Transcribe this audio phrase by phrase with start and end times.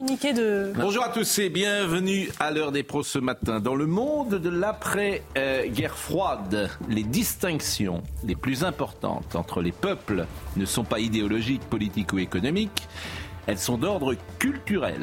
[0.00, 3.60] Bonjour à tous et bienvenue à l'heure des pros ce matin.
[3.60, 10.26] Dans le monde de l'après-guerre froide, les distinctions les plus importantes entre les peuples
[10.56, 12.88] ne sont pas idéologiques, politiques ou économiques,
[13.46, 15.00] elles sont d'ordre culturel.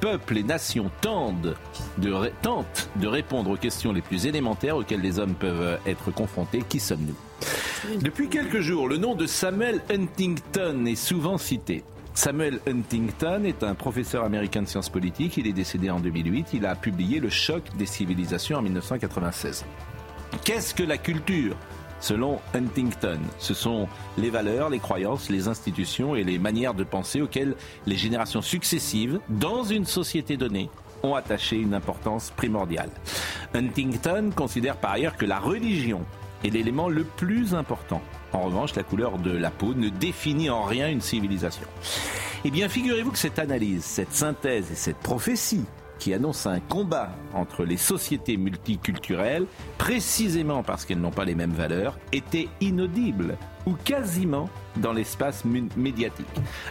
[0.00, 1.48] Peuples et nations tentent
[1.96, 6.62] de répondre aux questions les plus élémentaires auxquelles les hommes peuvent être confrontés.
[6.68, 7.98] Qui sommes-nous?
[8.00, 11.82] Depuis quelques jours, le nom de Samuel Huntington est souvent cité.
[12.16, 15.36] Samuel Huntington est un professeur américain de sciences politiques.
[15.36, 16.54] Il est décédé en 2008.
[16.54, 19.64] Il a publié Le choc des civilisations en 1996.
[20.44, 21.56] Qu'est-ce que la culture?
[21.98, 27.20] Selon Huntington, ce sont les valeurs, les croyances, les institutions et les manières de penser
[27.20, 30.70] auxquelles les générations successives, dans une société donnée,
[31.02, 32.90] ont attaché une importance primordiale.
[33.54, 36.02] Huntington considère par ailleurs que la religion
[36.44, 38.02] est l'élément le plus important
[38.34, 41.66] en revanche, la couleur de la peau ne définit en rien une civilisation.
[42.44, 45.64] Eh bien, figurez-vous que cette analyse, cette synthèse et cette prophétie
[45.98, 49.46] qui annonce un combat entre les sociétés multiculturelles,
[49.78, 56.26] précisément parce qu'elles n'ont pas les mêmes valeurs, était inaudible ou quasiment dans l'espace médiatique.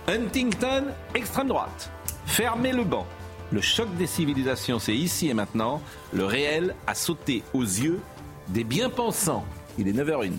[0.07, 1.89] Huntington, extrême droite.
[2.25, 3.07] Fermez le banc.
[3.51, 5.81] Le choc des civilisations, c'est ici et maintenant.
[6.11, 8.01] Le réel a sauté aux yeux
[8.49, 9.45] des bien-pensants.
[9.77, 10.31] Il est 9h01.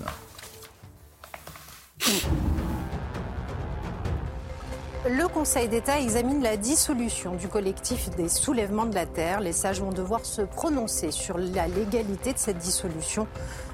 [5.07, 9.41] Le Conseil d'État examine la dissolution du collectif des soulèvements de la Terre.
[9.41, 13.27] Les sages vont devoir se prononcer sur la légalité de cette dissolution.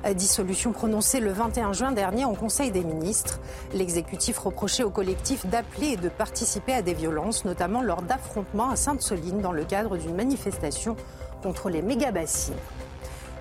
[0.07, 3.41] Euh, dissolution prononcée le 21 juin dernier en Conseil des ministres.
[3.75, 8.77] L'exécutif reprochait au collectif d'appeler et de participer à des violences, notamment lors d'affrontements à
[8.77, 10.97] Sainte-Soline dans le cadre d'une manifestation
[11.43, 12.55] contre les méga-bassines.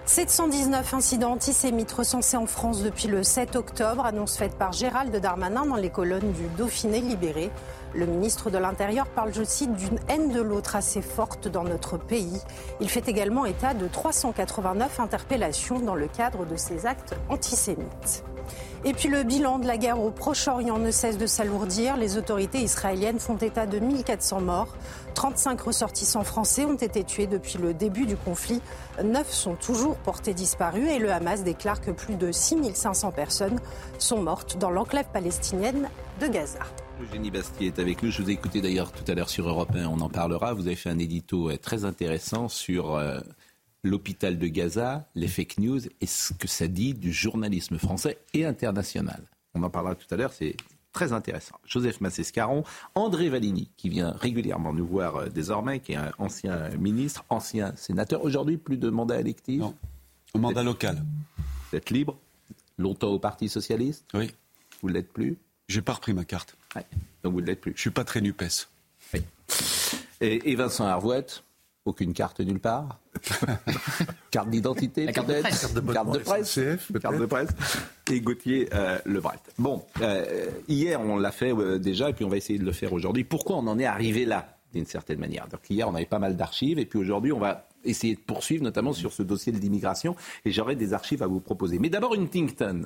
[0.09, 5.67] 719 incidents antisémites recensés en France depuis le 7 octobre, annonce faite par Gérald Darmanin
[5.67, 7.51] dans les colonnes du Dauphiné libéré.
[7.93, 11.97] Le ministre de l'Intérieur parle, je cite, d'une haine de l'autre assez forte dans notre
[11.97, 12.41] pays.
[12.81, 18.23] Il fait également état de 389 interpellations dans le cadre de ces actes antisémites.
[18.85, 21.97] Et puis le bilan de la guerre au Proche-Orient ne cesse de s'alourdir.
[21.97, 24.73] Les autorités israéliennes font état de 1400 morts.
[25.19, 28.62] 35 ressortissants français ont été tués depuis le début du conflit.
[29.03, 33.59] 9 sont toujours portés disparus et le Hamas déclare que plus de 6500 personnes
[33.97, 35.90] sont mortes dans l'enclave palestinienne
[36.22, 36.59] de Gaza.
[37.02, 38.12] Eugénie Bastier est avec nous.
[38.12, 40.53] Je vous ai écouté d'ailleurs tout à l'heure sur Europe 1, on en parlera.
[40.53, 43.19] Vous avez fait un édito euh, très intéressant sur euh,
[43.84, 48.46] l'hôpital de Gaza, les fake news et ce que ça dit du journalisme français et
[48.46, 49.22] international.
[49.53, 50.56] On en parlera tout à l'heure, c'est
[50.99, 51.55] très intéressant.
[51.65, 56.67] Joseph Massescaron, André Valigny, qui vient régulièrement nous voir euh, désormais, qui est un ancien
[56.77, 59.61] ministre, ancien sénateur, aujourd'hui plus de mandat électif.
[59.61, 59.75] Non,
[60.35, 61.01] un mandat local.
[61.71, 62.17] Vous êtes libre?
[62.77, 64.03] Longtemps au Parti Socialiste?
[64.13, 64.29] Oui.
[64.81, 65.38] Vous ne l'êtes plus?
[65.69, 66.57] J'ai pas repris ma carte.
[67.23, 68.67] Donc vous ne l'êtes plus Je suis pas très NUPES.
[70.19, 71.45] Et, et Vincent Arvouette
[71.85, 73.00] aucune carte nulle part.
[74.31, 75.16] carte d'identité, peut-être.
[75.16, 76.59] Carte de presse.
[77.01, 77.50] Carte de presse.
[78.12, 79.40] Et Gauthier euh, Lebret.
[79.57, 82.72] Bon, euh, hier, on l'a fait euh, déjà, et puis on va essayer de le
[82.72, 83.23] faire aujourd'hui.
[83.23, 85.47] Pourquoi on en est arrivé là, d'une certaine manière?
[85.47, 88.63] Donc hier, on avait pas mal d'archives, et puis aujourd'hui, on va essayer de poursuivre,
[88.63, 91.79] notamment sur ce dossier de l'immigration, et j'aurai des archives à vous proposer.
[91.79, 92.85] Mais d'abord, Huntington.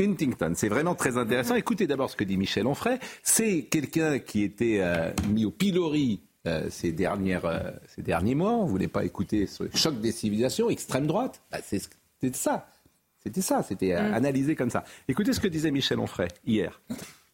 [0.00, 1.54] Huntington, c'est vraiment très intéressant.
[1.54, 2.98] Écoutez d'abord ce que dit Michel Onfray.
[3.22, 4.82] C'est quelqu'un qui était
[5.28, 8.52] mis au pilori euh, ces, dernières, euh, ces derniers mois.
[8.52, 11.40] On ne voulait pas écouter ce choc des civilisations, extrême droite.
[11.50, 12.68] Bah, c'était ça.
[13.22, 14.14] C'était ça, c'était euh, mm.
[14.14, 14.84] analysé comme ça.
[15.08, 16.80] Écoutez ce que disait Michel Onfray hier.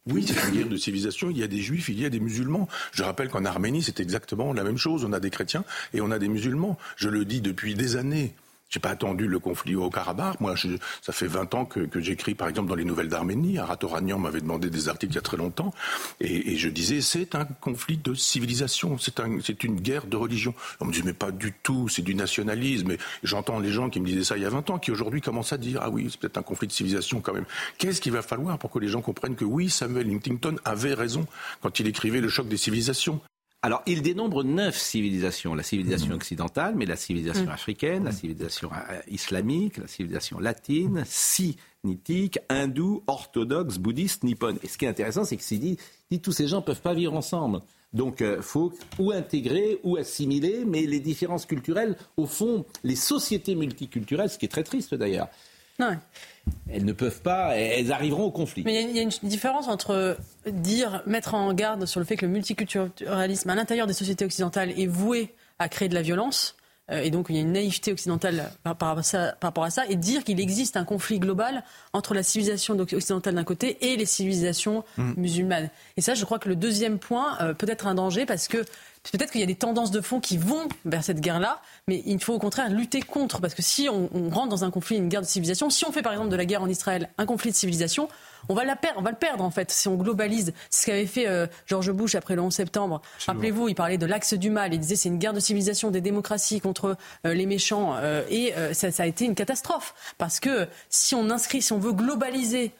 [0.07, 1.31] Oui, c'est une guerre de civilisation.
[1.31, 2.69] Il y a des juifs, il y a des musulmans.
[2.93, 5.05] Je rappelle qu'en Arménie, c'est exactement la même chose.
[5.05, 5.65] On a des chrétiens
[5.95, 6.77] et on a des musulmans.
[6.97, 8.35] Je le dis depuis des années.
[8.71, 10.41] J'ai pas attendu le conflit au Karabakh.
[10.41, 10.55] Moi,
[11.03, 13.59] ça fait 20 ans que, j'écris, par exemple, dans les Nouvelles d'Arménie.
[13.59, 15.73] Aratoranian m'avait demandé des articles il y a très longtemps.
[16.21, 18.99] Et, je disais, c'est un conflit de civilisation.
[18.99, 20.55] C'est un, une guerre de religion.
[20.81, 21.89] On me dit, mais pas du tout.
[21.89, 22.93] C'est du nationalisme.
[22.93, 25.21] Et j'entends les gens qui me disaient ça il y a 20 ans, qui aujourd'hui
[25.21, 27.47] commencent à dire, ah oui, c'est peut-être un conflit de civilisation quand même.
[27.79, 31.27] Qu'est-ce qu'il va falloir pour que les gens comprennent que oui, Samuel Huntington avait raison
[31.63, 33.21] quand il écrivait Le choc des civilisations?
[33.65, 35.55] Alors, il dénombre neuf civilisations.
[35.55, 36.17] La civilisation Mhm.
[36.17, 43.79] occidentale, mais la civilisation africaine, la civilisation euh, islamique, la civilisation latine, sinitique, hindoue, orthodoxe,
[43.79, 44.59] bouddhiste, nippone.
[44.63, 45.79] Et ce qui est intéressant, c'est que c'est dit,
[46.11, 47.63] dit tous ces gens ne peuvent pas vivre ensemble.
[47.95, 53.55] Donc, il faut ou intégrer ou assimiler, mais les différences culturelles, au fond, les sociétés
[53.55, 55.29] multiculturelles, ce qui est très triste d'ailleurs,
[55.79, 55.97] Non.
[56.71, 58.63] elles ne peuvent pas, elles arriveront au conflit.
[58.65, 60.17] Mais il y y, a une différence entre
[60.47, 64.71] dire, mettre en garde sur le fait que le multiculturalisme à l'intérieur des sociétés occidentales
[64.79, 66.57] est voué à créer de la violence.
[66.91, 69.49] Euh, et donc il y a une naïveté occidentale par, par rapport à ça, par
[69.49, 73.45] rapport à ça, et dire qu'il existe un conflit global entre la civilisation occidentale d'un
[73.45, 74.85] côté et les civilisations
[75.17, 75.71] musulmanes.
[75.97, 78.59] Et ça, je crois que le deuxième point euh, peut être un danger parce que
[79.13, 82.23] peut-être qu'il y a des tendances de fond qui vont vers cette guerre-là, mais il
[82.23, 83.41] faut au contraire lutter contre.
[83.41, 85.93] Parce que si on, on rentre dans un conflit, une guerre de civilisation, si on
[85.93, 88.09] fait par exemple de la guerre en Israël un conflit de civilisation,
[88.49, 90.53] on va, la perdre, on va le perdre en fait si on globalise.
[90.71, 93.03] C'est ce qu'avait fait euh, George Bush après le 11 septembre.
[93.27, 94.75] Rappelez-vous, il parlait de l'axe du mal.
[94.75, 96.97] Il disait c'est une guerre de civilisation des démocraties contre
[97.27, 97.95] euh, les méchants.
[97.97, 99.95] euh, et euh, ça, ça a été une catastrophe.
[100.19, 102.73] Parce que si on inscrit, si on veut globaliser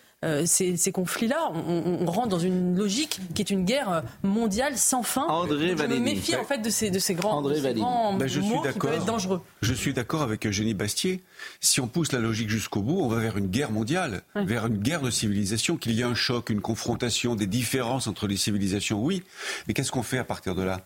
[0.47, 5.03] ces, ces conflits-là, on, rentre dans une logique qui est une guerre euh, mondiale sans
[5.03, 5.27] fin.
[5.27, 7.63] André Donc, je me méfie en fait de ces, de ces grands, André de ces
[7.63, 7.81] Valény.
[7.81, 8.91] grands Ben, je suis qui d'accord.
[8.91, 9.41] peuvent être dangereux.
[9.63, 11.23] Je suis d'accord avec Eugénie Bastier.
[11.61, 14.79] Si on pousse la logique jusqu'au bout, on va vers une guerre mondiale, vers une
[14.79, 19.03] guerre de civilisation, qu'il y ait un choc, une confrontation, des différences entre les civilisations,
[19.03, 19.23] oui.
[19.67, 20.81] Mais qu'est-ce qu'on fait à partir de là?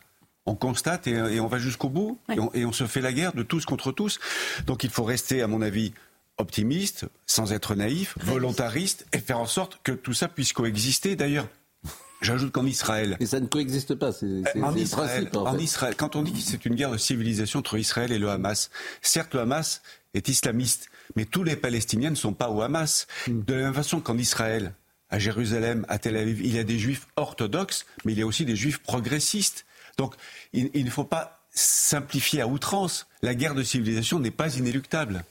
[0.46, 3.12] On constate et, et on va jusqu'au bout et, on, et on se fait la
[3.12, 4.18] guerre de tous contre tous.
[4.66, 5.92] Donc il faut rester, à mon avis,
[6.38, 11.16] optimiste, sans être naïf, volontariste et faire en sorte que tout ça puisse coexister.
[11.16, 11.48] D'ailleurs,
[12.22, 15.36] j'ajoute qu'en Israël, Et ça ne coexiste pas, c'est en Israël, principe.
[15.36, 15.62] en en fait.
[15.62, 18.70] Israël, quand on dit que c'est une guerre de civilisation entre Israël et le Hamas,
[19.02, 19.82] certes le Hamas
[20.14, 23.06] est islamiste, mais tous les Palestiniens ne sont pas au Hamas.
[23.26, 23.42] Hmm.
[23.42, 24.72] De la même façon qu'en Israël,
[25.10, 28.26] à Jérusalem, à Tel Aviv, il y a des juifs orthodoxes, mais il y a
[28.26, 29.64] aussi des juifs progressistes.
[29.96, 30.14] Donc
[30.52, 33.06] il, il ne faut pas simplifier à outrance.
[33.22, 35.24] La guerre de civilisation n'est pas inéluctable.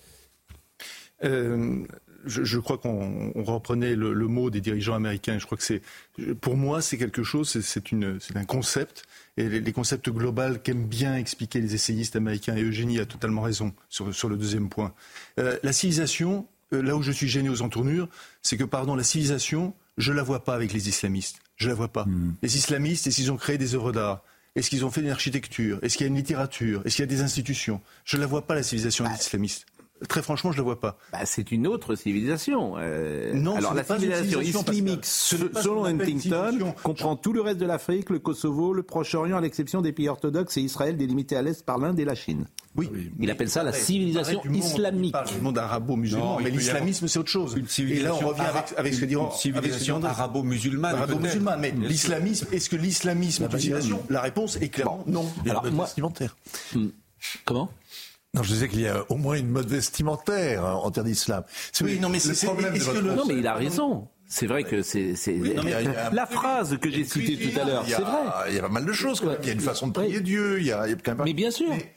[1.24, 1.84] Euh,
[2.25, 5.40] je, je crois qu'on on reprenait le, le mot des dirigeants américains.
[5.40, 5.81] Je crois que c'est,
[6.42, 9.04] pour moi, c'est quelque chose, c'est- un concept.
[9.38, 12.56] Et les, les concepts globaux qu'aiment bien expliquer les essayistes américains.
[12.56, 14.94] Et Eugénie a totalement raison sur, sur le deuxième point.
[15.40, 18.10] Euh, la civilisation, euh, là où je suis gêné aux entournures,
[18.42, 21.38] c'est que, pardon, la civilisation, je la vois pas avec les islamistes.
[21.56, 22.06] Je la vois pas.
[22.44, 24.22] Les islamistes, est-ce qu'ils ont créé des œuvres d'art?
[24.56, 26.81] Est-ce qu'ils ont fait une architecture Est-ce qu'il y a une littérature?
[26.86, 27.80] Est-ce qu'il y a des institutions?
[28.06, 29.66] Je la vois pas, la civilisation des islamistes.
[30.08, 30.98] Très franchement, je la vois pas.
[31.12, 32.76] Bah, c'est une autre civilisation.
[32.78, 38.10] Euh, Non, alors la civilisation civilisation, islamique, selon Huntington, comprend tout le reste de l'Afrique,
[38.10, 41.78] le Kosovo, le Proche-Orient, à l'exception des pays orthodoxes et Israël délimité à l'est par
[41.80, 42.46] l'Inde et la Chine.
[42.76, 42.90] Oui.
[43.20, 45.06] Il appelle ça la civilisation monde, islamique.
[45.08, 47.56] il parle du monde arabo-musulman, mais l'islamisme, c'est autre chose.
[47.58, 50.96] Une Et là, on revient avec, avec ce que dit une civilisation arabo-musulmane.
[50.96, 51.60] Arabo-musulmane.
[51.60, 55.26] Mais l'islamisme, est-ce que l'islamisme est une civilisation La réponse est clairement non.
[55.50, 56.36] Alors, moi- vestimentaire.
[57.46, 57.70] Comment?
[58.34, 61.44] Non, je disais qu'il y a au moins une mode vestimentaire hein, en terre d'islam.
[61.72, 63.54] C'est- Oui, non, mais le c'est- problème de que votre le- Non, mais il a
[63.56, 64.08] raison.
[64.30, 65.14] C'est vrai que c'est
[66.12, 67.84] la phrase que j'ai citée tout à l'heure.
[67.86, 68.20] Il y a- C'est vrai.
[68.50, 69.22] Il y a pas mal de choses.
[69.22, 69.38] quand même.
[69.42, 70.24] Il y a une façon de prier Oui.
[70.24, 70.60] Dieu.
[70.60, 71.24] Il y a, il y a quand même.
[71.26, 71.70] Mais bien sûr.
[71.70, 71.94] Mais,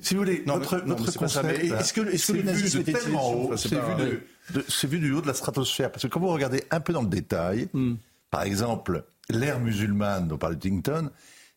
[0.00, 2.76] si vous voulez, Non, notre, non, notre concept, est-ce que- est-ce que le c'est nazisme
[2.76, 4.20] vu était de une tellement haut, c'est vu, de-
[4.60, 5.90] de- c'est vu du haut de la stratosphère.
[5.90, 7.94] Parce que quand vous regardez un peu dans le détail, Hmm.
[8.30, 11.10] par exemple, l'ère musulmane dont parle Huntington,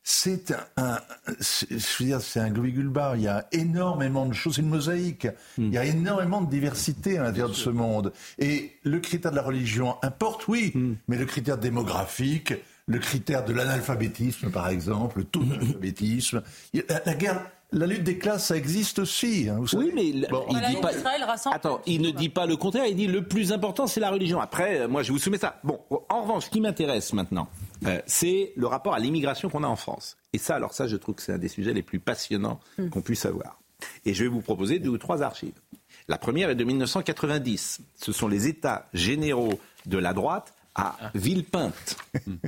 [0.08, 1.00] c'est un,
[1.40, 1.66] je
[2.00, 3.16] veux dire, c'est un globigulbar.
[3.16, 5.28] Il y a énormément de choses, c'est une mosaïque.
[5.58, 8.14] Il y a énormément de diversité à l'intérieur de ce monde.
[8.38, 10.94] Et le critère de la religion importe, oui, Hmm.
[11.08, 12.54] mais le critère démographique,
[12.88, 16.44] le critère de l'analphabétisme, par exemple, le taux d'analphabétisme,
[16.74, 19.50] il y a- la, la guerre, la lutte des classes, ça existe aussi.
[19.50, 20.94] hein, vous Oui, mais il, Bon, il Voilà, dit pas.
[20.94, 22.86] Israël rassemble- Attends, il ne dit pas le contraire.
[22.86, 24.40] Il dit le plus important, c'est la religion.
[24.40, 25.60] Après, euh, moi, je vous soumets ça.
[25.64, 27.48] Bon, en revanche, ce qui m'intéresse maintenant,
[27.86, 30.18] euh, c'est le rapport à l'immigration qu'on a en France.
[30.34, 32.60] Et ça, alors ça, je trouve que c'est un des sujets les plus passionnants
[32.92, 33.60] qu'on puisse avoir.
[34.06, 35.60] Et je vais vous proposer deux ou trois archives.
[36.08, 37.82] La première est de 1990.
[37.96, 41.98] Ce sont les États généraux de la droite à Villepinte.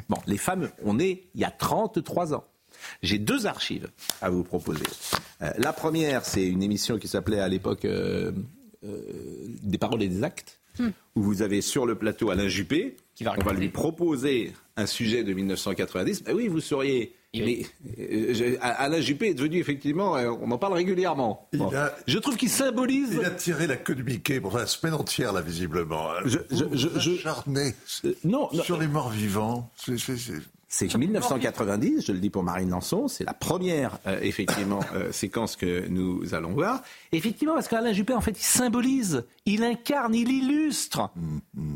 [0.09, 0.71] Bon, les fameux.
[0.83, 2.45] On est il y a 33 ans.
[3.01, 3.89] J'ai deux archives
[4.21, 4.85] à vous proposer.
[5.41, 8.31] Euh, la première, c'est une émission qui s'appelait à l'époque euh,
[8.83, 8.99] euh,
[9.63, 13.33] Des paroles et des actes, où vous avez sur le plateau Alain Juppé, Qui va
[13.35, 16.23] on va lui proposer un sujet de 1990.
[16.23, 17.15] Ben oui, vous seriez.
[17.33, 17.65] Mais
[17.99, 21.47] euh, Alain Juppé est devenu effectivement, euh, on en parle régulièrement.
[21.51, 21.71] Il Bon.
[21.75, 23.09] a- Je trouve qu'il symbolise.
[23.19, 26.09] Il a tiré la queue de Mickey pour la semaine entière, là, visiblement.
[26.25, 27.73] Je- je- Vous je- vous je- acharnez
[28.05, 28.63] Euh, non, non.
[28.63, 29.69] sur les morts vivants.
[29.75, 30.33] C'est- c'est- c'est-
[30.69, 35.55] C'est 1990, je le dis pour Marine Lançon, c'est la première euh, effectivement euh, séquence
[35.55, 36.81] que nous allons voir.
[37.13, 41.09] Effectivement, parce qu'Alain Juppé, en fait, il symbolise, il incarne, il illustre,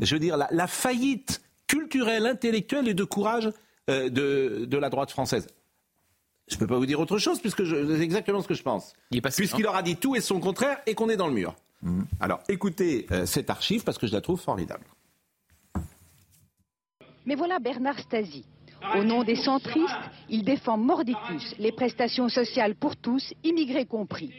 [0.02, 3.50] je veux dire, la, la faillite culturelle, intellectuelle et de courage
[3.88, 5.46] euh, de, de la droite française.
[6.48, 8.92] Je peux pas vous dire autre chose puisque c'est exactement ce que je pense.
[9.36, 11.54] Puisqu'il aura dit tout et son contraire et qu'on est dans le mur.
[12.20, 14.84] Alors écoutez euh, cette archive parce que je la trouve formidable.
[17.24, 18.44] Mais voilà Bernard Stasi.
[18.96, 19.94] Au nom des centristes,
[20.28, 24.32] il défend mordicus les prestations sociales pour tous, immigrés compris.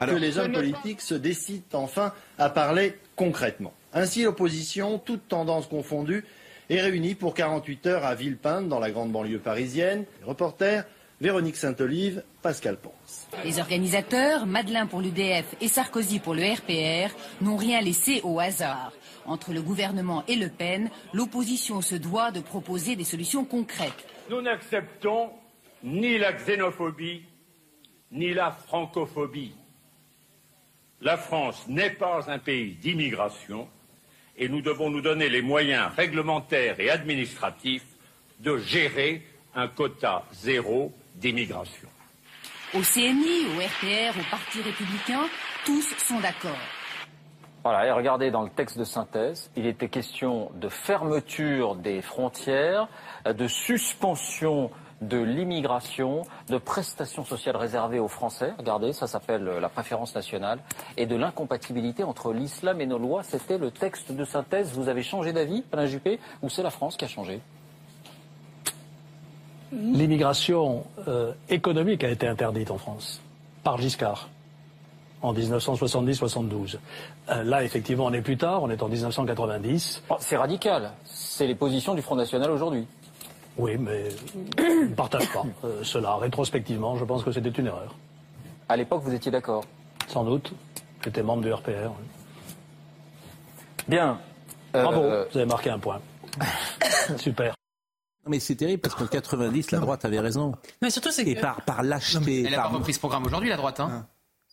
[0.00, 3.72] Alors, que les hommes politiques se décident enfin à parler concrètement.
[3.92, 6.24] Ainsi, l'opposition, toutes tendances confondues,
[6.70, 10.04] est réunie pour 48 heures à Villepinte, dans la grande banlieue parisienne.
[10.24, 10.84] Reporter
[11.20, 13.26] Véronique Saint-Olive, Pascal Ponce.
[13.44, 18.92] Les organisateurs, Madeleine pour l'UDF et Sarkozy pour le RPR, n'ont rien laissé au hasard.
[19.26, 24.06] Entre le gouvernement et Le Pen, l'opposition se doit de proposer des solutions concrètes.
[24.28, 25.30] Nous n'acceptons
[25.82, 27.22] ni la xénophobie,
[28.12, 29.54] ni la francophobie.
[31.00, 33.68] La France n'est pas un pays d'immigration
[34.36, 37.86] et nous devons nous donner les moyens réglementaires et administratifs
[38.40, 39.22] de gérer
[39.54, 41.88] un quota zéro d'immigration.
[42.74, 45.28] Au CNI, au RPR, au Parti républicain,
[45.64, 46.58] tous sont d'accord.
[47.62, 52.88] Voilà, et regardez dans le texte de synthèse, il était question de fermeture des frontières,
[53.26, 54.70] de suspension
[55.02, 60.58] de l'immigration, de prestations sociales réservées aux Français, regardez, ça s'appelle la préférence nationale,
[60.96, 63.22] et de l'incompatibilité entre l'islam et nos lois.
[63.22, 64.72] C'était le texte de synthèse.
[64.72, 67.40] Vous avez changé d'avis, Alain Juppé, ou c'est la France qui a changé?
[69.72, 73.22] L'immigration euh, économique a été interdite en France
[73.62, 74.28] par Giscard
[75.22, 76.78] en 1970-72.
[77.28, 80.02] Euh, là, effectivement, on est plus tard, on est en 1990.
[80.08, 80.92] Oh, C'est radical.
[81.04, 82.86] C'est les positions du Front National aujourd'hui.
[83.58, 84.04] Oui, mais
[84.58, 86.16] je ne partage pas euh, cela.
[86.16, 87.94] Rétrospectivement, je pense que c'était une erreur.
[88.68, 89.64] À l'époque, vous étiez d'accord
[90.08, 90.52] Sans doute.
[91.04, 91.90] J'étais membre du RPR.
[93.88, 94.18] Bien.
[94.72, 96.00] Bravo, Euh, vous avez marqué un point.
[97.16, 97.54] Super.
[98.24, 100.54] Non, mais c'est terrible parce qu'en 90, la droite avait raison.
[100.80, 102.44] Mais surtout, c'est Et que- par, par lâcheté.
[102.44, 103.80] Elle n'a pas repris ce programme aujourd'hui, la droite.
[103.80, 104.06] Hein.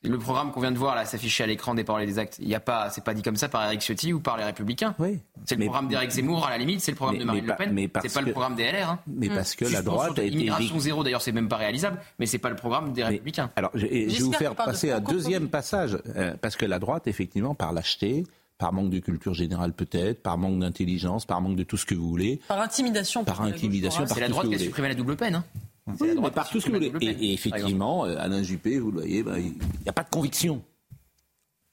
[0.08, 2.38] Le programme qu'on vient de voir là s'afficher à l'écran des paroles et des actes.
[2.40, 4.44] Il y a pas, c'est pas dit comme ça par Eric Ciotti ou par les
[4.44, 4.96] Républicains.
[5.00, 5.20] Oui.
[5.46, 7.44] C'est le Mais- programme d'Éric Zemmour à la limite, c'est le programme Mais- de Marine
[7.46, 7.74] mais Le Pen.
[7.74, 8.90] mais C'est pas que- le programme des LR.
[8.90, 9.00] Hein.
[9.08, 12.26] Mais parce que la droite a été Immigration zéro, d'ailleurs, c'est même pas réalisable, mais
[12.26, 13.52] c'est pas le programme des Républicains.
[13.56, 17.08] Alors, je, vais vous faire de passer un deuxième passage, euh, parce que la droite,
[17.08, 18.24] effectivement, par lâcheté,
[18.58, 21.94] par manque de culture générale peut-être, par manque d'intelligence, par manque de tout ce que
[21.94, 23.24] vous voulez, par intimidation.
[23.24, 25.36] par intimidation, C'est la droite qui a supprimé la double peine.
[25.36, 25.44] Hein.
[25.96, 27.06] C'est Oui, la mais droite par qui tout ce que vous supprime voulez.
[27.08, 29.52] la double peine, Et, effectivement, euh, Alain Juppé, vous le voyez, ben, il
[29.84, 30.64] n'y a pas de conviction.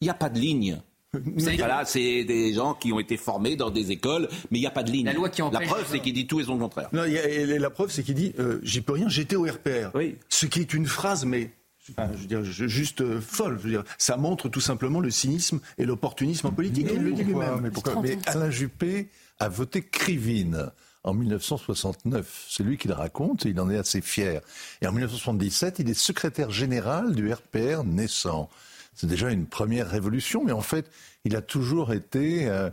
[0.01, 0.81] Il n'y a pas de ligne.
[1.59, 4.71] Voilà, c'est des gens qui ont été formés dans des écoles, mais il n'y a
[4.73, 5.07] pas de ligne.
[5.07, 6.89] La loi qui empêche- preuve, c'est qu'il dit tout et son contraire.
[6.93, 9.37] Non, il y a- et la preuve, c'est qu'il dit euh, J'y peux rien, j'étais
[9.37, 9.91] au RPR.
[9.95, 10.17] Oui.
[10.29, 11.53] Ce qui est une phrase, mais.
[11.91, 13.59] enfin, je veux dire, je- juste euh, folle.
[13.59, 16.89] Je veux dire, ça montre tout simplement le cynisme et l'opportunisme en politique.
[16.93, 17.61] Il le dit lui-même.
[17.63, 20.71] Mais, pourquoi Mais Alain Juppé a voté Krivine
[21.05, 22.47] en 1969.
[22.49, 24.41] C'est lui qui le raconte et il en est assez fier.
[24.83, 28.49] Et en 1977, il est secrétaire général du RPR naissant.
[28.95, 30.91] C'est déjà une première révolution, mais en fait,
[31.25, 32.71] il a toujours été euh,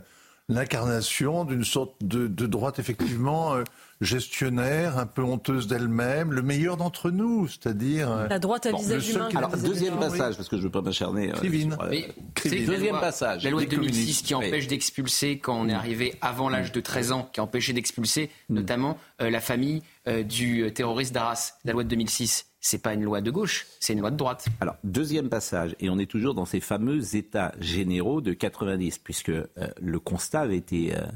[0.48, 3.64] l'incarnation d'une sorte de, droite effectivement euh,
[4.02, 8.78] gestionnaire, un peu honteuse d'elle-même, le meilleur d'entre nous, c'est-à-dire euh, La droite à Bon,
[8.78, 9.28] visage humain.
[9.34, 11.30] Alors, deuxième passage, parce que je ne veux pas m'acharner.
[11.32, 11.44] euh, sur,
[11.82, 11.90] euh,
[12.44, 13.44] la Deuxième loi- passage.
[13.44, 14.26] La loi de des 2006 communistes.
[14.26, 14.68] qui empêche Oui.
[14.68, 18.98] d'expulser quand on est arrivé avant l'âge de 13 ans, qui a empêché d'expulser notamment
[19.20, 21.54] euh, la famille euh, du terroriste d'Arras.
[21.64, 24.46] La loi de 2006, c'est pas une loi de gauche, c'est une loi de droite.
[24.60, 29.28] Alors, deuxième passage, et on est toujours dans ces fameux états généraux de 90, puisque
[29.30, 29.44] euh,
[29.80, 31.06] le constat avait été euh, euh,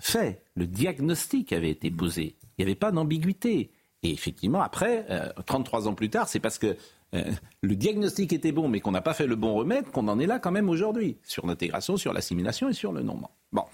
[0.00, 2.36] fait, le diagnostic avait été posé.
[2.58, 3.70] Il n'y avait pas d'ambiguïté.
[4.02, 6.76] Et effectivement, après, euh, 33 ans plus tard, c'est parce que
[7.14, 10.18] euh, le diagnostic était bon, mais qu'on n'a pas fait le bon remède, qu'on en
[10.18, 13.30] est là quand même aujourd'hui, sur l'intégration, sur l'assimilation et sur le nombre.
[13.52, 13.64] Bon,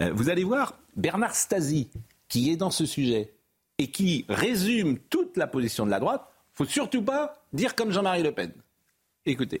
[0.00, 1.90] Euh, vous allez voir Bernard Stasi,
[2.28, 3.32] qui est dans ce sujet,
[3.78, 8.22] et qui résume toute la position de la droite, faut surtout pas dire comme Jean-Marie
[8.22, 8.52] Le Pen.
[9.26, 9.60] Écoutez.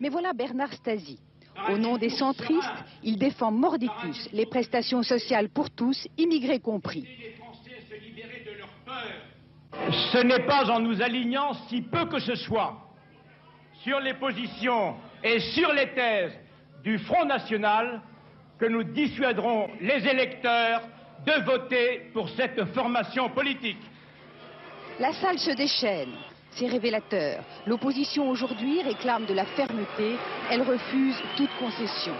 [0.00, 1.18] Mais voilà Bernard Stasi.
[1.68, 7.04] Au nom des centristes, il défend mordicus les prestations sociales pour tous, immigrés compris.
[10.12, 12.76] Ce n'est pas en nous alignant si peu que ce soit
[13.82, 16.32] sur les positions et sur les thèses
[16.82, 18.02] du Front National
[18.58, 20.82] que nous dissuaderons les électeurs
[21.26, 23.78] de voter pour cette formation politique.
[24.98, 26.10] La salle se déchaîne.
[26.52, 27.44] C'est révélateur.
[27.66, 30.16] L'opposition aujourd'hui réclame de la fermeté.
[30.50, 32.14] Elle refuse toute concession.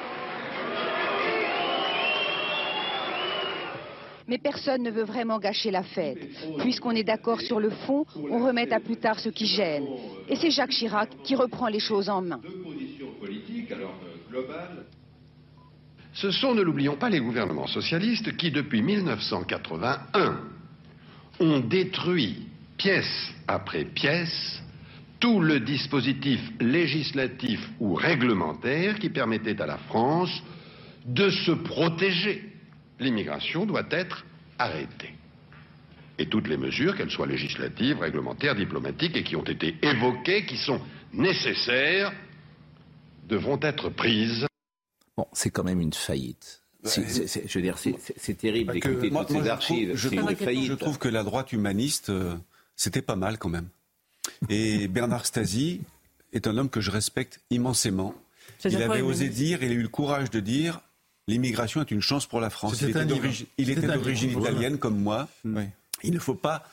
[4.28, 6.18] Mais personne ne veut vraiment gâcher la fête.
[6.58, 9.86] Puisqu'on est d'accord sur le fond, on remet à plus tard ce qui gêne.
[10.28, 12.40] Et c'est Jacques Chirac qui reprend les choses en main.
[16.12, 20.40] ce sont, ne l'oublions pas, les gouvernements socialistes qui, depuis 1981,
[21.40, 22.47] ont détruit
[22.78, 24.62] pièce après pièce
[25.20, 30.30] tout le dispositif législatif ou réglementaire qui permettait à la France
[31.04, 32.52] de se protéger.
[33.00, 34.24] L'immigration doit être
[34.58, 35.14] arrêtée.
[36.20, 40.56] Et toutes les mesures, qu'elles soient législatives, réglementaires, diplomatiques, et qui ont été évoquées, qui
[40.56, 40.80] sont
[41.12, 42.12] nécessaires,
[43.28, 44.46] devront être prises.
[45.16, 46.62] Bon, c'est quand même une faillite.
[46.84, 49.88] C'est- je veux dire, c'est- terrible d'écouter toutes ces je archives.
[49.96, 52.34] trouve- trouve, je trouve que la droite humaniste, euh,
[52.78, 53.68] c'était pas mal quand même.
[54.48, 55.82] Et Bernard Stasi
[56.32, 58.14] est un homme que je respecte immensément.
[58.64, 60.80] Il avait osé dire, il a eu le courage de dire,
[61.26, 62.80] l'immigration est une chance pour la France.
[62.80, 63.50] Il était d'origine- livre.
[63.58, 64.54] il était C'était un d'origine livre, voilà.
[64.54, 65.28] italienne comme moi.
[66.04, 66.64] Il ne faut pas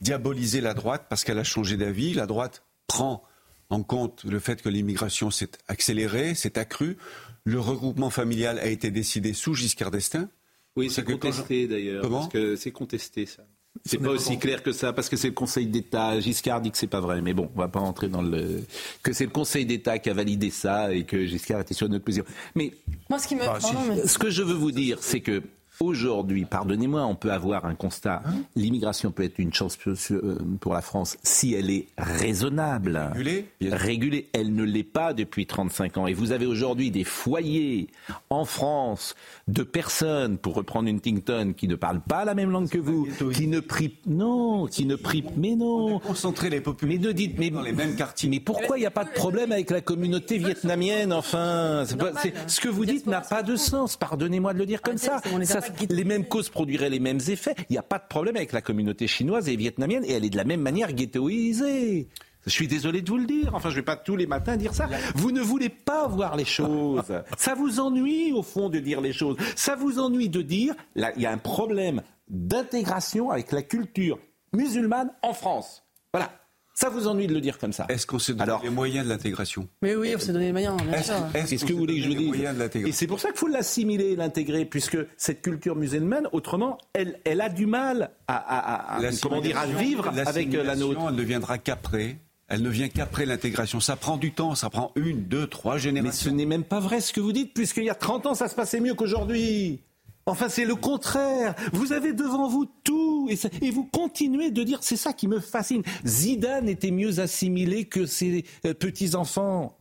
[0.00, 2.14] diaboliser la droite parce qu'elle a changé d'avis.
[2.14, 3.22] La droite prend
[3.68, 6.96] en compte le fait que l'immigration s'est accélérée, s'est accrue.
[7.44, 10.28] Le regroupement familial a été décidé sous Giscard d'Estaing.
[10.76, 12.02] Oui, C'est contesté d'ailleurs.
[12.02, 13.44] Comment Parce que c'est contesté ça.
[13.84, 16.18] C'est n'est pas aussi clair que ça, parce que c'est le Conseil d'État.
[16.20, 18.62] Giscard dit que c'est pas vrai, mais bon, on va pas entrer dans le.
[19.02, 22.04] que c'est le Conseil d'État qui a validé ça et que Giscard était sur notre
[22.04, 22.24] position.
[22.54, 22.72] Mais
[23.08, 23.42] Moi, ce qui me.
[23.42, 25.42] Ah, pardon, mais- ce que je veux vous dire, c'est que
[25.80, 28.22] aujourd'hui, pardonnez-moi, on peut avoir un constat.
[28.56, 33.00] L'immigration peut être une chance pour euh, pour la France si elle est raisonnable.
[33.14, 34.28] Régulée Régulée.
[34.32, 36.06] Elle ne l'est pas depuis 35 ans.
[36.06, 37.88] Et vous avez aujourd'hui des foyers
[38.30, 39.14] en France
[39.48, 43.08] de personnes, pour reprendre une Tington, qui ne parlent pas la même langue que vous,
[43.34, 45.98] qui ne prient, non, qui ne prient, mais non.
[46.00, 48.28] Concentrer les populations mais ne dites, mais dans les mêmes quartiers.
[48.28, 51.84] Mais pourquoi il n'y a pas de problème avec la communauté vietnamienne, enfin?
[51.98, 54.96] Pas- c'est- Ce que vous dites n'a pas de sens, pardonnez-moi de le dire comme
[54.98, 55.20] ça.
[55.44, 57.54] Ça- Les mêmes causes produiraient les mêmes effets.
[57.68, 60.30] Il n'y a pas de problème avec la communauté chinoise et vietnamienne, et elle est
[60.30, 62.08] de la même manière ghettoisée.
[62.46, 63.54] Je suis désolé de vous le dire.
[63.54, 64.88] Enfin, je ne vais pas tous les matins dire ça.
[65.14, 67.12] Vous ne voulez pas voir les choses.
[67.36, 69.36] Ça vous ennuie, au fond, de dire les choses.
[69.56, 74.18] Ça vous ennuie de dire, là, il y a un problème d'intégration avec la culture
[74.52, 75.84] musulmane en France.
[76.12, 76.32] Voilà.
[76.74, 77.84] Ça vous ennuie de le dire comme ça.
[77.90, 80.76] Est-ce qu'on s'est donné les moyens de l'intégration Mais oui, on s'est donné les moyens,
[80.82, 81.14] bien sûr.
[81.32, 84.64] Qu'est-ce que vous voulez que je dise Et c'est pour ça qu'il faut l'assimiler, l'intégrer,
[84.64, 89.40] puisque cette culture musulmane, autrement, elle, elle a du mal à, à- à- à- comment
[89.40, 91.00] dire, à vivre avec euh, la nôtre.
[91.08, 92.16] Elle ne viendra qu'après.
[92.48, 93.78] Elle ne vient qu'après l'intégration.
[93.78, 96.30] Ça prend du temps, ça prend une, deux, trois Mais générations.
[96.30, 98.48] ce n'est même pas vrai ce que vous dites, puisqu'il y a 30 ans, ça
[98.48, 99.80] se passait mieux qu'aujourd'hui.
[100.26, 101.54] Enfin, c'est le contraire.
[101.72, 105.26] Vous avez devant vous tout, et, ça- et vous continuez de dire, c'est ça qui
[105.26, 105.82] me fascine.
[106.06, 109.76] Zidane était mieux assimilé que ses euh, petits-enfants.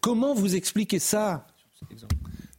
[0.00, 1.46] Comment vous expliquez ça?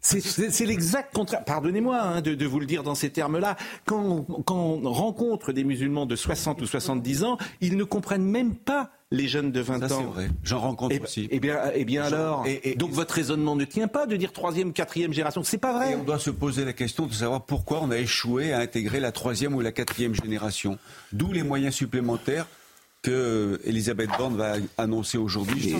[0.01, 1.43] C'est l'exact contraire.
[1.43, 3.57] Pardonnez-moi hein, de, de vous le dire dans ces termes-là.
[3.85, 8.23] Quand, on- quand on rencontre des musulmans de 60 ou 70 ans, ils ne comprennent
[8.23, 9.99] même pas les jeunes de 20 Ça, ans.
[9.99, 10.29] c'est vrai.
[10.43, 11.27] J'en rencontre Eh ben- aussi.
[11.31, 12.45] Eh bien, eh bien alors.
[12.45, 15.41] et- et- donc votre raisonnement ne tient pas de dire troisième, quatrième génération.
[15.43, 15.93] C'est pas vrai.
[15.93, 18.99] Et on doit se poser la question de savoir pourquoi on a échoué à intégrer
[18.99, 20.77] la troisième ou la quatrième génération.
[21.11, 22.45] D'où les moyens supplémentaires
[23.01, 25.73] que Elisabeth Borne va annoncer aujourd'hui.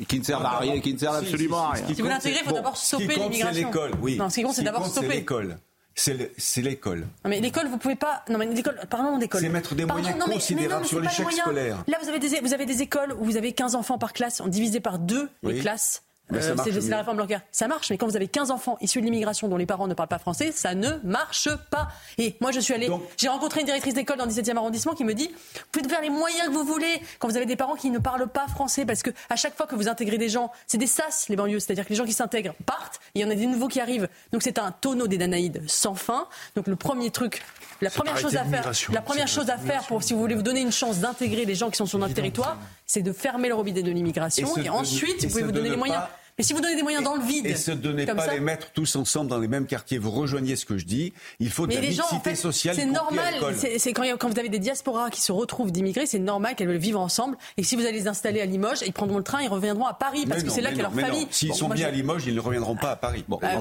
[0.00, 1.86] Et- qui ne servent à rien, qui ne servent absolument à rien.
[1.86, 3.54] Si vous c'est- il faut d'abord ce qui stopper compte, l'immigration.
[3.60, 4.16] C'est l'école, oui.
[4.18, 5.08] Non, ce qui compte, c'est d'abord stopper.
[5.08, 5.58] l'école.
[5.98, 7.00] C'est le- c'est l'école.
[7.24, 8.22] Non mais l'école, vous pouvez pas.
[8.28, 9.40] Non mais l'école, parlons d'école.
[9.40, 11.40] C'est mettre des Pardon, moyens non, mais- mais considérables non, mais sur c'est pas l'échec
[11.40, 11.84] scolaire.
[11.88, 14.40] Là, vous avez des vous avez des écoles où vous avez 15 enfants par classe,
[14.40, 16.02] on divisé par deux les classes.
[16.30, 17.38] Ben, Euh, c'est la réforme Blanquer.
[17.52, 19.94] Ça marche, mais quand vous avez 15 enfants issus de l'immigration dont les parents ne
[19.94, 21.88] parlent pas français, ça ne marche pas.
[22.18, 25.04] Et moi, je suis allée, j'ai rencontré une directrice d'école dans le 17e arrondissement qui
[25.04, 27.76] me dit, vous pouvez faire les moyens que vous voulez quand vous avez des parents
[27.76, 30.50] qui ne parlent pas français, parce que à chaque fois que vous intégrez des gens,
[30.66, 33.24] c'est des sas, les banlieues, c'est-à-dire que les gens qui s'intègrent partent, et il y
[33.24, 34.08] en a des nouveaux qui arrivent.
[34.32, 36.26] Donc c'est un tonneau des Danaïdes sans fin.
[36.56, 37.42] Donc le premier truc,
[37.80, 40.42] la première chose à faire, la première chose à faire pour si vous voulez vous
[40.42, 43.54] donner une chance d'intégrer les gens qui sont sur notre territoire, c'est de fermer le
[43.54, 46.02] robinet de l'immigration, Et ensuite vous pouvez vous donner les moyens.
[46.38, 48.34] Mais si vous donnez des moyens dans le vide, Et se donner comme pas ça,
[48.34, 49.96] les mettre tous ensemble dans les mêmes quartiers.
[49.96, 51.14] Vous rejoignez ce que je dis.
[51.40, 52.74] Il faut de mais la les gens, en fait, sociale.
[52.76, 53.34] c'est normal.
[53.78, 57.00] C'est quand, vous avez des diasporas qui se retrouvent d'immigrés, c'est normal qu'elles veulent vivre
[57.00, 57.38] ensemble.
[57.56, 59.94] Et si vous allez les installer à Limoges, ils prendront le train, ils reviendront à
[59.94, 61.26] Paris parce Mais que c'est là non, leur famille.
[61.30, 63.24] S'ils Bon, sont bien je- à Limoges, ils ne reviendront pas à Paris.
[63.28, 63.56] Bon, Ah,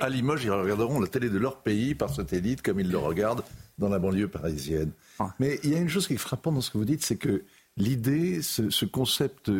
[0.00, 3.42] à Limoges, ils regarderont la télé de leur pays par satellite, comme ils le regardent
[3.78, 4.92] dans la banlieue parisienne.
[5.40, 7.16] Mais il y a une chose qui est frappante dans ce que vous dites, c'est
[7.16, 7.42] que
[7.80, 9.50] l'idée, ce, ce concept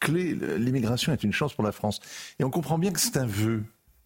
[0.00, 2.00] clé, l'immigration est une chance pour la France.
[2.38, 3.64] Et on comprend bien que c'est un vœu.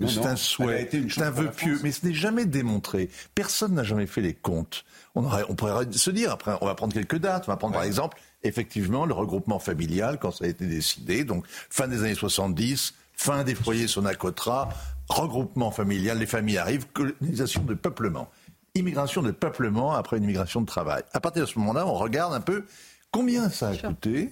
[0.09, 3.09] C'est un souhait, c'est un vœu pieux, mais ce n'est jamais démontré.
[3.35, 4.85] Personne n'a jamais fait les comptes.
[5.15, 7.45] On, aurait, on pourrait se dire, après, on va prendre quelques dates.
[7.47, 11.45] On va prendre par exemple, effectivement, le regroupement familial, quand ça a été décidé, donc
[11.47, 14.71] fin des années 70, fin des foyers Sonacotra,
[15.09, 18.29] regroupement familial, les familles arrivent, colonisation de peuplement.
[18.75, 21.03] Immigration de peuplement après une immigration de travail.
[21.13, 22.65] À partir de ce moment-là, on regarde un peu
[23.13, 24.31] combien ça a coûté,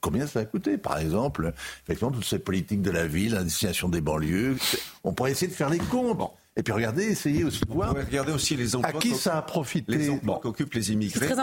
[0.00, 3.88] combien ça a coûté Par exemple, effectivement, toutes ces politiques de la ville, la destination
[3.88, 4.56] des banlieues,
[5.04, 6.32] on pourrait essayer de faire les comptes.
[6.56, 7.94] Et puis regardez, essayez aussi de voir.
[7.94, 8.90] Regardez aussi les emplois.
[8.90, 11.26] À qui ça a profité Les emplois qu'occupent les immigrés.
[11.26, 11.34] Veux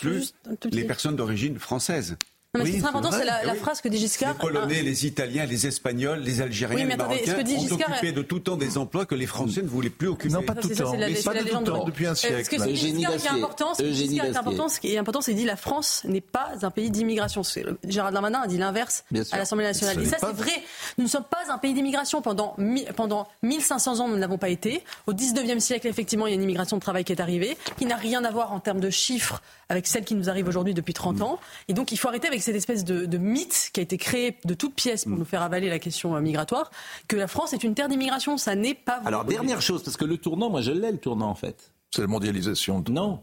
[0.00, 0.36] plus juste
[0.72, 2.16] les personnes d'origine française.
[2.58, 3.58] Non, mais ce qui est très important, c'est la, la Oui.
[3.58, 4.32] phrase que dit Giscard.
[4.34, 7.54] Les Polonais, les Italiens, les Espagnols, les Algériens, Oui, mais les attendez, Marocains que dit
[7.56, 10.32] ont Giscard- occupé de tout temps des emplois que les Français ne voulaient plus occuper.
[10.34, 12.44] Non, pas tout c'est le temps, mais pas de tout temps, depuis un Euh, siècle.
[12.44, 14.36] ce que dit Eugénie Giscard qui est important, ce qui est Bastier.
[14.36, 17.42] important, ce qui est important, c'est qu'il dit la France n'est pas un pays d'immigration.
[17.86, 20.00] Gérard Darmanin a dit l'inverse à l'Assemblée nationale.
[20.00, 20.52] Et ça, c'est vrai.
[20.98, 22.22] Nous ne sommes pas un pays d'immigration.
[22.22, 22.56] Pendant,
[22.96, 24.82] pendant 1500 ans, nous n'avons pas été.
[25.06, 27.86] Au 19e siècle, effectivement, il y a une immigration de travail qui est arrivée, qui
[27.86, 30.94] n'a rien à voir en termes de chiffres avec celle qui nous arrive aujourd'hui depuis
[30.94, 31.38] 30 ans.
[31.68, 34.38] Et donc, il faut arrêter avec cette espèce de, de mythe qui a été créé
[34.44, 36.70] de toutes pièces pour nous faire avaler la question euh, migratoire,
[37.08, 38.36] que la France est une terre d'immigration.
[38.38, 39.08] Ça n'est pas vrai.
[39.08, 41.72] Alors, dernière chose, parce que le tournant, moi je l'ai le tournant en fait.
[41.90, 42.82] C'est la mondialisation.
[42.88, 43.22] Non.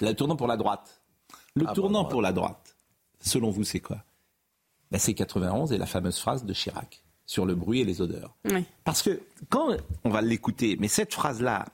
[0.00, 1.00] Le tournant pour la droite.
[1.54, 2.76] Le Ah, tournant bon, pour la droite,
[3.20, 4.04] selon vous, c'est quoi?
[4.90, 8.36] Ben, C'est 91 et la fameuse phrase de Chirac sur le bruit et les odeurs.
[8.44, 8.64] Oui.
[8.84, 11.64] Parce que quand on va l'écouter, mais cette phrase-là,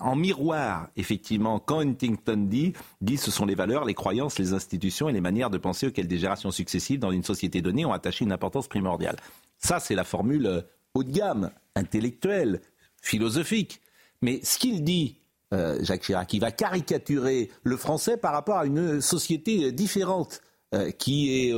[0.00, 5.08] en miroir, effectivement, quand Huntington dit, dit ce sont les valeurs, les croyances, les institutions
[5.08, 8.24] et les manières de penser auxquelles des générations successives dans une société donnée ont attaché
[8.24, 9.16] une importance primordiale.
[9.58, 10.62] Ça, c'est la formule euh,
[10.94, 12.60] haut de gamme, intellectuelle,
[13.00, 13.80] philosophique.
[14.22, 15.20] Mais ce qu'il dit,
[15.52, 20.40] euh, Jacques Chirac, il va caricaturer le français par rapport à une société euh, différente
[20.98, 21.54] qui est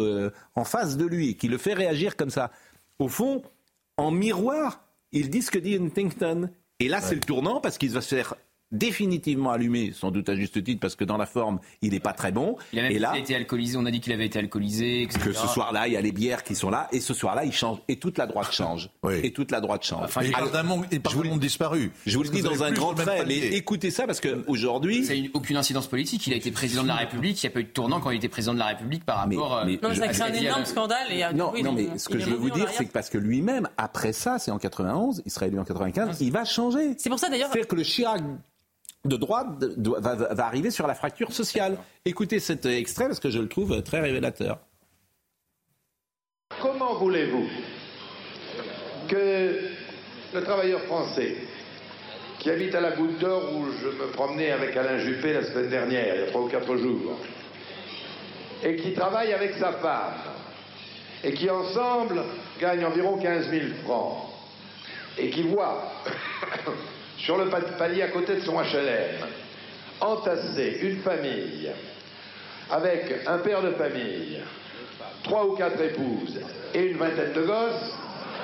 [0.56, 2.50] en face de lui, qui le fait réagir comme ça.
[2.98, 3.40] Au fond,
[3.96, 6.50] en miroir, il dit ce que dit Huntington.
[6.78, 8.34] Et là, c'est le tournant parce qu'il va se faire
[8.72, 12.12] définitivement allumer, sans doute à juste titre, parce que dans la forme, il n'est pas
[12.12, 12.56] très bon.
[12.72, 15.20] Il a même et là, été alcoolisé, on a dit qu'il avait été alcoolisé, etc.
[15.24, 17.52] que ce soir-là, il y a les bières qui sont là, et ce soir-là, il
[17.52, 18.90] change, et toute la droite change.
[19.02, 19.14] Oui.
[19.22, 20.04] Et toute la droite change.
[20.04, 21.92] Enfin, d'un monde, il parle d'un monde disparu.
[22.06, 25.04] je vous le dis dans un grand trait, mais écoutez ça, parce qu'aujourd'hui...
[25.04, 26.26] Ça a eu aucune incidence politique.
[26.26, 27.42] Il a été président de la République.
[27.42, 29.26] Il n'y a pas eu de tournant quand il était président de la République par
[29.28, 29.56] Mais- rapport.
[29.58, 31.06] euh, mais Non, mais ça je- crée un ce énorme scandale.
[31.12, 32.92] Et, euh, Non, oui, non, mais ce il que je veux vous dire, c'est que
[32.92, 36.44] parce que lui-même, après ça, c'est en 91, il sera élu en 95, il va
[36.44, 36.94] changer.
[36.98, 37.48] C'est pour ça d'ailleurs.
[37.52, 38.22] C'est-à-dire que le Chirac
[39.06, 41.78] de droite va, arriver sur la fracture sociale.
[42.04, 44.58] Écoutez cet extrait parce que je le trouve très révélateur.
[46.60, 47.46] Comment voulez-vous
[49.08, 49.60] que
[50.34, 51.36] le travailleur français
[52.38, 55.70] qui habite à la Goutte d'Or où je me promenais avec Alain Juppé la semaine
[55.70, 57.18] dernière, il y a trois ou quatre jours,
[58.62, 60.14] et qui travaille avec sa femme,
[61.24, 62.22] et qui ensemble
[62.60, 64.28] gagnent environ 15 000 francs,
[65.18, 65.90] et qui voit
[67.18, 69.26] sur le pa- palier à côté de son HLM
[70.00, 71.70] entasser une famille
[72.70, 74.40] avec un père de famille,
[75.24, 76.38] trois ou quatre épouses
[76.74, 77.94] et une vingtaine de gosses,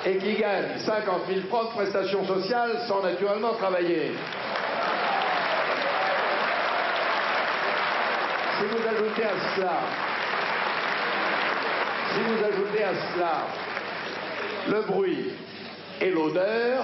[0.05, 4.11] et qui gagne 50 000 francs de prestations sociales sans naturellement travailler.
[8.57, 9.79] Si vous ajoutez à cela,
[12.13, 13.33] si vous ajoutez à cela
[14.69, 15.29] le bruit
[16.01, 16.83] et l'odeur,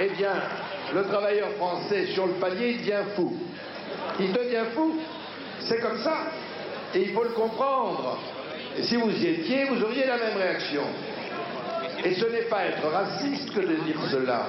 [0.00, 0.32] eh bien,
[0.94, 3.36] le travailleur français sur le palier devient fou.
[4.18, 4.94] Il devient fou.
[5.60, 6.16] C'est comme ça.
[6.94, 8.18] Et il faut le comprendre.
[8.80, 10.82] Si vous y étiez, vous auriez la même réaction.
[12.04, 14.48] Et ce n'est pas être raciste que de dire cela.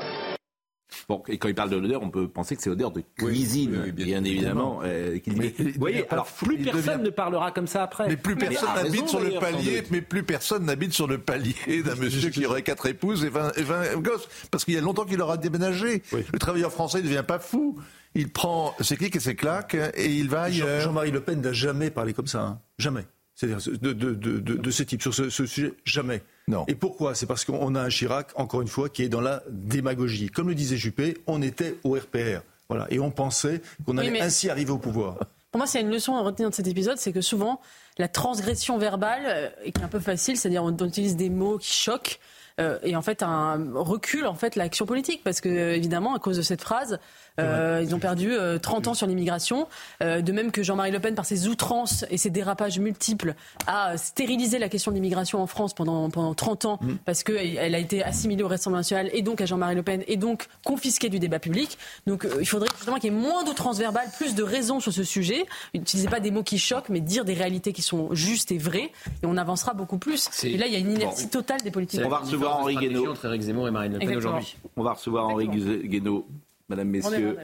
[1.08, 3.71] Bon, et quand il parle de l'odeur, on peut penser que c'est odeur de cuisine,
[3.73, 4.82] oui, oui, bien bien, évidemment.
[4.84, 5.17] euh.
[5.27, 8.08] Mais Vous voyez, alors plus personne devient- ne parlera comme ça après.
[8.08, 11.95] Mais plus personne n'habite sur le palier, mais plus personne n'habite sur le palier d'un
[11.95, 14.27] monsieur qui aurait quatre épouses et 20, et 20 gosses.
[14.51, 16.01] Parce qu'il y a longtemps qu'il aura déménagé.
[16.12, 17.77] Le travailleur français ne devient pas fou.
[18.13, 20.82] Il prend ses clics et ses claques et il va ailleurs.
[20.82, 22.41] Jean-Marie Le Pen n'a jamais parlé comme ça.
[22.41, 22.60] hein.
[22.77, 23.06] Jamais.
[23.41, 26.21] C'est-à-dire de, de, de, de, de ce type, sur ce, ce sujet, jamais.
[26.47, 26.63] Non.
[26.67, 27.15] Et pourquoi?
[27.15, 30.30] C'est parce qu'on a un Chirac, encore une fois, qui est dans la démagogie.
[30.30, 32.41] Comme le disait Juppé, on était au RPR.
[32.69, 32.86] Voilà.
[32.91, 35.17] Et on pensait qu'on Oui, allait mais- ainsi arriver au pouvoir.
[35.51, 37.60] Pour moi, a une leçon à retenir de cet épisode, c'est que souvent,
[37.97, 42.19] la transgression verbale euh, est un peu facile, c'est-à-dire on utilise des mots qui choquent.
[42.60, 46.19] euh, et en fait, un recul en fait l'action politique parce que euh, évidemment, à
[46.19, 46.99] cause de cette phrase,
[47.39, 49.67] euh, ils ont perdu euh, 30 ans sur l'immigration.
[50.01, 53.35] Euh, de même que Jean-Marie Le Pen, par ses outrances et ses dérapages multiples,
[53.67, 57.75] a stérilisé la question de l'immigration en France pendant pendant 30 ans parce qu'elle elle
[57.75, 61.09] a été assimilée au Rassemblement national et donc à Jean-Marie Le Pen et donc confisquée
[61.09, 61.77] du débat public.
[62.07, 64.93] Donc euh, il faudrait justement qu'il y ait moins d'outrance verbale, plus de raison sur
[64.93, 65.45] ce sujet.
[65.73, 68.91] N'utilisez pas des mots qui choquent, mais dire des réalités qui sont justes et vraies,
[69.23, 70.29] et on avancera beaucoup plus.
[70.43, 72.01] Et là, il y a une inertie totale des politiques.
[72.03, 73.11] On va recevoir Henri Guénaud.
[73.11, 74.57] entre Zemmour et Marine Le Pen aujourd'hui.
[74.75, 76.27] On va recevoir Henri Guénaud.
[76.71, 77.38] Madame, Messieurs.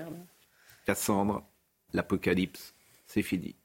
[0.85, 1.43] Cassandre,
[1.91, 2.73] l'apocalypse,
[3.07, 3.55] c'est fini.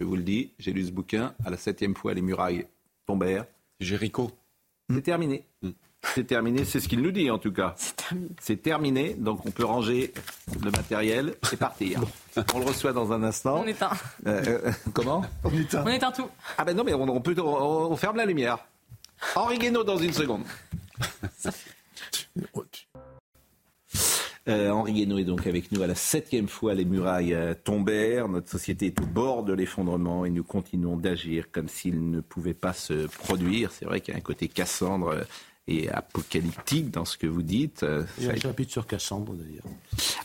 [0.00, 2.66] Je vous le dis, j'ai lu ce bouquin, à la septième fois, les murailles
[3.06, 3.46] tombèrent.
[3.78, 4.32] Jéricho.
[4.90, 5.44] C'est terminé.
[6.14, 7.76] C'est terminé, c'est ce qu'il nous dit en tout cas.
[8.40, 9.14] C'est terminé.
[9.14, 10.12] donc on peut ranger
[10.64, 12.02] le matériel et partir.
[12.54, 13.60] On le reçoit dans un instant.
[13.62, 13.92] On éteint.
[14.26, 15.24] Euh, euh, comment?
[15.44, 15.84] On éteint.
[15.86, 16.28] On éteint tout.
[16.58, 18.58] Ah ben non, mais on, on peut, on, on ferme la lumière.
[19.36, 20.42] Henri Guénaud dans une seconde.
[24.46, 26.74] Euh, Henri Guénaud est donc avec nous à la septième fois.
[26.74, 28.28] Les murailles euh, tombèrent.
[28.28, 32.52] Notre société est au bord de l'effondrement et nous continuons d'agir comme s'il ne pouvait
[32.54, 33.70] pas se produire.
[33.72, 35.24] C'est vrai qu'il y a un côté Cassandre euh,
[35.66, 37.86] et apocalyptique dans ce que vous dites.
[38.18, 39.64] Il y a un chapitre sur Cassandre d'ailleurs.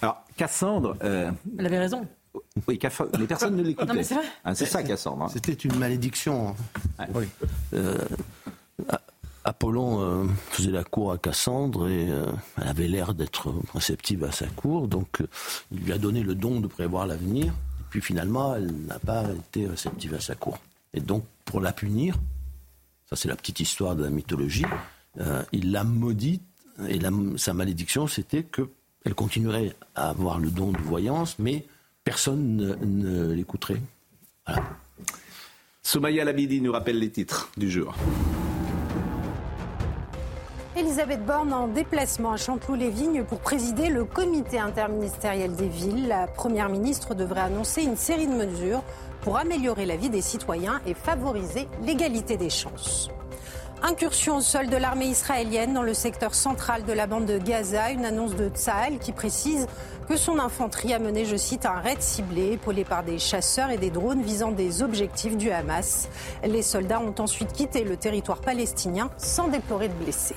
[0.02, 0.98] Alors, Cassandre.
[1.02, 2.06] euh, Elle avait raison.
[2.68, 3.88] oui, Cassandre, les personnes ne l'écoutaient.
[3.88, 4.26] Non, mais c'est vrai.
[4.44, 5.24] Ah, c'est ça, Cassandre.
[5.24, 5.30] hein.
[5.32, 6.56] C'était une malédiction.
[7.74, 7.98] Euh,
[8.90, 9.02] A-
[9.44, 12.26] Apollon euh, faisait la cour à Cassandre et euh,
[12.58, 15.28] elle avait l'air d'être réceptive à sa cour, donc euh,
[15.72, 17.54] il lui a donné le don de prévoir l'avenir.
[17.90, 20.60] Puis finalement, elle n'a pas été réceptive à sa cour.
[20.94, 22.16] Et donc, pour la punir,
[23.10, 24.66] ça c'est la petite histoire de la mythologie,
[25.52, 26.44] il l'a maudite
[26.88, 27.00] et
[27.38, 31.66] sa malédiction c'était qu'elle continuerait à avoir le don de voyance, mais
[32.04, 33.82] personne ne, ne l'écouterait.
[34.46, 34.64] Voilà.
[35.82, 37.96] Soumaya Labidi nous rappelle les titres du jour.
[40.80, 46.08] Elisabeth Borne en déplacement à Chanteloup-les-Vignes pour présider le comité interministériel des villes.
[46.08, 48.82] La Première ministre devrait annoncer une série de mesures
[49.20, 53.10] pour améliorer la vie des citoyens et favoriser l'égalité des chances.
[53.84, 57.92] Incursion au sol de l'armée israélienne dans le secteur central de la bande de Gaza,
[57.92, 59.68] une annonce de Tsahal qui précise
[60.08, 63.78] que son infanterie a mené, je cite, un raid ciblé épaulé par des chasseurs et
[63.78, 66.08] des drones visant des objectifs du Hamas.
[66.46, 70.36] Les soldats ont ensuite quitté le territoire palestinien sans déplorer de blessés.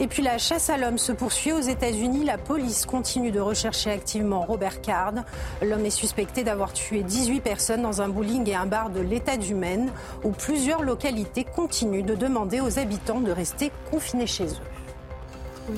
[0.00, 2.24] Et puis la chasse à l'homme se poursuit aux États-Unis.
[2.24, 5.14] La police continue de rechercher activement Robert Card.
[5.62, 9.36] L'homme est suspecté d'avoir tué 18 personnes dans un bowling et un bar de l'État
[9.36, 9.90] du Maine,
[10.24, 15.72] où plusieurs localités continuent de demander aux habitants de rester confinés chez eux.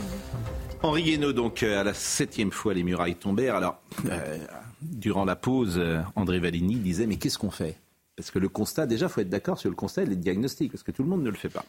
[0.82, 3.56] Henri Guénaud, donc euh, à la septième fois, les murailles tombèrent.
[3.56, 4.38] Alors, euh,
[4.82, 7.78] durant la pause, euh, André Valigny disait Mais qu'est-ce qu'on fait?
[8.16, 10.70] Parce que le constat, déjà, il faut être d'accord sur le constat et les diagnostics,
[10.70, 11.64] parce que tout le monde ne le fait pas.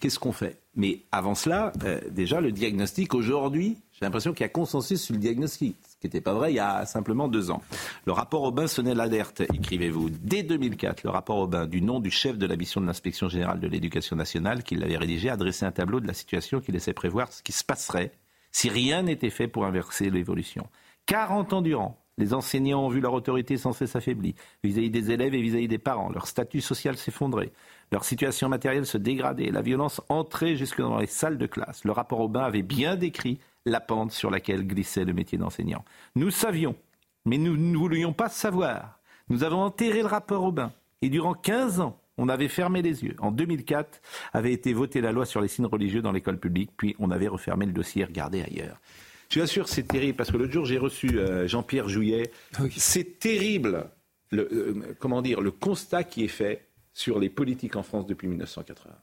[0.00, 0.58] Qu'est-ce qu'on fait?
[0.74, 5.14] Mais avant cela, euh, déjà, le diagnostic, aujourd'hui, j'ai l'impression qu'il y a consensus sur
[5.14, 7.62] le diagnostic, ce qui n'était pas vrai il y a simplement deux ans.
[8.04, 10.10] Le rapport Aubin sonnait l'alerte, écrivez-vous.
[10.10, 13.58] Dès 2004, le rapport Aubin, du nom du chef de la mission de l'inspection générale
[13.58, 17.32] de l'éducation nationale, qui l'avait rédigé, a un tableau de la situation qui laissait prévoir
[17.32, 18.12] ce qui se passerait
[18.52, 20.66] si rien n'était fait pour inverser l'évolution.
[21.06, 25.34] 40 ans durant, les enseignants ont vu leur autorité sans cesse affaiblie, vis-à-vis des élèves
[25.34, 26.10] et vis-à-vis des parents.
[26.10, 27.52] Leur statut social s'effondrait,
[27.92, 31.84] leur situation matérielle se dégradait, la violence entrait jusque dans les salles de classe.
[31.84, 35.84] Le rapport Aubin avait bien décrit la pente sur laquelle glissait le métier d'enseignant.
[36.14, 36.76] Nous savions,
[37.24, 39.00] mais nous ne voulions pas savoir.
[39.28, 40.72] Nous avons enterré le rapport Aubin.
[41.02, 43.16] Et durant 15 ans, on avait fermé les yeux.
[43.18, 44.00] En 2004,
[44.32, 47.28] avait été votée la loi sur les signes religieux dans l'école publique, puis on avait
[47.28, 48.80] refermé le dossier et regardé ailleurs.
[49.28, 52.30] Je vous assure, c'est terrible, parce que l'autre jour, j'ai reçu euh, Jean-Pierre Jouyet.
[52.76, 53.90] C'est terrible,
[54.30, 58.28] le, euh, comment dire, le constat qui est fait sur les politiques en France depuis
[58.28, 58.94] 1980.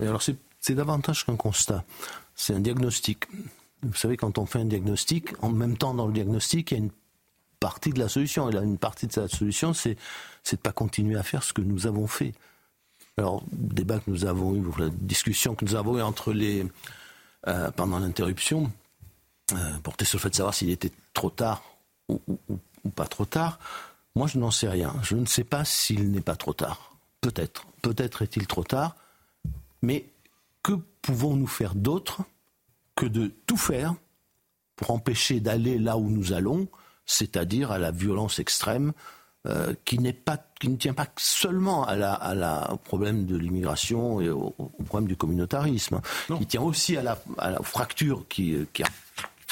[0.00, 1.84] Et alors c'est davantage qu'un constat,
[2.34, 3.26] c'est un diagnostic.
[3.82, 6.80] Vous savez, quand on fait un diagnostic, en même temps dans le diagnostic, il y
[6.80, 6.90] a une
[7.60, 8.48] partie de la solution.
[8.48, 9.96] Et là, une partie de la solution, c'est
[10.50, 12.32] de pas continuer à faire ce que nous avons fait.
[13.16, 16.66] Alors, le débat que nous avons eu, la discussion que nous avons eue entre les
[17.48, 18.70] euh, pendant l'interruption,
[19.56, 21.62] euh, portait sur le fait de savoir s'il était trop tard
[22.08, 23.58] ou, ou- ou- ou pas trop tard.
[24.14, 24.94] Moi, je n'en sais rien.
[25.02, 26.96] Je ne sais pas s'il n'est pas trop tard.
[27.20, 27.64] Peut-être.
[27.82, 28.96] Peut-être est-il trop tard.
[29.82, 30.06] Mais
[30.62, 32.22] que pouvons-nous faire d'autre
[32.96, 33.94] que de tout faire
[34.76, 36.68] pour empêcher d'aller là où nous allons,
[37.06, 38.92] c'est-à-dire à la violence extrême,
[39.48, 43.26] euh, qui, n'est pas, qui ne tient pas seulement à la, à la- au problème
[43.26, 46.00] de l'immigration et au, au problème du communautarisme,
[46.38, 48.84] qui tient aussi à la, à la fracture qui, euh, qui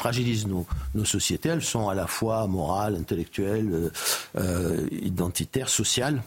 [0.01, 1.51] fragilise nos, nos sociétés.
[1.51, 3.91] Elles sont à la fois morales, intellectuelles, euh,
[4.39, 6.23] euh, identitaires, sociales,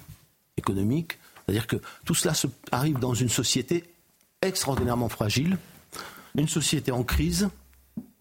[0.58, 1.18] économiques.
[1.46, 2.34] C'est-à-dire que tout cela
[2.72, 3.84] arrive dans une société
[4.44, 5.58] extraordinairement fragile,
[6.36, 7.50] une société en crise.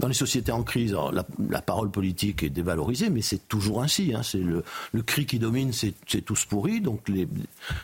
[0.02, 3.82] Dans les sociétés en crise, alors, la, la parole politique est dévalorisée, mais c'est toujours
[3.82, 4.12] ainsi.
[4.14, 4.22] hein.
[4.24, 6.80] C'est le, le cri qui domine, c'est c'est tous pourris.
[6.80, 7.26] Donc les,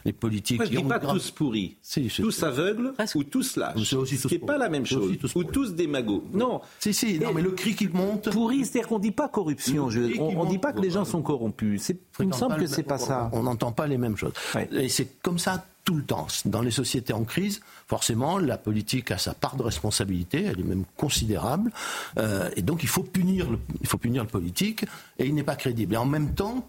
[0.04, 0.58] les politiques.
[0.58, 3.78] Moi, je qui dis pas grave- tous pourris, Si, c'est- tous aveugles ou tous lâches.
[3.84, 5.16] Ce qui n'est pas la même chose.
[5.36, 6.24] Ou tous démagos.
[6.34, 6.60] Non.
[6.80, 8.30] Si, si, non, mais le cri qui monte.
[8.32, 9.88] Pourri, c'est-à-dire qu'on ne dit pas corruption.
[9.88, 11.82] Je- on ne dit pas que les gens sont corrompus.
[11.82, 13.30] C'est- Il me semble que c'est pas ça.
[13.32, 14.32] On n'entend pas les mêmes choses.
[14.72, 16.26] Et c'est comme ça tout le temps.
[16.44, 20.64] Dans les sociétés en crise, forcément, la politique a sa part de responsabilité, elle est
[20.74, 21.72] même considérable.
[22.18, 24.84] Euh, et donc, il faut punir le, il faut punir le politique,
[25.18, 25.94] et il n'est pas crédible.
[25.94, 26.68] Et en même temps,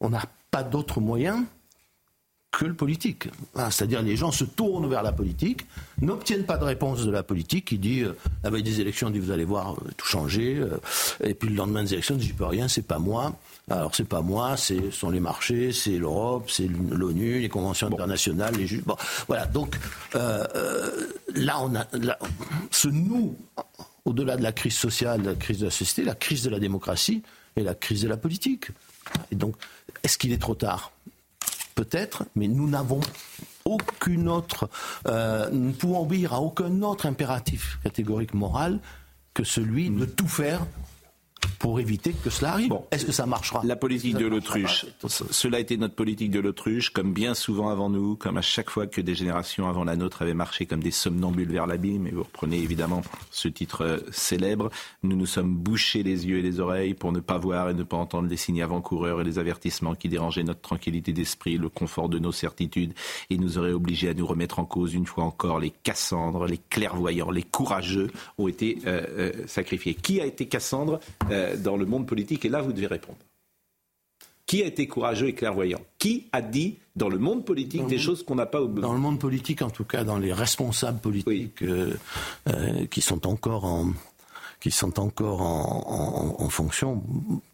[0.00, 1.46] on n'a pas d'autre moyen
[2.50, 3.28] que le politique.
[3.54, 5.66] Hein, C'est-à-dire les gens se tournent vers la politique,
[6.00, 9.10] n'obtiennent pas de réponse de la politique, qui dit, euh, la veille des élections, on
[9.10, 10.78] dit vous allez voir, euh, tout changer, euh,
[11.22, 13.36] et puis le lendemain des élections, on dit j'y peux rien, c'est pas moi.
[13.70, 18.54] Alors c'est pas moi, ce sont les marchés, c'est l'Europe, c'est l'ONU, les conventions internationales,
[18.56, 18.82] les juges.
[18.84, 18.96] Bon,
[19.28, 19.46] voilà.
[19.46, 19.78] Donc
[20.16, 20.44] euh,
[21.34, 22.18] là, on a là,
[22.72, 23.36] ce nous,
[24.04, 27.22] au-delà de la crise sociale, la crise de la société, la crise de la démocratie
[27.54, 28.68] et la crise de la politique.
[29.30, 29.54] Et donc,
[30.02, 30.90] est-ce qu'il est trop tard?
[31.74, 33.00] Peut-être, mais nous n'avons
[33.64, 34.68] aucune autre,
[35.06, 38.80] euh, nous ne pouvons obéir à aucun autre impératif catégorique moral
[39.34, 40.66] que celui de tout faire
[41.58, 42.72] pour éviter que cela arrive.
[42.90, 43.60] Est-ce que ça marchera?
[43.64, 44.86] La politique de l'autruche.
[45.06, 48.70] Cela a été notre politique de l'autruche, comme bien souvent avant nous, comme à chaque
[48.70, 52.06] fois que des générations avant la nôtre avaient marché comme des somnambules vers l'abîme.
[52.06, 54.70] Et vous reprenez évidemment ce titre euh, célèbre.
[55.02, 57.82] Nous nous sommes bouchés les yeux et les oreilles pour ne pas voir et ne
[57.82, 62.08] pas entendre les signes avant-coureurs et les avertissements qui dérangeaient notre tranquillité d'esprit, le confort
[62.08, 62.94] de nos certitudes,
[63.28, 65.60] et nous auraient obligés à nous remettre en cause une fois encore.
[65.60, 69.94] Les Cassandres, les clairvoyants, les courageux ont été euh, euh, sacrifiés.
[69.94, 71.00] Qui a été Cassandre?
[71.32, 73.18] Euh, dans le monde politique Et là, vous devez répondre.
[74.46, 75.80] Qui a été courageux et clairvoyant?
[75.98, 78.82] Qui a dit dans le monde politique des choses qu'on n'a pas oubliées?
[78.82, 81.94] Dans le monde politique, en tout cas, dans les responsables politiques euh,
[82.48, 83.92] euh, qui sont encore en
[84.58, 87.02] qui sont encore en, en- en fonction,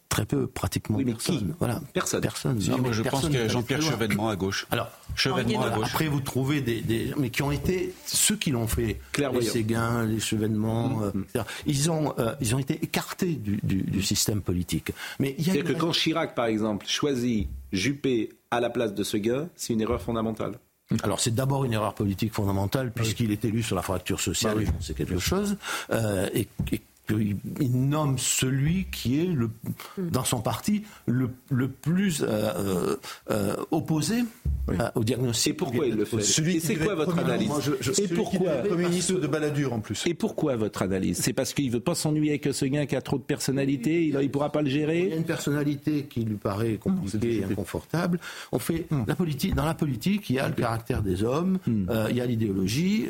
[0.09, 1.55] très peu, pratiquement personne.
[1.59, 1.81] Voilà.
[1.93, 2.21] Personne.
[2.21, 2.59] Personne.
[2.79, 3.81] Moi, je pense Personne qu'il y a n'est Jean-Pierre.
[3.81, 4.65] Chevènement à gauche.
[4.71, 5.87] Alors, Chevènement à gauche.
[5.87, 9.41] Après, vous trouvez des, des- mais qui ont été ceux qui l'ont fait, les.
[9.41, 11.45] Séguin, les Chevènements, Mmh, euh, etc.
[11.65, 14.91] Ils ont euh, ils ont été écartés du, du- du système politique.
[15.19, 18.69] Mais il y a C'est-à-dire une que quand Chirac, par exemple, choisit Juppé à la
[18.69, 20.59] place de ce gars, c'est une erreur fondamentale.
[21.03, 24.71] Alors c'est d'abord une erreur politique fondamentale puisqu'il est élu sur la fracture sociale, Bah
[24.79, 25.57] c'est quelque chose,
[25.91, 29.49] euh, et, et qu'il il nomme celui qui est le,
[29.97, 32.95] dans son parti le, le plus euh, euh,
[33.31, 34.23] euh, opposé
[34.69, 35.53] euh, au diagnostic.
[35.53, 36.21] Et pourquoi il le fait?
[36.21, 37.47] Celui Et c'est quoi votre analyse?
[37.47, 40.03] Moi, je- je- Et pourquoi ministre de Balladur en plus.
[40.05, 41.17] Et pourquoi votre analyse?
[41.17, 44.15] C'est parce qu'il veut pas s'ennuyer avec ce gars qui a trop de personnalité, il
[44.15, 47.43] ne pourra pas le Il y a gérer une personnalité qui lui paraît compliquée et
[47.45, 48.19] inconfortable.
[48.51, 49.55] On fait la politique.
[49.55, 53.05] Dans la politique, il y a le caractère des hommes, euh, il y a l'idéologie,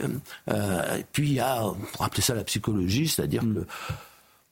[0.50, 3.66] euh, et puis il y a, on pourrait appeler ça la psychologie, c'est-à-dire que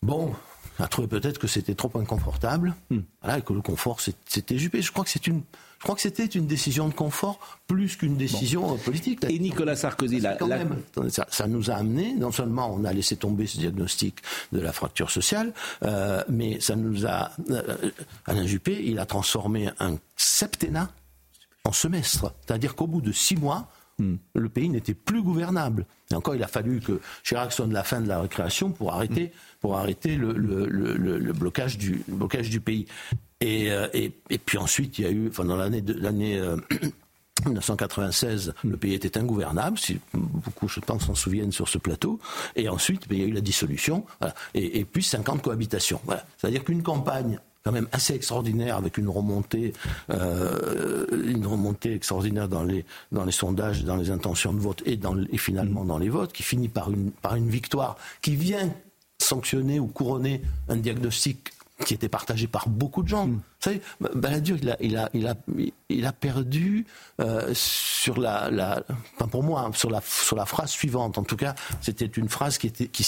[0.01, 0.33] bon,
[0.79, 2.75] on a trouvé peut-être que c'était trop inconfortable,
[3.21, 4.81] voilà, et que le confort c'était Juppé.
[4.81, 5.41] Je crois que c'est une,
[5.79, 9.23] je crois que c'était une décision de confort plus qu'une décision euh, politique.
[9.29, 12.91] Et Nicolas Sarkozy, quand la- même, ça, ça nous a amené, non seulement on a
[12.93, 14.17] laissé tomber ce diagnostic
[14.51, 15.53] de la fracture sociale,
[15.83, 17.31] euh, mais ça nous a.
[17.51, 17.91] euh,
[18.25, 20.89] Alain Juppé, il a transformé un septennat
[21.63, 22.33] en semestre.
[22.45, 25.85] C'est-à-dire qu'au bout de six mois, le pays n'était plus gouvernable.
[26.11, 29.31] Et encore, il a fallu que Chirac sonne la fin de la récréation pour arrêter,
[29.61, 32.85] pour arrêter le, blocage, du, blocage du pays.
[33.41, 36.57] Et, euh, et, puis ensuite, il y a eu, enfin, dans l'année de- l'année euh,
[37.45, 42.19] 1996, le pays était ingouvernable, si beaucoup, je pense, s'en souviennent sur ce plateau.
[42.55, 44.05] Et ensuite, ben, il y a eu la dissolution,
[44.53, 46.01] et, puis 50 cohabitations.
[46.37, 49.73] C'est-à-dire qu'une campagne quand même assez extraordinaire avec une remontée,
[50.11, 54.97] euh, une remontée extraordinaire dans les dans les sondages, dans les intentions de vote et,
[54.97, 58.35] dans, le- et finalement dans les votes, qui finit par une par une victoire qui
[58.35, 58.69] vient
[59.19, 61.49] sanctionner ou couronner un diagnostic
[61.85, 63.25] qui était partagé par beaucoup de gens.
[63.27, 63.81] Vous savez,
[64.13, 65.35] Balladur, il a, il a, il a,
[65.89, 66.85] il a perdu
[67.19, 68.83] euh, sur la, la
[69.15, 71.17] enfin pour moi, sur la, sur la phrase suivante.
[71.17, 73.03] En tout cas, c'était une phrase qui, était, qui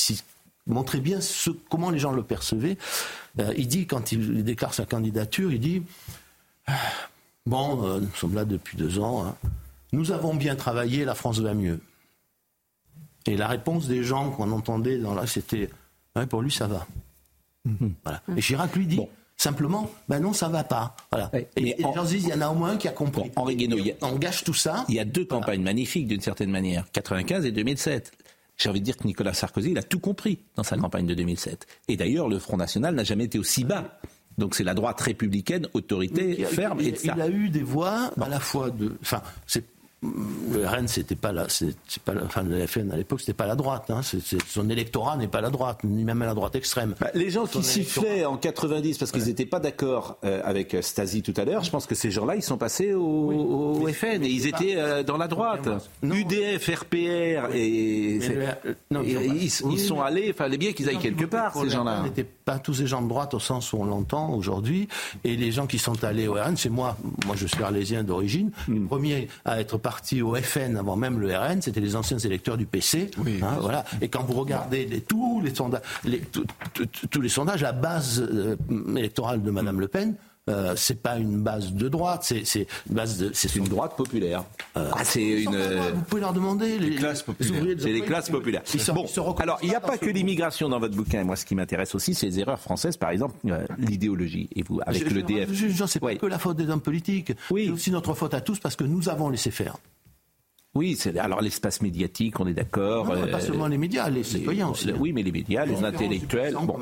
[0.67, 2.77] montrait bien ce, comment les gens le percevaient.
[3.39, 5.84] Euh, il dit, quand il déclare sa candidature, il dit
[6.67, 6.73] Ah,
[7.45, 9.25] Bon, euh, nous sommes là depuis deux ans.
[9.25, 9.36] hein.
[9.93, 11.80] Nous avons bien travaillé, la France va mieux.
[13.25, 15.69] Et la réponse des gens qu'on entendait dans là, c'était
[16.15, 16.88] Ouais, pour lui, ça va.
[18.03, 18.21] Voilà.
[18.36, 18.99] Et Chirac lui dit
[19.36, 20.95] simplement, ben non, ça va pas.
[21.12, 21.30] Voilà.
[21.34, 23.30] et et les gens disent, il y en a au moins un qui a compris.
[23.36, 24.84] Henri Guénaud, a- on gâche tout ça.
[24.89, 28.12] Il y a deux campagnes magnifiques d'une certaine manière, 95 et 2007.
[28.58, 31.13] J'ai envie de dire que Nicolas Sarkozy, il a tout compris dans sa campagne de
[31.13, 31.67] 2007.
[31.88, 34.00] Et d'ailleurs, le Front National n'a jamais été aussi bas.
[34.39, 36.80] Donc c'est la droite républicaine, autorité, Il a- ferme.
[36.82, 37.13] il, et ça.
[37.15, 38.96] il a eu des voix à la fois de.
[39.02, 39.63] Enfin, c'est.
[40.03, 43.33] Le RN, c'était pas la, c'est c'est pas la, enfin, le FN à l'époque, c'était
[43.33, 43.89] pas la droite.
[43.89, 46.93] Hein, c'est- c'est- son électorat n'est pas la droite, ni même à la droite extrême.
[46.99, 50.77] Bah, les gens qui Son sifflaient en 90 parce qu'ils n'étaient pas d'accord euh, avec
[50.81, 53.01] Stasi tout à l'heure, je pense que ces gens-là, ils sont passés au,
[53.81, 55.67] au FN et ils étaient euh, dans la droite.
[56.03, 60.88] UDF, RPR et, Mais le- euh, non, et ils sont allés, il fallait bien qu'ils
[60.89, 62.03] aillent quelque qui part ces gens-là.
[62.03, 64.88] N'étaient pas tous des gens de droite au sens où on l'entend aujourd'hui.
[65.23, 66.97] Et les gens qui sont allés au RN, c'est moi.
[67.25, 68.51] Moi, je suis arlésien d'origine.
[68.67, 72.57] Le premier à être parti au FN avant même le RN, c'était les anciens électeurs
[72.57, 73.09] du PC.
[73.41, 73.85] Hein, voilà.
[74.01, 76.21] Et quand vous regardez les- tous les sondages, les,
[77.09, 78.57] tous les sondages, la base euh,
[78.97, 80.15] électorale de Mme Le Pen,
[80.50, 83.95] euh, c'est pas une base de droite, c'est c'est une base de c'est une droite
[83.95, 84.43] populaire.
[84.76, 85.56] Ah, c'est une.
[85.93, 87.76] Vous pouvez leur demander les, classes populaires.
[87.80, 88.62] C'est les classes populaires.
[88.93, 89.06] Bon,
[89.39, 91.24] alors il n'y a pas que l'immigration dans votre bouquin.
[91.24, 94.50] Moi, ce qui m'intéresse aussi, c'est les erreurs françaises, par exemple, euh, l'idéologie.
[94.56, 95.54] Et vous, avec Je- le je- DF.
[95.54, 97.32] Je, je, c'est pas que la faute des hommes politiques.
[97.50, 99.78] C'est aussi notre faute à tous parce que nous avons laissé faire.
[100.78, 103.07] Oui, alors l'espace médiatique, on est d'accord.
[103.07, 104.91] Pas euh, seulement les médias, les citoyens aussi.
[104.99, 106.55] Oui, mais les médias, les intellectuels.
[106.61, 106.78] Bon,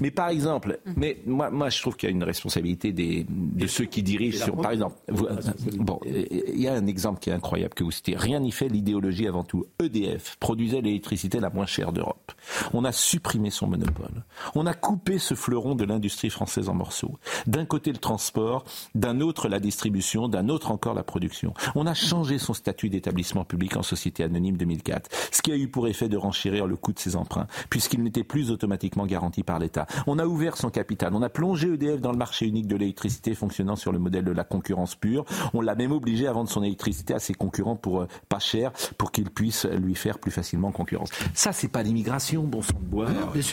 [0.00, 3.66] mais, par exemple, mais moi, moi, je trouve qu'il y a une responsabilité des, de
[3.68, 4.56] ceux qui dirigent sur.
[4.56, 5.36] Par exemple, vous- euh,
[5.78, 8.16] bon, il y a un exemple qui est incroyable que vous citez.
[8.16, 9.66] Rien n'y fait, l'idéologie avant tout.
[9.80, 12.32] EDF produisait l'électricité la moins chère d'Europe.
[12.74, 14.24] On a supprimé son monopole.
[14.56, 17.18] On a coupé ce fleuron de l'industrie française en morceaux.
[17.46, 18.64] D'un côté le transport,
[18.96, 21.54] d'un autre la distribution, d'un autre encore la production.
[21.76, 25.68] On a changé son statut d'établissement public en société anonyme 2004, ce qui a eu
[25.68, 29.58] pour effet de renchérir le coût de ses emprunts, puisqu'il n'était plus automatiquement garanti par
[29.58, 29.86] l'État.
[30.06, 33.34] On a ouvert son capital, on a plongé EDF dans le marché unique de l'électricité
[33.34, 35.24] fonctionnant sur le modèle de la concurrence pure.
[35.54, 38.72] On l'a même obligé à vendre son électricité à ses concurrents pour euh, pas cher,
[38.96, 41.10] pour qu'ils puissent lui faire plus facilement concurrence.
[41.34, 43.08] Ça, c'est pas l'immigration, bon sang de bois.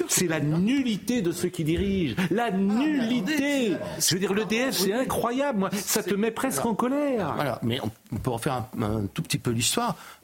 [0.07, 2.15] C'est la nullité de ceux qui dirigent.
[2.31, 3.75] La nullité.
[3.99, 5.59] Je veux dire, l'EDF, c'est incroyable.
[5.59, 7.33] Moi, ça te met presque en colère.
[7.35, 9.64] Voilà, mais on, peut refaire un, un tout petit peu l'histoire.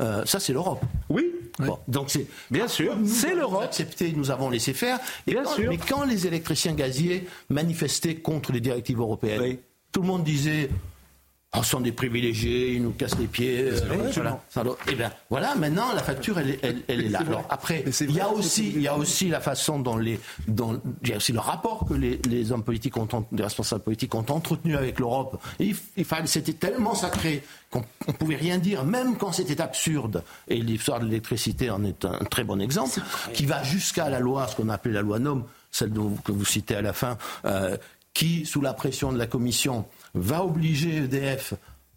[0.02, 0.82] Euh, ça, c'est l'Europe.
[1.10, 1.32] Oui.
[1.60, 3.64] Bon, donc c'est bien sûr, c'est l'Europe.
[3.64, 4.98] Accepté, nous avons laissé faire.
[5.28, 5.70] Et Bien quand- sûr.
[5.70, 9.58] Mais quand les électriciens gaziers manifestaient contre les directives européennes,
[9.92, 10.70] tout le monde disait.
[11.58, 13.64] Oh, sont des privilégiés, ils nous cassent les pieds.
[13.72, 13.80] euh,
[14.16, 14.42] voilà.
[14.64, 17.20] Doit- Eh bien, voilà, maintenant la facture, elle, est- elle- elle est là.
[17.28, 20.80] Alors après, il y a aussi, il y a aussi la façon dont les, dont,
[21.04, 24.16] il y a aussi le rapport que les, les hommes politiques ont, les responsables politiques
[24.16, 25.42] ont entretenu avec l'Europe.
[25.60, 29.60] Et Il, il fallait, c'était tellement sacré qu'on ne pouvait rien dire, même quand c'était
[29.60, 30.24] absurde.
[30.48, 33.02] Et l'histoire de l'électricité en est un très bon exemple,
[33.34, 36.32] qui va jusqu'à la loi, ce qu'on a appelé la loi NOM, celle dont- que
[36.32, 37.76] vous citez à la fin, euh,
[38.14, 41.54] qui, sous la pression de la Commission, va obliger EDF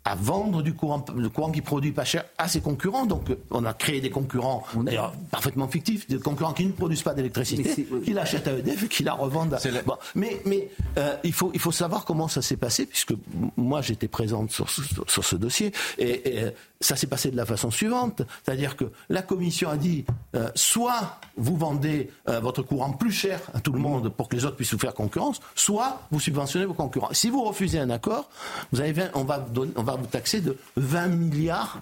[0.07, 3.07] à vendre du courant, le courant qui produit pas cher à ses concurrents.
[3.07, 7.01] Donc, euh, on a créé des concurrents, d'ailleurs, parfaitement fictifs, des concurrents qui ne produisent
[7.03, 9.55] pas d'électricité, qui l'achètent à EDF et qui la revendent.
[9.55, 13.15] à- Bon, mais mais euh, il, faut, il faut savoir comment ça s'est passé, puisque
[13.57, 16.47] moi, j'étais présente sur, ce- sur, sur ce dossier, et, et,
[16.81, 18.23] ça s'est passé de la façon suivante.
[18.45, 20.05] C'est-à-dire que la Commission a dit,
[20.35, 24.37] euh, soit vous vendez euh, votre courant plus cher à tout le monde pour que
[24.37, 27.09] les autres puissent vous faire concurrence, soit vous subventionnez vos concurrents.
[27.13, 28.29] Si vous refusez un accord,
[28.73, 31.81] vous avez 20 on, va donner- on va vous taxer de 20 milliards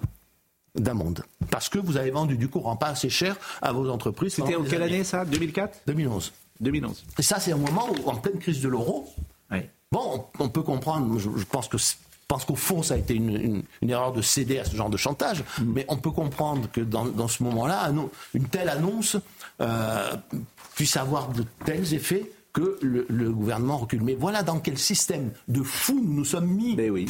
[0.74, 1.22] d'amende.
[1.50, 4.34] Parce que vous avez vendu du courant pas assez cher à vos entreprises.
[4.34, 4.94] C'était en quelle années.
[4.96, 5.24] année ça?
[5.24, 6.32] 2004 2011.
[6.60, 7.04] 2011.
[7.18, 9.12] Et ça, c'est un moment où, en pleine crise de l'euro,
[9.90, 11.76] bon, on, on peut comprendre, je, je pense que
[12.32, 14.90] pense qu'au fond, ça a été une, une- une erreur de céder à ce genre
[14.90, 19.16] de chantage, mais on peut comprendre que dans, dans ce moment-là, un- une telle annonce
[19.60, 20.10] euh,
[20.74, 24.02] puisse avoir de tels effets que le, le gouvernement recule.
[24.02, 26.74] Mais voilà dans quel système de fou nous nous sommes mis.
[26.76, 27.06] Mais oui,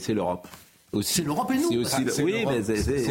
[0.00, 0.46] c'est l'Europe.
[1.02, 1.70] C'est l'Europe et nous.
[1.70, 2.54] C'est aussi le- c'est oui, l'Europe.
[2.54, 3.08] mais c'est-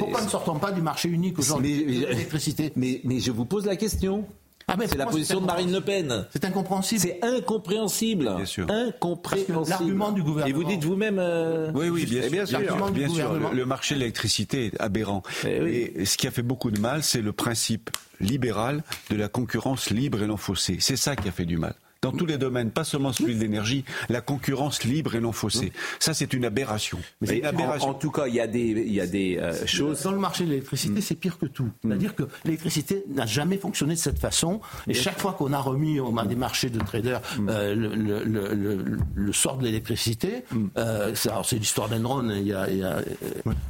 [0.00, 2.72] Pourquoi ne sortons pas du marché unique aujourd'hui de l'électricité?
[2.76, 4.26] Mais, mais je vous pose la question.
[4.68, 6.26] Ah, mais c'est la position c'est de Marine Le Pen.
[6.32, 7.00] C'est incompréhensible.
[7.00, 8.32] C'est incompréhensible.
[8.36, 8.66] Bien sûr.
[8.70, 9.64] Incompréhensible.
[9.68, 11.18] l'argument du gouvernement- Et vous dites vous-même.
[11.18, 12.46] euh, Oui, oui, bien eh sûr.
[12.46, 12.90] sûr.
[12.92, 15.22] Bien sûr, le, le marché de l'électricité est aberrant.
[15.44, 17.90] Et ce qui a fait beaucoup de mal, c'est le principe
[18.20, 20.76] libéral de la concurrence libre et non faussée.
[20.80, 21.74] C'est ça qui a fait du mal.
[22.02, 25.72] Dans tous les domaines, pas seulement celui de l'énergie, la concurrence libre et non faussée.
[26.00, 26.98] Ça, c'est une aberration.
[27.22, 27.88] C'est une Mais en, aberration.
[27.90, 30.02] en tout cas, il y a des, il y a des euh, choses.
[30.02, 31.68] Dans le marché de l'électricité, c'est pire que tout.
[31.84, 34.60] C'est-à-dire que l'électricité n'a jamais fonctionné de cette façon.
[34.88, 38.52] Et chaque fois qu'on a remis au des marchés de traders euh, le, le- le-
[38.54, 38.84] le-
[39.14, 40.42] le sort de l'électricité,
[40.78, 42.96] euh, c'est l'histoire d'Enron il, a- il y a,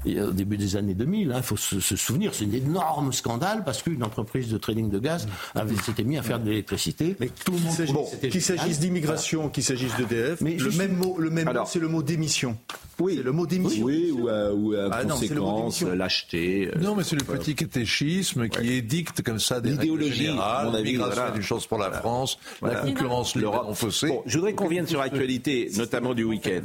[0.06, 1.34] il y a au début des années 2000.
[1.36, 4.98] Il faut se, se souvenir, c'est un énorme scandale parce qu'une entreprise de trading de
[4.98, 7.14] gaz avait s'était mis à faire de l'électricité.
[7.44, 7.76] tout le monde
[8.21, 11.52] que c'était Qu'il s'agisse d'immigration, qu'il s'agisse d'EDF, Mais le juste- même mot, le même
[11.52, 12.56] mot, c'est le mot démission.
[13.00, 13.16] Oui.
[13.24, 13.84] Le mot démission.
[13.84, 16.68] Oui, ou, euh, ou euh, Ah conséquence, lâcheté.
[16.74, 21.14] euh, Non, mais c'est le petit catéchisme qui édicte comme ça des à avis, l'immigration
[21.14, 21.32] voilà.
[21.32, 22.76] est une chose pour la France, Voilà.
[22.76, 23.76] la concurrence L'Europe.
[24.06, 26.60] Bon, je voudrais qu'on vienne sur l'actualité, notamment du week-end.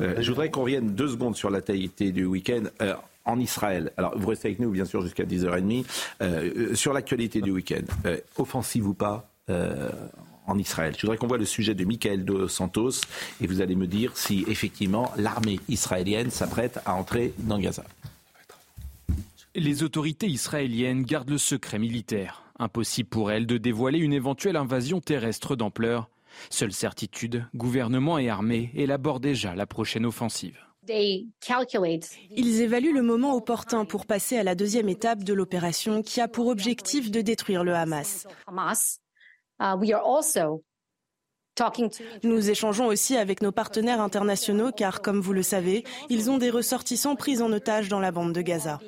[0.00, 2.62] Euh, je voudrais qu'on vienne deux secondes sur l'actualité du week-end.
[2.82, 2.94] euh,
[3.28, 3.90] en Israël.
[3.96, 5.84] Alors, vous restez avec nous, bien sûr, jusqu'à 10h30.
[6.22, 9.90] Euh, euh, sur l'actualité du week-end, euh, offensive ou pas euh,
[10.46, 10.94] en Israël.
[10.96, 13.00] Je voudrais qu'on voit le sujet de Michael Dos Santos
[13.40, 17.84] et vous allez me dire si effectivement l'armée israélienne s'apprête à entrer dans Gaza.
[19.54, 22.42] Les autorités israéliennes gardent le secret militaire.
[22.58, 26.08] Impossible pour elles de dévoiler une éventuelle invasion terrestre d'ampleur.
[26.50, 30.58] Seule certitude, gouvernement et armée élaborent déjà la prochaine offensive.
[30.88, 36.28] Ils évaluent le moment opportun pour passer à la deuxième étape de l'opération qui a
[36.28, 38.26] pour objectif de détruire le Hamas.
[42.22, 46.50] Nous échangeons aussi avec nos partenaires internationaux car, comme vous le savez, ils ont des
[46.50, 48.78] ressortissants pris en otage dans la bande de Gaza.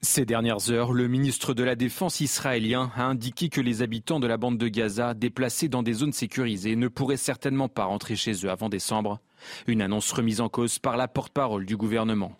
[0.00, 4.26] Ces dernières heures, le ministre de la Défense israélien a indiqué que les habitants de
[4.26, 8.32] la bande de Gaza, déplacés dans des zones sécurisées, ne pourraient certainement pas rentrer chez
[8.44, 9.18] eux avant décembre.
[9.66, 12.36] Une annonce remise en cause par la porte-parole du gouvernement.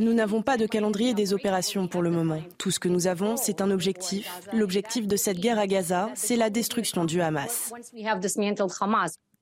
[0.00, 2.42] Nous n'avons pas de calendrier des opérations pour le moment.
[2.58, 4.28] Tout ce que nous avons, c'est un objectif.
[4.52, 7.72] L'objectif de cette guerre à Gaza, c'est la destruction du Hamas.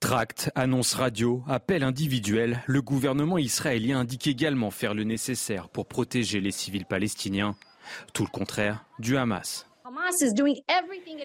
[0.01, 6.41] Tract, annonce radio, appel individuel, le gouvernement israélien indique également faire le nécessaire pour protéger
[6.41, 7.55] les civils palestiniens.
[8.13, 9.67] Tout le contraire du Hamas.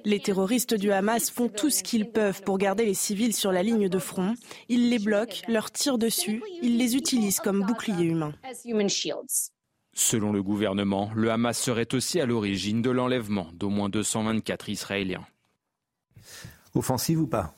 [0.06, 3.64] Les terroristes du Hamas font tout ce qu'ils peuvent pour garder les civils sur la
[3.64, 4.36] ligne de front.
[4.70, 8.34] Ils les bloquent, leur tirent dessus, ils les utilisent comme boucliers humains.
[9.94, 15.26] Selon le gouvernement, le Hamas serait aussi à l'origine de l'enlèvement d'au moins 224 Israéliens.
[16.76, 17.57] Offensive ou pas?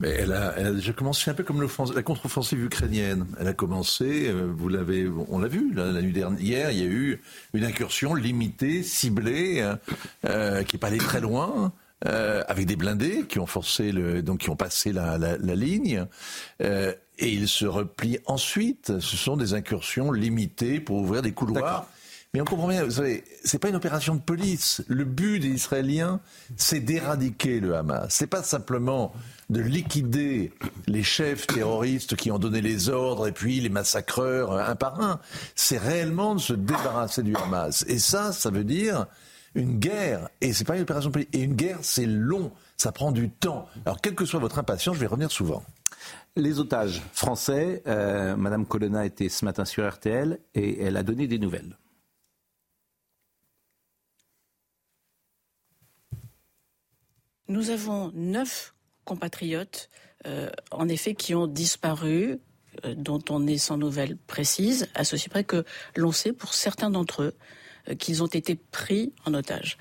[0.00, 3.26] Mais elle a, elle a déjà commencé un peu comme la contre-offensive ukrainienne.
[3.40, 6.86] Elle a commencé, euh, vous l'avez, on l'a vu la, nuit dernière, il y a
[6.86, 7.20] eu
[7.54, 9.78] une incursion limitée, ciblée, hein,
[10.26, 11.72] euh, qui est pas allée très loin.
[12.04, 15.54] Euh, avec des blindés qui ont forcé le, donc qui ont passé la, la, la
[15.54, 16.04] ligne,
[16.60, 19.00] euh, et ils se replient ensuite.
[19.00, 21.88] Ce sont des incursions limitées pour ouvrir des couloirs
[22.36, 24.84] mais on comprend bien, vous savez, c'est pas une opération de police.
[24.88, 26.20] Le but des Israéliens,
[26.58, 28.08] c'est d'éradiquer le Hamas.
[28.10, 29.14] C'est pas simplement
[29.48, 30.52] de liquider
[30.86, 35.18] les chefs terroristes qui ont donné les ordres et puis les massacreurs un par un.
[35.54, 37.86] C'est réellement de se débarrasser du Hamas.
[37.88, 39.06] Et ça, ça veut dire
[39.54, 40.28] une guerre.
[40.42, 41.30] Et c'est pas une opération de police.
[41.32, 42.52] Et une guerre, c'est long.
[42.76, 43.66] Ça prend du temps.
[43.86, 45.62] Alors, quelle que soit votre impatience, je vais revenir souvent.
[46.36, 51.28] Les otages français, euh, Madame Colonna était ce matin sur RTL et elle a donné
[51.28, 51.78] des nouvelles.
[57.48, 58.74] Nous avons neuf
[59.04, 59.88] compatriotes,
[60.26, 62.40] euh, en effet, qui ont disparu,
[62.84, 66.90] euh, dont on est sans nouvelles précises, à ceci près que l'on sait pour certains
[66.90, 67.34] d'entre eux
[67.88, 69.78] euh, qu'ils ont été pris en otage.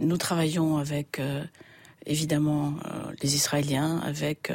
[0.00, 1.20] nous travaillons avec
[2.06, 2.74] évidemment
[3.22, 4.52] les Israéliens, avec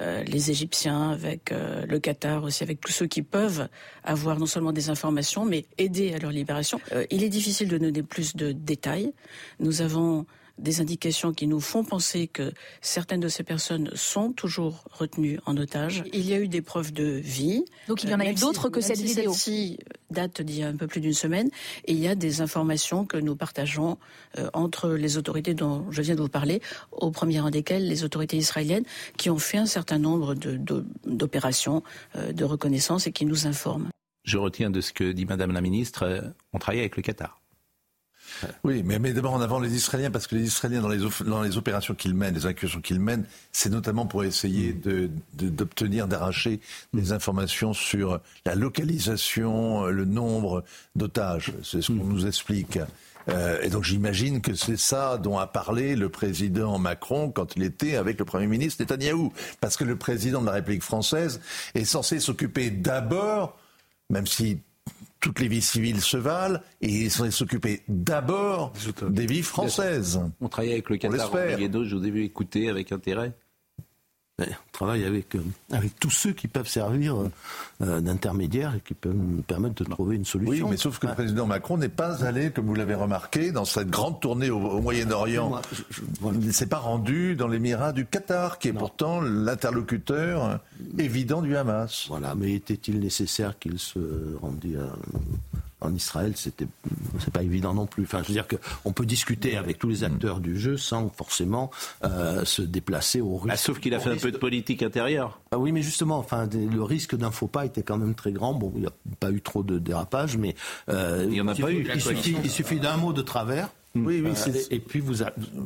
[0.00, 3.68] les Égyptiens, avec le Qatar aussi, avec tous ceux qui peuvent
[4.04, 6.80] avoir non seulement des informations, mais aider à leur libération.
[7.10, 9.12] il est difficile de donner plus de détails.
[9.60, 10.24] Nous avons
[10.58, 15.56] des indications qui nous font penser que certaines de ces personnes sont toujours retenues en
[15.56, 16.04] otage.
[16.12, 17.64] Il y a eu des preuves de vie.
[17.86, 19.32] Donc il y en a eu d'autres que cette vidéo.
[19.32, 19.78] Celle-ci
[20.10, 21.50] date d'il y a un peu plus d'une semaine
[21.84, 23.98] et il y a des informations que nous partageons
[24.38, 26.60] euh, entre les autorités dont je viens de vous parler,
[26.92, 28.84] au premier rang desquelles les autorités israéliennes
[29.16, 31.82] qui ont fait un certain nombre d'opérations
[32.14, 33.88] de, euh, de reconnaissance et qui nous informent.
[34.24, 36.20] Je retiens de ce que dit Madame la Ministre, euh,
[36.52, 37.40] on travaille avec le Qatar.
[38.64, 41.42] Oui, mais, mais d'abord en avant les Israéliens, parce que les Israéliens, dans les, dans
[41.42, 46.60] les opérations qu'ils mènent, les incursions qu'ils mènent, c'est notamment pour essayer d'obtenir, de, d'arracher
[46.92, 50.64] des informations sur la localisation, le nombre
[50.96, 51.52] d'otages.
[51.62, 52.78] C'est ce qu'on nous explique.
[53.28, 57.62] Euh, et donc j'imagine que c'est ça dont a parlé le président Macron quand il
[57.62, 59.32] était avec le Premier ministre Netanyahou.
[59.60, 61.40] Parce que le président de la République française
[61.74, 63.58] est censé s'occuper d'abord,
[64.10, 64.60] même si
[65.20, 68.72] toutes les vies civiles se valent et ils sont s'occuper d'abord
[69.08, 70.20] des vies françaises.
[70.40, 71.30] On travaille avec le Qatar.
[71.32, 73.32] Je vous ai vu écouter avec intérêt.
[74.40, 75.40] On travaille avec, euh,
[75.72, 77.30] avec tous ceux qui peuvent servir euh,
[77.82, 80.66] euh, d'intermédiaires et qui peuvent nous permettre de trouver une solution.
[80.66, 83.64] Oui, mais sauf que le président Macron n'est pas allé, comme vous l'avez remarqué, dans
[83.64, 85.60] cette grande tournée au, Moyen-Orient.
[86.22, 90.60] Il ne s'est pas rendu dans l'émirat du Qatar, qui est pourtant l'interlocuteur
[90.98, 92.06] évident du Hamas.
[92.08, 93.98] Voilà, mais était-il nécessaire qu'il se
[94.40, 94.86] rendît à
[95.80, 96.66] en Israël, c'était
[97.20, 98.04] c'est pas évident non plus.
[98.04, 101.70] Enfin, je veux dire qu'on peut discuter avec tous les acteurs du jeu sans forcément
[102.04, 103.54] euh, se déplacer au risque.
[103.54, 105.40] Ah, sauf qu'il a fait un peu de politique intérieure.
[105.52, 108.54] Ah oui, mais justement, enfin, le risque d'un faux pas était quand même très grand.
[108.54, 110.56] Bon, il n'y a pas eu trop de dérapage, mais
[110.88, 111.88] euh, il y en a pas eu.
[111.94, 113.70] Il suffit, il suffit d'un mot de travers.
[113.94, 115.24] Oui, oui, euh, et puis vous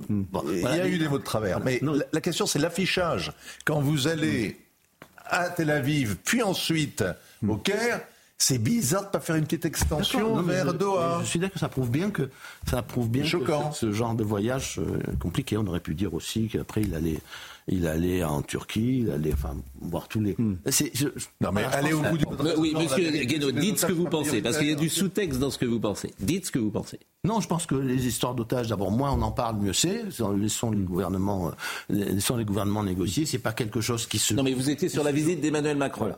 [0.08, 1.80] bon, il y a eu des mots de travers, mais
[2.12, 3.32] la, question c'est l'affichage.
[3.64, 4.58] Quand vous allez
[5.26, 7.04] à Tel Aviv, puis ensuite
[7.46, 8.00] au Caire,
[8.42, 11.20] c'est bizarre de pas faire une petite extension vers Doha.
[11.22, 12.28] Je suis d'accord que ça prouve bien que
[12.68, 13.70] ça prouve bien Choquant.
[13.70, 15.56] Que ce, genre de voyage euh, compliqué.
[15.56, 17.20] On aurait pu dire aussi qu'après il allait
[17.68, 20.34] il allait en Turquie, il allait enfin voir tous les.
[20.36, 20.56] Hmm.
[21.40, 22.24] non mais allez au bout du.
[22.56, 25.50] Oui, Monsieur Guénaud, dites ce que vous pensez, parce qu'il y a du sous-texte dans
[25.50, 26.12] ce que vous pensez.
[26.18, 26.98] Dites ce que vous pensez.
[27.24, 30.02] Non, je pense que les histoires d'otages, d'abord, moins on en parle, mieux c'est.
[30.36, 31.52] Laissons les gouvernements, euh,
[31.88, 33.26] laissons les gouvernements négocier.
[33.26, 34.34] C'est pas quelque chose qui se.
[34.34, 36.12] Non, mais vous étiez sur la visite d'Emmanuel Macron.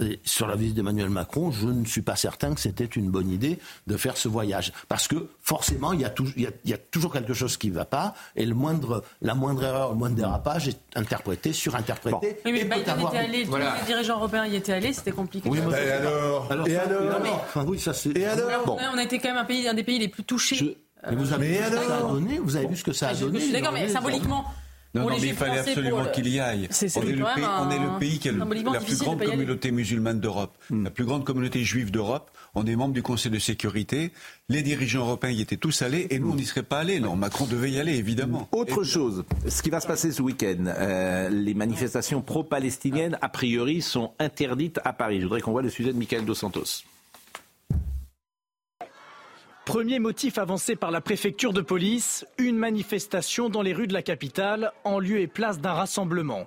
[0.00, 3.30] Et sur la visite d'Emmanuel Macron, je ne suis pas certain que c'était une bonne
[3.30, 4.72] idée de faire ce voyage.
[4.88, 7.84] Parce que forcément, il y a, il y a, toujours quelque chose qui ne va
[7.84, 12.38] pas, et le moindre, la moindre erreur, le moindre dérapage est interprété, surinterprété.
[12.44, 14.92] Oui, mais et peut Biden avoir- était allé, tous les dirigeants européens y étaient allés,
[14.92, 15.48] c'était compliqué.
[15.48, 18.16] Oui, mais- Et alors Alors, Et alors non, enfin, oui, ça c'est.
[18.16, 20.76] Et alors on a été quand même un, pays, un des pays les plus touchés.
[21.08, 22.92] Mais vous avez Mais vu ce que ça a donné Vous avez vu ce que
[22.92, 24.44] ça a je- donné je suis d'accord, mais symboliquement.
[24.94, 26.68] Non, non, mais il fallait absolument le- qu'il y aille.
[26.70, 28.38] C'est- c'est on, est le pays, on est le pays qui a le-
[28.72, 32.30] la plus grande communauté musulmane d'Europe, la plus grande communauté juive d'Europe.
[32.54, 34.12] On est membre du Conseil de sécurité.
[34.48, 37.00] Les dirigeants européens y étaient tous allés et nous, on n'y serait pas allés.
[37.00, 38.48] Non, Macron devait y aller, évidemment.
[38.52, 43.82] Autre chose, ce qui va se passer ce week-end, euh, les manifestations pro-palestiniennes, a priori,
[43.82, 45.18] sont interdites à Paris.
[45.18, 46.84] Je voudrais qu'on voit le sujet de Michael Dos Santos.
[49.64, 54.02] Premier motif avancé par la préfecture de police, une manifestation dans les rues de la
[54.02, 56.46] capitale en lieu et place d'un rassemblement.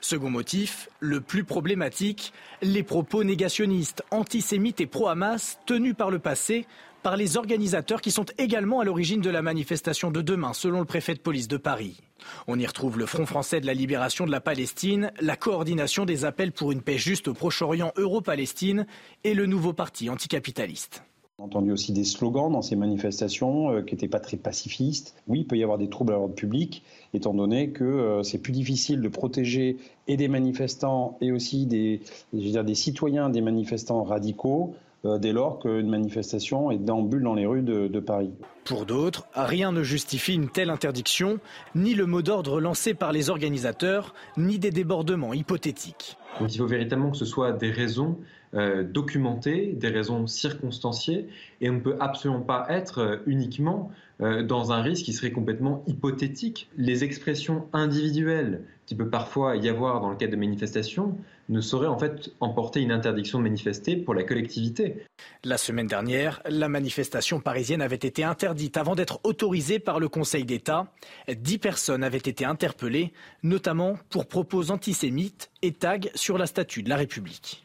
[0.00, 2.32] Second motif, le plus problématique,
[2.62, 6.66] les propos négationnistes, antisémites et pro-Hamas tenus par le passé
[7.02, 10.86] par les organisateurs qui sont également à l'origine de la manifestation de demain, selon le
[10.86, 12.00] préfet de police de Paris.
[12.46, 16.24] On y retrouve le Front français de la libération de la Palestine, la coordination des
[16.24, 18.86] appels pour une paix juste au Proche-Orient Euro-Palestine
[19.24, 21.02] et le nouveau parti anticapitaliste.
[21.38, 25.14] On a entendu aussi des slogans dans ces manifestations euh, qui n'étaient pas très pacifistes.
[25.28, 28.36] Oui, il peut y avoir des troubles à l'ordre public, étant donné que euh, c'est
[28.36, 29.78] plus difficile de protéger
[30.08, 32.02] et des manifestants et aussi des,
[32.34, 34.74] je veux dire, des citoyens des manifestants radicaux
[35.06, 38.32] euh, dès lors qu'une manifestation est déambule dans les rues de, de Paris.
[38.64, 41.38] Pour d'autres, rien ne justifie une telle interdiction,
[41.74, 46.18] ni le mot d'ordre lancé par les organisateurs, ni des débordements hypothétiques.
[46.40, 48.18] Donc il faut véritablement que ce soit des raisons
[48.54, 51.26] euh, documentées, des raisons circonstanciées,
[51.62, 53.90] et on ne peut absolument pas être euh, uniquement
[54.20, 56.68] euh, dans un risque qui serait complètement hypothétique.
[56.76, 61.16] Les expressions individuelles qui peut parfois y avoir dans le cadre de manifestations
[61.48, 65.06] ne sauraient en fait emporter une interdiction de manifester pour la collectivité.
[65.44, 70.44] La semaine dernière, la manifestation parisienne avait été interdite avant d'être autorisée par le Conseil
[70.44, 70.92] d'État.
[71.34, 76.90] Dix personnes avaient été interpellées, notamment pour propos antisémites et tags sur la statue de
[76.90, 77.64] la République.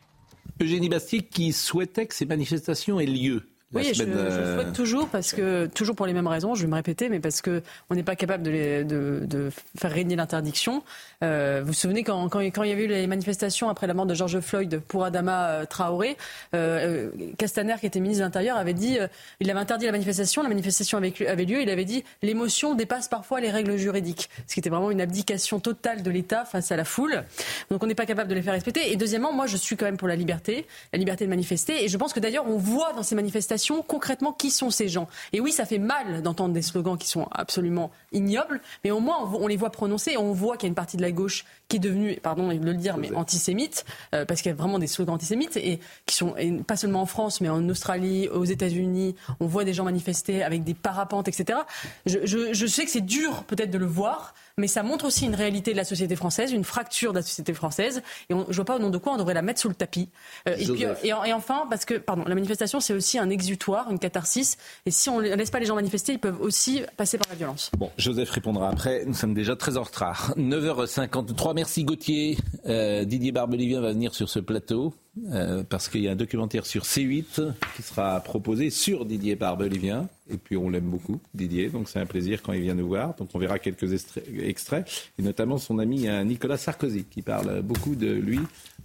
[0.61, 3.43] Eugénie Bastier qui souhaitait que ces manifestations aient lieu.
[3.73, 6.55] Oui, je, je euh, souhaite toujours parce que toujours pour les mêmes raisons.
[6.55, 9.49] Je vais me répéter, mais parce que on n'est pas capable de, les- de- de
[9.77, 10.83] faire régner l'interdiction.
[11.21, 13.93] Euh, vous vous souvenez quand, quand, quand il y avait eu les manifestations après la
[13.93, 16.15] mort de George Floyd pour Adama euh, Traoré,
[16.55, 19.07] euh, euh, Castaner, qui était ministre de l'Intérieur, avait dit, euh,
[19.41, 20.43] il avait interdit la manifestation.
[20.43, 21.61] La manifestation avait, avait lieu.
[21.61, 25.59] Il avait dit, l'émotion dépasse parfois les règles juridiques, ce qui était vraiment une abdication
[25.59, 27.25] totale de l'État face à la foule.
[27.69, 28.93] Donc on n'est pas capable de les faire respecter.
[28.93, 31.83] Et deuxièmement, moi je suis quand même pour la liberté, la liberté de manifester.
[31.83, 35.07] Et je pense que d'ailleurs on voit dans ces manifestations concrètement qui sont ces gens?
[35.33, 39.17] Et oui, ça fait mal d'entendre des slogans qui sont absolument ignobles, mais au moins
[39.33, 41.45] on, les voit prononcer et on voit qu'il y a une partie de la gauche
[41.67, 43.85] qui est devenue, pardon de le dire, mais antisémite,
[44.15, 47.01] euh, parce qu'il y a vraiment des slogans antisémites et qui sont et pas seulement
[47.01, 49.15] en France, mais en Australie, aux États-Unis.
[49.39, 51.59] On voit des gens manifester avec des parapentes, etc.
[52.05, 55.25] Je, je- je sais que c'est dur peut-être de le voir, mais ça montre aussi
[55.25, 58.01] une réalité de la société française, une fracture de la société française.
[58.29, 59.75] Et on, je vois pas au nom de quoi on devrait la mettre sous le
[59.75, 60.09] tapis.
[60.47, 60.99] Euh, et, puis, Joseph.
[61.03, 64.57] et, en- et enfin, parce que pardon, la manifestation c'est aussi un exutoire, une catharsis.
[64.85, 67.35] Et si on ne laisse pas les gens manifester, ils peuvent aussi passer par la
[67.35, 67.69] violence.
[67.77, 69.03] Bon, Joseph répondra après.
[69.05, 70.33] Nous sommes déjà très en retard.
[70.37, 71.53] 9h53.
[71.53, 72.37] Merci Gauthier.
[72.67, 74.93] Euh, Didier Barbelivien va venir sur ce plateau
[75.31, 80.07] euh, parce qu'il y a un documentaire sur C8 qui sera proposé sur Didier Barbelivien.
[80.29, 81.69] Et puis on l'aime beaucoup, Didier.
[81.69, 83.15] Donc c'est un plaisir quand il vient nous voir.
[83.15, 85.09] Donc on verra quelques extraits.
[85.17, 88.39] Et notamment son ami euh, Nicolas Sarkozy qui parle beaucoup de lui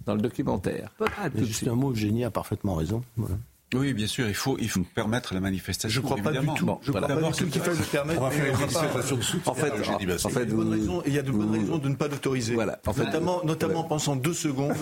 [0.05, 0.89] dans le documentaire.
[1.01, 3.03] Ah, Juste un mot, Eugénie a parfaitement raison.
[3.17, 3.35] Voilà.
[3.75, 5.99] Oui, bien sûr, il faut, il faut permettre la manifestation.
[5.99, 6.63] Je crois pas du tout.
[6.63, 7.15] Bon, Je crois voilà.
[7.19, 8.21] pas du tout qu'il faille le permettre.
[8.21, 10.69] On va faire une manifestation de soutien En fait, en Il y a de bonnes
[10.71, 12.53] raisons- il y a de bonnes raisons de ne pas l'autoriser.
[12.53, 12.79] Voilà.
[12.85, 13.87] En fait, notamment, vous- notamment ouais.
[13.89, 14.75] pensant deux secondes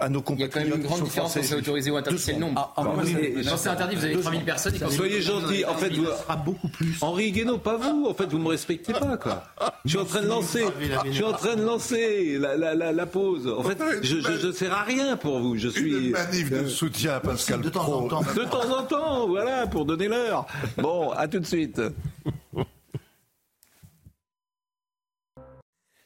[0.00, 0.68] à nos Il y a quand compatriotes.
[0.70, 2.72] même une grande différence entre autorisé ou interdit, c'est le nombre.
[2.76, 4.74] Ah, ah, mais- c'est interdit, vous avez 3000 personnes.
[4.90, 5.64] Soyez vous- gentil.
[5.64, 6.06] En fait, vous,
[6.44, 6.96] beaucoup plus.
[7.00, 8.06] Henri Guénaud, pas vous.
[8.08, 9.44] En fait, vous me respectez pas, quoi.
[9.84, 10.64] Je suis en train de lancer,
[11.06, 13.46] je suis en train de lancer la, la, la, la pause.
[13.46, 15.56] En fait, je, je sers à rien pour vous.
[15.56, 18.22] Je suis Une manif de soutien à Pascal De temps en temps.
[18.22, 20.46] de temps en temps, voilà, pour donner l'heure.
[20.78, 21.80] Bon, à tout de suite.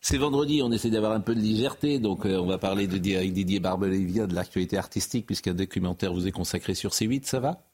[0.01, 3.17] C'est vendredi, on essaie d'avoir un peu de légèreté, donc euh, on va parler de,
[3.17, 7.68] avec Didier Barbelivien de l'actualité artistique, puisqu'un documentaire vous est consacré sur C8, ça va?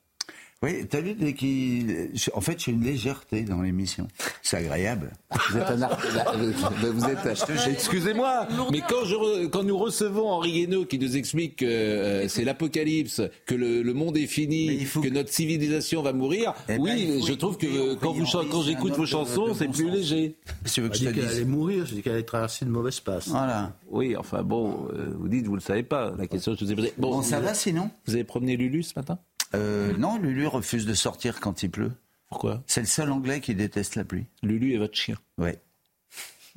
[0.65, 4.09] Oui, t'as vu dès qu'il- En fait, j'ai une légèreté dans l'émission.
[4.43, 5.13] C'est agréable.
[5.51, 5.99] Vous êtes un art-
[6.95, 11.57] vous êtes- Excusez-moi, mais quand, je re- quand nous recevons Henri Guénaud qui nous explique
[11.57, 16.55] que euh, c'est l'apocalypse, que le, le monde est fini, que notre civilisation va mourir,
[16.69, 18.25] Eh ben, oui, je trouve que euh, quand, vous,
[18.63, 19.97] j'écoute vos chansons, c'est plus sens.
[19.97, 20.37] léger.
[20.65, 23.29] Si que je te qu'elle allait mourir, j'ai dit qu'elle allait traverser une mauvaise passe.
[23.29, 23.77] Voilà.
[23.91, 26.73] Oui, enfin bon, euh, vous dites, vous le savez pas, la question que je vous
[26.73, 26.93] ai posée.
[26.99, 27.91] Bon, ça vous- va sinon?
[28.07, 29.19] Vous avez promené Lulu ce matin?
[29.55, 31.93] Euh, non, Lulu refuse de sortir quand il pleut.
[32.29, 32.63] Pourquoi?
[32.67, 34.27] C'est le seul Anglais qui déteste la pluie.
[34.43, 35.17] Lulu est votre chien.
[35.39, 35.59] Ouais.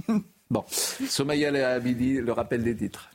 [0.50, 3.10] Bon, Somaya et Abidi, le rappel des titres.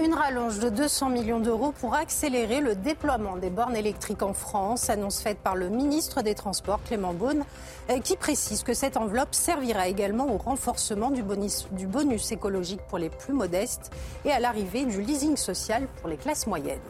[0.00, 4.90] Une rallonge de 200 millions d'euros pour accélérer le déploiement des bornes électriques en France,
[4.90, 7.44] annonce faite par le ministre des Transports Clément Beaune,
[7.90, 12.80] euh, qui précise que cette enveloppe servira également au renforcement du bonus, du bonus écologique
[12.88, 13.92] pour les plus modestes
[14.24, 16.80] et à l'arrivée du leasing social pour les classes moyennes.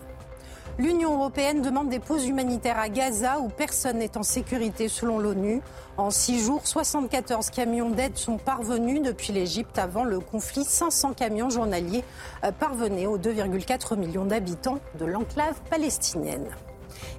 [0.77, 5.63] L'Union européenne demande des pauses humanitaires à Gaza où personne n'est en sécurité selon l'ONU.
[5.97, 10.65] En six jours, 74 camions d'aide sont parvenus depuis l'Égypte avant le conflit.
[10.65, 12.03] 500 camions journaliers
[12.43, 16.49] euh, parvenaient aux 2,4 millions d'habitants de l'enclave palestinienne.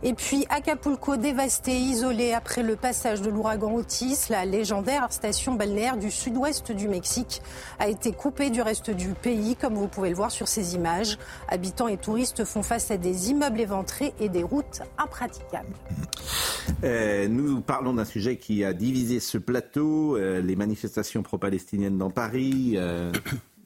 [0.08, 5.97] Et puis Acapulco dévasté, isolé après le passage de l'ouragan Otis, la légendaire station balnéaire
[5.97, 7.41] du sud-ouest du Mexique
[7.80, 11.18] a été coupée du reste du pays, comme vous pouvez le voir sur ces images.
[11.47, 15.74] Habitants et touristes font face à des immeubles éventrés et des routes impraticables.
[16.84, 22.12] Euh, nous parlons d'un sujet qui a divisé ce plateau, euh, les manifestations pro-palestiniennes dans
[22.12, 22.74] Paris.
[22.76, 23.12] Euh,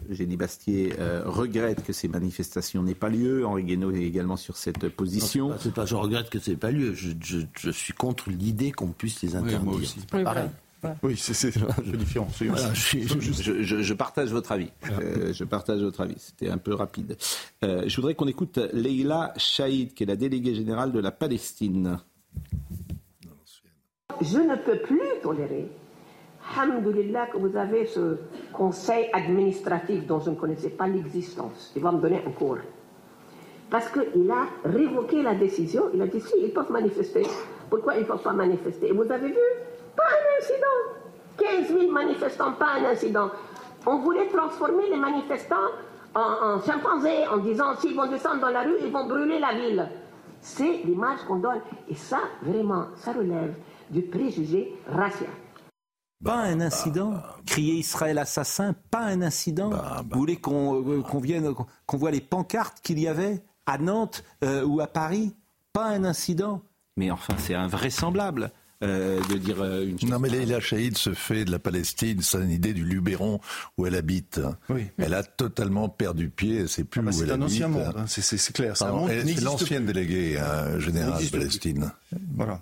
[0.10, 3.46] Eugénie Bastier euh, regrette que ces manifestations n'aient pas lieu.
[3.46, 5.50] Henri Guénaud est également sur cette position.
[5.50, 6.94] Non, c'est pas, c'est pas- je regrette que ça n'ait pas lieu.
[6.94, 9.64] Je, je- je suis contre l'idée qu'on puisse les interdire.
[9.64, 10.00] moi aussi.
[10.00, 10.50] C'est pas pareil.
[11.04, 11.52] Oui, c'est
[11.98, 12.30] différent.
[12.34, 14.70] c'est- Voilà, je suis- Je, je- je partage votre avis.
[14.90, 16.16] Euh, je partage votre avis.
[16.18, 17.18] C'était un peu rapide.
[17.66, 22.00] Euh, je voudrais qu'on écoute Leila Chaïd, qui est la déléguée générale de la Palestine.
[24.22, 25.68] Je ne peux plus tolérer.
[26.58, 28.18] Alhamdulillah que vous avez ce
[28.54, 31.72] conseil administratif dont je ne connaissais pas l'existence.
[31.76, 32.58] Il va me donner un cours.
[33.70, 35.90] Parce qu'il a révoqué la décision.
[35.94, 37.24] Il a dit si, ils peuvent manifester.
[37.70, 38.88] Pourquoi ils ne peuvent pas manifester?
[38.88, 39.38] Et vous avez vu?
[39.96, 41.70] Pas un incident.
[41.70, 43.30] 15 000 manifestants, pas un incident.
[43.86, 45.56] On voulait transformer les manifestants
[46.16, 49.54] en, en chimpanzés en disant s'ils vont descendre dans la rue, ils vont brûler la
[49.54, 49.88] ville.
[50.42, 51.62] C'est l'image qu'on donne.
[51.88, 53.54] Et ça, vraiment, ça relève
[53.90, 55.30] du préjugé racial.
[56.24, 57.22] Pas un incident.
[57.46, 59.70] Crier Israël assassin, pas un incident.
[60.12, 61.54] Vous voulez qu'on euh, qu'on vienne,
[61.86, 65.34] qu'on voit les pancartes qu'il y avait à Nantes euh, ou à Paris?
[65.72, 66.62] Pas un incident.
[66.98, 68.52] Mais enfin, c'est invraisemblable
[68.84, 70.10] euh, de dire euh, une chose.
[70.10, 73.40] Non, mais Leila Chaïd se fait de la Palestine sa idée du Luberon
[73.78, 74.42] où elle habite.
[74.98, 77.46] Elle a totalement perdu pied, c'est plus Ah bah, où c'est elle un habite.
[77.46, 78.86] ancien monde, hein, c'est- c'est c'est clair, c'est
[79.26, 81.40] C'est l'ancienne déléguée euh, générale de N'existe plus.
[81.40, 81.92] Palestine.
[82.36, 82.62] Voilà.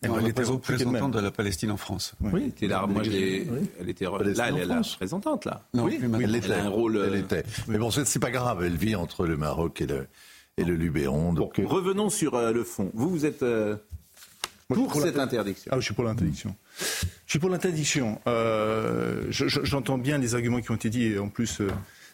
[0.00, 2.14] Elle, était représentante de la Palestine en France.
[2.20, 2.86] Oui, était là.
[2.86, 5.62] Moi, elle était re- là, elle est la représentante là.
[5.74, 6.52] Non, oui, elle Elle était.
[6.52, 7.44] a un rôle, euh, Elle était.
[7.68, 8.62] Mais bon, c'est pas grave.
[8.64, 10.06] Elle vit entre le Maroc et le,
[10.56, 11.34] et le Luberon.
[11.34, 12.90] Donc, euh, Revenons sur euh, le fond.
[12.94, 13.76] Vous, vous êtes euh,
[14.70, 15.70] Moi, pour cette interdiction.
[15.74, 16.56] Ah, je suis pour l'interdiction.
[16.80, 18.18] Je suis pour l'interdiction.
[18.26, 21.68] Euh, je- je- J'entends bien les arguments qui ont été dits, et en plus, euh,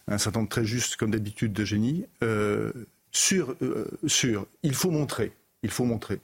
[0.09, 2.07] un certain nombre très juste, comme d'habitude, de génie.
[2.25, 2.73] Euh,
[3.13, 5.31] sur, euh, sur, il faut montrer.
[5.63, 6.19] Il faut montrer.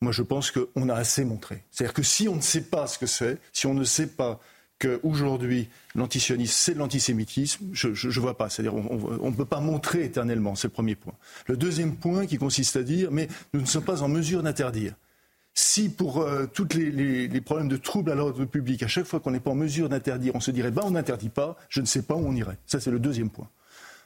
[0.00, 1.64] Moi, je pense qu'on a assez montré.
[1.70, 4.40] C'est-à-dire que si on ne sait pas ce que c'est, si on ne sait pas
[4.78, 8.50] qu'aujourd'hui, l'antisionisme, c'est l'antisémitisme, je ne vois pas.
[8.50, 11.14] C'est-à-dire on ne peut pas montrer éternellement, c'est le premier point.
[11.46, 14.92] Le deuxième point qui consiste à dire, mais nous ne sommes pas en mesure d'interdire.
[15.54, 16.90] Si pour euh, tous les,
[17.28, 19.88] les- problèmes de troubles à l'ordre public, à chaque fois qu'on n'est pas en mesure
[19.88, 22.58] d'interdire, on se dirait, bah, on n'interdit pas, je ne sais pas où on irait.
[22.66, 23.48] Ça, c'est le deuxième point.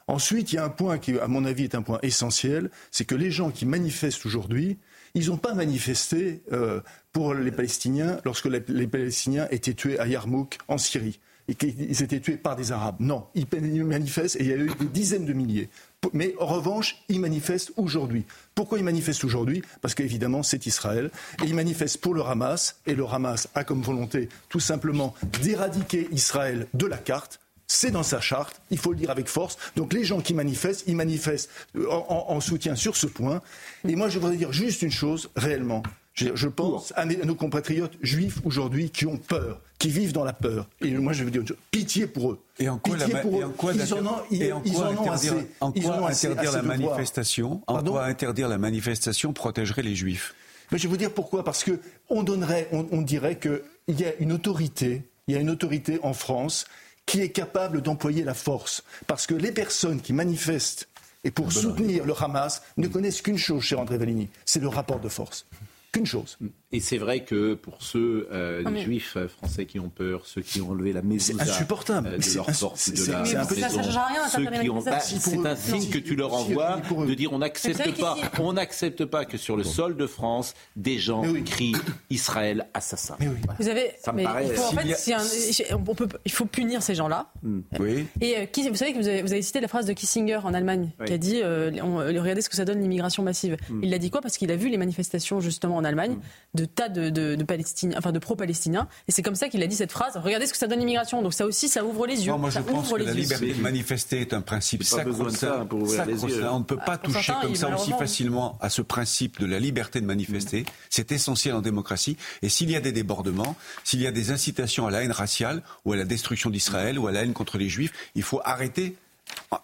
[0.06, 3.04] Ensuite, il y a un point qui, à mon avis, est un point essentiel, c'est
[3.04, 4.78] que les gens qui manifestent aujourd'hui,
[5.14, 6.80] ils n'ont pas manifesté euh,
[7.12, 12.02] pour les Palestiniens lorsque les, les Palestiniens étaient tués à Yarmouk, en Syrie, et qu'ils
[12.02, 12.96] étaient tués par des Arabes.
[13.00, 13.46] Non, ils
[13.84, 15.68] manifestent, et il y a eu des dizaines de milliers.
[16.12, 18.24] Mais en revanche, ils manifestent aujourd'hui.
[18.54, 19.62] Pourquoi ils manifestent aujourd'hui?
[19.82, 21.10] Parce qu'évidemment, c'est Israël.
[21.42, 22.76] Et ils manifestent pour le Hamas.
[22.86, 27.40] Et le Hamas a comme volonté tout simplement d'éradiquer Israël de la carte.
[27.72, 29.56] C'est dans sa charte, il faut le dire avec force.
[29.76, 33.42] Donc les gens qui manifestent, ils manifestent euh, en, en- en soutien sur ce point.
[33.88, 35.84] Et moi, je voudrais dire juste une chose, réellement.
[36.14, 40.68] Je, pense à, nos compatriotes juifs aujourd'hui qui ont peur, qui vivent dans la peur.
[40.80, 42.40] Et moi, je veux dire, pitié pour eux.
[42.58, 43.48] Et en quoi, Pitié la, pour eux.
[43.56, 45.30] quoi ils en ont, ils, et en ils quoi en ont assez.
[45.60, 47.62] en Ils quoi en ont assez- interdire assez la manifestation?
[47.68, 50.34] En quoi interdire la manifestation protégerait les juifs?
[50.72, 51.44] Mais je vais vous dire pourquoi?
[51.44, 55.40] Parce que on donnerait, on, on dirait qu'il y a une autorité, il y a
[55.40, 56.66] une autorité en France
[57.10, 58.84] qui est capable d'employer la force.
[59.08, 60.86] Parce que les personnes qui manifestent
[61.24, 65.00] et pour soutenir le Hamas ne connaissent qu'une chose chez André Valigny, c'est le rapport
[65.00, 65.44] de force.
[65.92, 66.38] Qu'une chose.
[66.72, 70.22] Et c'est vrai que pour ceux, euh, les mais- juifs euh, français qui ont peur,
[70.24, 72.16] ceux qui ont enlevé la maison C'est insupportable.
[72.16, 74.44] de C'est leur porte, c'est- de la c'est un peu- maison, Ça change rien, ceux
[74.44, 76.80] ça, qui ont, ça, bah, si, pour c'est un signe si, que tu leur envoies
[77.08, 81.00] de dire on n'accepte pas, on n'accepte pas que sur le sol de France des
[81.00, 81.74] gens crient
[82.08, 83.16] Israël assassin.
[83.58, 85.76] Vous avez, Ça me mais paraît- il faut, en S'il fait, y a- c'est un-
[85.76, 87.32] on peut, il faut punir ces gens-là.
[87.80, 88.06] Oui.
[88.20, 90.36] Et euh, qui- vous savez que vous avez, vous avez cité la phrase de Kissinger
[90.44, 91.06] en Allemagne, Oui.
[91.06, 93.56] qui a dit euh, on- euh, regardez ce que ça donne l'immigration massive.
[93.68, 93.80] Mm.
[93.82, 94.20] Il a dit quoi?
[94.20, 96.18] Parce qu'il a vu les manifestations justement en Allemagne
[96.54, 99.66] de tas de, de, de Palestiniens, enfin de pro-palestiniens, et c'est comme ça qu'il a
[99.68, 100.16] dit cette phrase.
[100.16, 101.22] Regardez ce que ça donne l'immigration.
[101.22, 102.32] Donc ça aussi, ça ouvre les yeux.
[102.32, 103.12] Non, moi je pense que la yeux.
[103.14, 105.30] liberté de manifester est un principe sacro-saint.
[105.30, 106.34] ça pour ouvrir les sacro-saint.
[106.36, 106.48] yeux.
[106.50, 109.46] On ne peut pas Ah, toucher certains, comme ça aussi facilement à ce principe de
[109.46, 110.66] la liberté de manifester.
[110.88, 112.16] C'est essentiel en démocratie.
[112.42, 113.54] Et s'il y a des débordements,
[113.84, 117.06] s'il y a des incitations à la haine raciale ou à la destruction d'Israël ou
[117.06, 118.96] à la haine contre les Juifs, il faut arrêter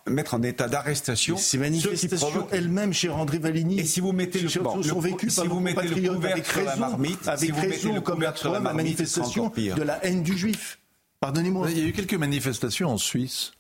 [0.09, 4.41] mettre en état d'arrestation Ces manifestations provoquent elles-mêmes chez André Valigny et si vous mettez
[4.41, 6.81] le, sont, bon, sont le- vécues si par vous mettez le avec sur la raison,
[6.81, 10.23] marmite, avec si vous mettez raison le comme sur la marmite, manifestation de la haine
[10.23, 10.79] du juif.
[11.21, 11.71] Pardonnez-moi.
[11.71, 13.53] Il y a eu quelques manifestations en Suisse.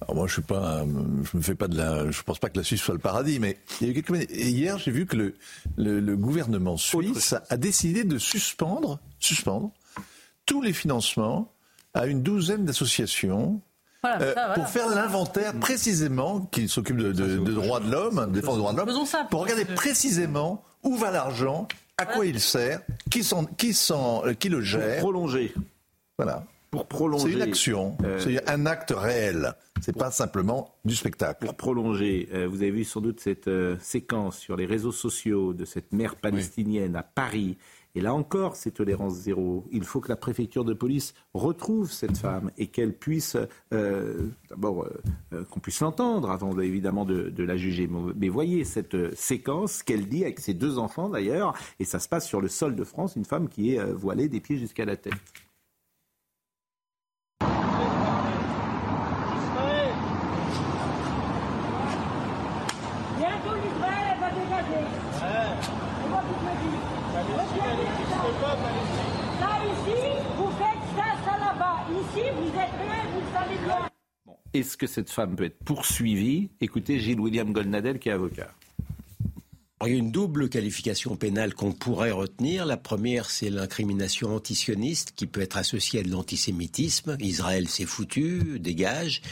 [0.00, 2.56] Alors moi, je suis pas, je me fais pas de la, je pense pas que
[2.58, 4.30] la Suisse soit le paradis, mais il y a eu quelques.
[4.30, 5.34] Et hier, j'ai vu que le,
[5.76, 9.70] le, le gouvernement suisse a décidé de suspendre, suspendre
[10.46, 11.52] tous les financements
[11.94, 13.60] à une douzaine d'associations.
[14.02, 14.54] Voilà, euh, ça, voilà.
[14.54, 18.60] Pour faire l'inventaire précisément, qui s'occupe de, de, de droits de l'homme, de défense des
[18.60, 22.80] droits de l'homme, pour regarder précisément où va l'argent, à quoi il sert,
[23.10, 24.98] qui, euh, qui le Pour gère.
[25.00, 25.52] prolonger.
[26.16, 26.44] Voilà.
[26.70, 27.24] Pour prolonger.
[27.26, 29.54] C'est une action, euh, c'est un acte réel.
[29.82, 31.44] C'est pas simplement du spectacle.
[31.44, 35.52] Pour prolonger, euh, vous avez vu sans doute cette euh, séquence sur les réseaux sociaux
[35.52, 37.56] de cette mère palestinienne à Paris.
[37.94, 39.64] Et là encore, c'est tolérance zéro.
[39.72, 43.36] Il faut que la préfecture de police retrouve cette femme et qu'elle puisse,
[43.72, 47.88] euh, d'abord, euh, euh, qu'on puisse l'entendre avant de- évidemment de, de la juger.
[48.16, 52.26] Mais- voyez cette séquence qu'elle dit avec ses deux enfants d'ailleurs, et ça se passe
[52.28, 55.14] sur le sol de France, une femme qui est voilée des pieds jusqu'à la tête.
[63.18, 64.84] Bientôt l'Israël va dégager.
[65.12, 68.29] C'est moi qui te le dis.
[68.40, 68.72] Retiens bien
[69.38, 69.46] ça.
[69.46, 70.00] Ça ici,
[70.36, 71.76] vous faites ça, ça là-bas.
[71.90, 73.88] Ici, vous êtes rien, vous le savez bien.
[74.52, 76.50] Est-ce que cette femme peut être poursuivie?
[76.60, 78.48] Écoutez Gilles William Goldnadel qui est avocat.
[79.86, 82.66] Il y a une double qualification pénale qu'on pourrait retenir.
[82.66, 87.16] La première, c'est l'incrimination antisioniste qui peut être associée à de l'antisémitisme.
[87.18, 89.22] Israël s'est foutu, dégage.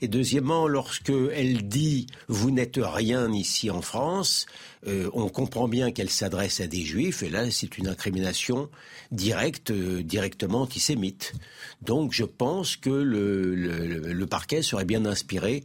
[0.00, 4.46] Et deuxièmement, lorsque elle dit vous n'êtes rien ici en France,
[4.86, 7.22] euh, on comprend bien qu'elle s'adresse à des juifs.
[7.22, 8.70] Et là, c'est une incrimination
[9.12, 11.34] directe, euh, directement antisémite.
[11.82, 15.64] Donc, je pense que le, le- le parquet serait bien inspiré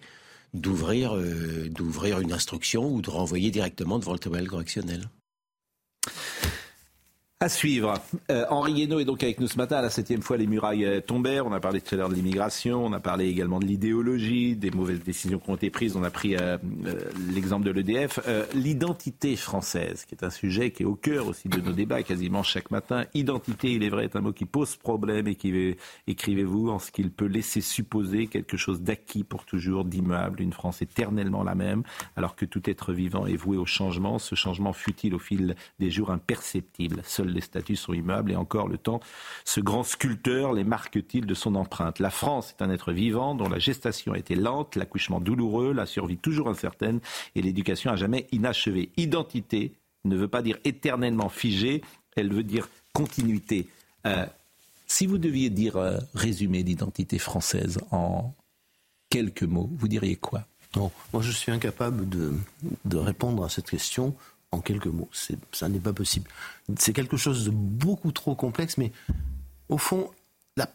[0.53, 5.09] d'ouvrir euh, d'ouvrir une instruction ou de renvoyer directement devant le tribunal correctionnel.
[7.39, 7.95] À suivre.
[8.31, 9.75] Euh, Henri Guénaud est donc avec nous ce matin.
[9.75, 11.45] À la septième fois, les murailles euh, tombèrent.
[11.45, 12.85] On a parlé tout à l'heure de l'immigration.
[12.85, 15.97] On a parlé également de l'idéologie, des mauvaises décisions qui ont été prises.
[15.97, 16.57] On a pris euh,
[17.33, 18.21] l'exemple de l'EDF.
[18.53, 22.43] L'identité française, qui est un sujet qui est au cœur aussi de nos débats quasiment
[22.43, 23.03] chaque matin.
[23.13, 25.75] Identité, il est vrai, est un mot qui pose problème et qui,
[26.07, 30.81] écrivez-vous, en ce qu'il peut laisser supposer quelque chose d'acquis pour toujours, d'immuable, une France
[30.81, 31.83] éternellement la même,
[32.15, 34.17] alors que tout être vivant est voué au changement.
[34.17, 37.01] Ce changement fut-il au fil des jours imperceptible?
[37.33, 38.99] Les statuts sont immuables et encore le temps,
[39.45, 41.99] ce grand sculpteur les marque-t-il de son empreinte?
[41.99, 45.85] La France est un être vivant dont la gestation a été lente, l'accouchement douloureux, la
[45.85, 46.99] survie toujours incertaine
[47.35, 48.91] et l'éducation à jamais inachevée.
[48.97, 49.73] Identité
[50.05, 51.81] ne veut pas dire éternellement figée,
[52.15, 53.67] elle veut dire continuité.
[54.05, 54.25] Euh,
[54.87, 58.33] si vous deviez dire euh, résumé d'identité française en
[59.09, 60.45] quelques mots, vous diriez quoi?
[60.75, 64.15] Non, moi je suis incapable de répondre à cette question
[64.53, 65.09] en quelques mots.
[65.51, 66.29] Ça n'est pas possible.
[66.77, 68.91] C'est quelque chose de beaucoup trop complexe, mais
[69.69, 70.11] au fond,
[70.55, 70.67] la,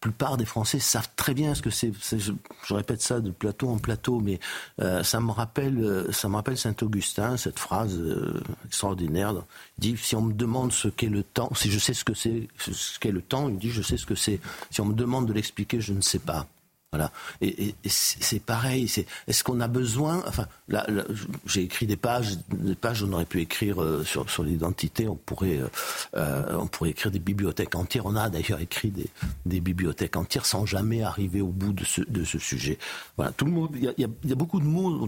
[0.00, 1.92] plupart des Français savent très bien ce que c'est.
[2.16, 4.40] Je, répète ça de plateau en plateau, mais
[4.80, 9.34] euh, ça me rappelle, euh, ça me Saint Augustin, cette phrase euh, extraordinaire.
[9.76, 12.14] Il dit si on me demande ce qu'est le temps, si je sais ce que
[12.14, 14.40] c'est, ce qu'est le temps, il dit je sais ce que c'est.
[14.70, 16.46] Si on me demande de l'expliquer, je ne sais pas.
[16.92, 17.12] Voilà.
[17.40, 18.90] Et, et- et c'est pareil.
[19.28, 21.04] Est-ce qu'on a besoin Enfin, là, là,
[21.46, 23.04] j'ai écrit des pages, des pages.
[23.04, 25.06] On aurait pu écrire euh, sur, sur l'identité.
[25.06, 25.68] On pourrait, euh,
[26.16, 28.06] euh, on pourrait écrire des bibliothèques entières.
[28.06, 29.06] On a d'ailleurs écrit des,
[29.46, 32.76] des bibliothèques entières sans jamais arriver au bout de ce, de ce sujet.
[33.16, 33.30] Voilà.
[33.32, 33.70] Tout le monde.
[33.74, 35.06] Il y y y a beaucoup de mots.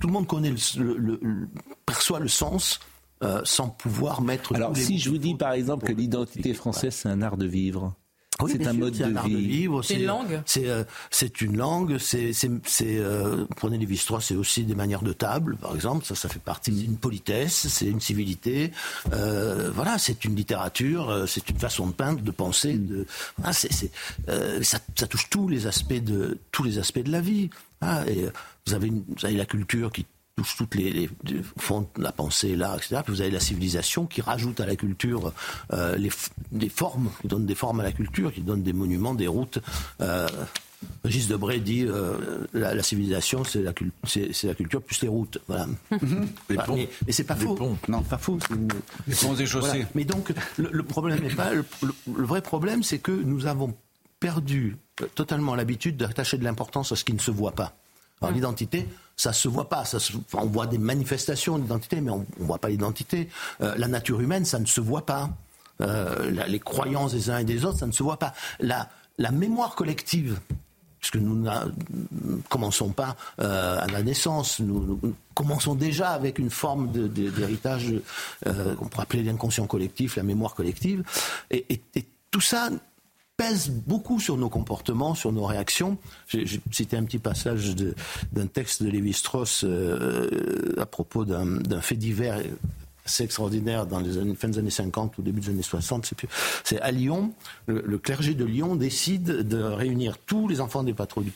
[0.00, 1.48] Tout le monde connaît le, le- le- le-
[1.86, 2.80] perçoit le sens.
[3.22, 4.52] euh, sans pouvoir mettre.
[4.56, 7.94] Alors si je vous dis par exemple que l'identité française c'est un art de vivre,
[8.40, 9.46] Oui, c'est un sûr, mode c'est de vie.
[9.46, 9.82] vivre.
[9.82, 11.98] C'est une langue C'est euh, c'est une langue.
[11.98, 16.04] C'est c'est c'est, euh, prenez Lévi-Strauss, c'est aussi des manières de table, par exemple.
[16.04, 17.68] Ça, ça fait partie d'une politesse.
[17.68, 18.72] C'est une civilité.
[19.12, 21.10] Euh, voilà, c'est une littérature.
[21.10, 22.74] euh, C'est une façon de peindre, de penser.
[22.74, 23.06] De
[23.38, 23.90] voilà, c'est c'est,
[24.28, 27.50] euh, ça, ça touche tous les aspects de tous les aspects de la vie.
[27.80, 28.30] Ah, et euh,
[28.66, 30.06] vous avez une- vous avez la culture qui
[30.36, 33.00] touche toutes les, les les fonds de la pensée, l'art, etc.
[33.04, 35.32] Puis vous avez la civilisation qui rajoute à la culture
[35.72, 36.10] euh, les,
[36.52, 39.58] des formes, qui donne des formes à la culture, qui donne des monuments, des routes.
[40.00, 40.26] Euh,
[41.04, 45.00] Régis Debray dit euh, la, la civilisation, c'est la, cul- c'est- c'est la culture plus
[45.02, 45.38] les routes.
[45.46, 45.66] Voilà.
[46.48, 46.74] Les Bah, ponts.
[46.76, 47.54] mais, mais c'est pas Les faux.
[47.54, 47.76] ponts.
[47.88, 48.38] Non, pas faux.
[48.40, 48.68] c'est une-
[49.06, 49.68] Les ponts et chaussées.
[49.68, 49.84] Voilà.
[49.94, 51.52] Mais donc, le, le problème n'est pas.
[51.52, 53.74] Le, le- le vrai problème, c'est que nous avons
[54.18, 57.76] perdu euh, totalement l'habitude d'attacher de l'importance à ce qui ne se voit pas.
[58.20, 59.84] Alors, l'identité, ça se voit pas.
[60.34, 63.28] On voit des manifestations d'identité, mais on ne voit pas l'identité.
[63.60, 65.30] Euh, la nature humaine, ça ne se voit pas.
[65.80, 68.34] Euh, les croyances des uns et des autres, ça ne se voit pas.
[68.60, 68.88] La,
[69.30, 70.40] mémoire collective,
[70.98, 71.50] puisque nous ne
[72.48, 75.00] commençons pas euh, à la naissance, nous,
[75.34, 77.94] commençons déjà avec une forme d'héritage
[78.44, 81.04] qu'on pourrait appeler l'inconscient collectif, la mémoire collective,
[81.50, 81.80] et
[82.30, 82.70] tout ça
[83.42, 85.98] pèse beaucoup sur nos comportements, sur nos réactions.
[86.28, 87.74] J'ai cité un petit passage
[88.32, 92.40] d'un texte de Lévi-Strauss euh, à propos d'un fait divers
[93.04, 96.16] assez extraordinaire dans les années, fin des années 50 ou début des années 60, c'est
[96.62, 97.32] c'est à Lyon,
[97.66, 101.32] le, le clergé de Lyon décide de réunir tous les enfants des, patro- du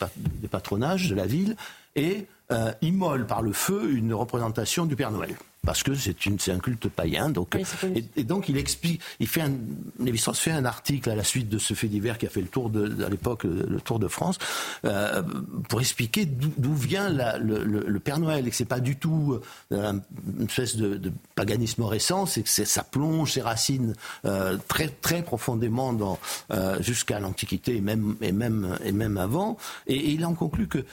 [0.48, 1.56] patronages de la ville
[1.96, 5.34] et euh, immole par le feu une représentation du Père Noël.
[5.66, 7.28] Parce que c'est une- c'est un culte païen.
[7.28, 7.54] Donc,
[7.96, 9.52] et, et donc il explique, il fait un,
[10.00, 12.46] Lévi-Strauss fait un article à la suite de ce fait divers qui a fait le
[12.46, 14.38] tour de, à l'époque le, tour de France
[14.84, 15.22] euh,
[15.68, 18.96] pour expliquer d'où vient la- le, le- le Père Noël et que c'est pas du
[18.96, 19.38] tout
[19.72, 19.92] euh,
[20.38, 23.94] une espèce de, de paganisme récent, c'est que ça plonge ses racines
[24.24, 26.18] euh, très très profondément dans
[26.52, 29.56] euh, jusqu'à l'Antiquité et même et même et même avant.
[29.86, 30.84] Et, et il en conclut que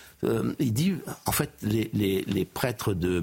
[0.60, 0.96] il dit
[1.26, 3.22] en fait les, les, les prêtres de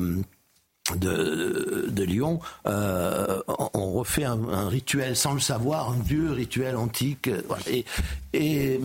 [0.96, 3.40] de, de Lyon, euh,
[3.74, 7.28] on refait un, un rituel sans le savoir, un vieux rituel antique.
[7.28, 7.42] euh.
[7.66, 7.84] Et,
[8.32, 8.80] et,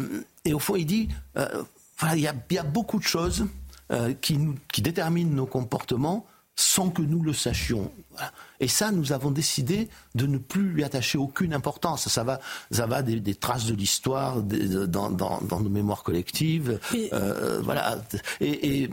[0.46, 1.64] et au fond, il dit, euh,
[2.00, 3.46] voilà, il y a, il y a beaucoup de choses
[3.92, 6.26] euh, qui, nous, qui déterminent nos comportements
[6.58, 7.92] sans que nous le sachions.
[8.12, 8.32] Voilà.
[8.62, 12.08] Et ça, nous avons décidé de ne plus lui attacher aucune importance.
[12.08, 12.40] Ça va,
[12.72, 16.80] ça va des, des traces de l'histoire dans, dans, dans nos mémoires collectives.
[17.12, 17.98] Euh, voilà.
[18.40, 18.90] Et, et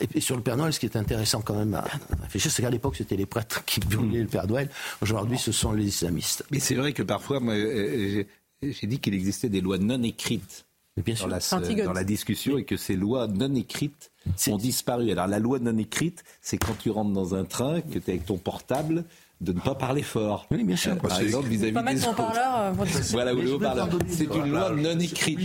[0.00, 1.84] et puis sur le Père Noël, ce qui est intéressant quand même à
[2.22, 4.68] réfléchir, c'est qu'à l'époque, c'était les prêtres qui brûlaient le Père Noël.
[5.00, 6.44] Aujourd'hui, ce sont les islamistes.
[6.50, 8.24] Mais c'est vrai que parfois, moi, euh,
[8.62, 10.66] j'ai dit qu'il existait des lois non écrites
[10.96, 11.28] bien dans, sûr.
[11.28, 11.84] la, Antigone.
[11.86, 14.10] dans la discussion et que ces lois non écrites
[14.48, 15.10] ont disparu.
[15.10, 18.14] Alors la loi non écrite, c'est quand tu rentres dans un train, que tu es
[18.14, 19.04] avec ton portable,
[19.40, 20.46] de ne pas parler fort.
[20.50, 20.92] Oui, bien sûr.
[20.92, 22.56] Euh, par C'est- exemple, vis-à-vis des parleur.
[22.60, 22.72] euh,
[23.10, 23.88] Voilà, ou le haut-parleur.
[24.08, 24.50] C'est une.
[24.50, 25.38] loi non écrite.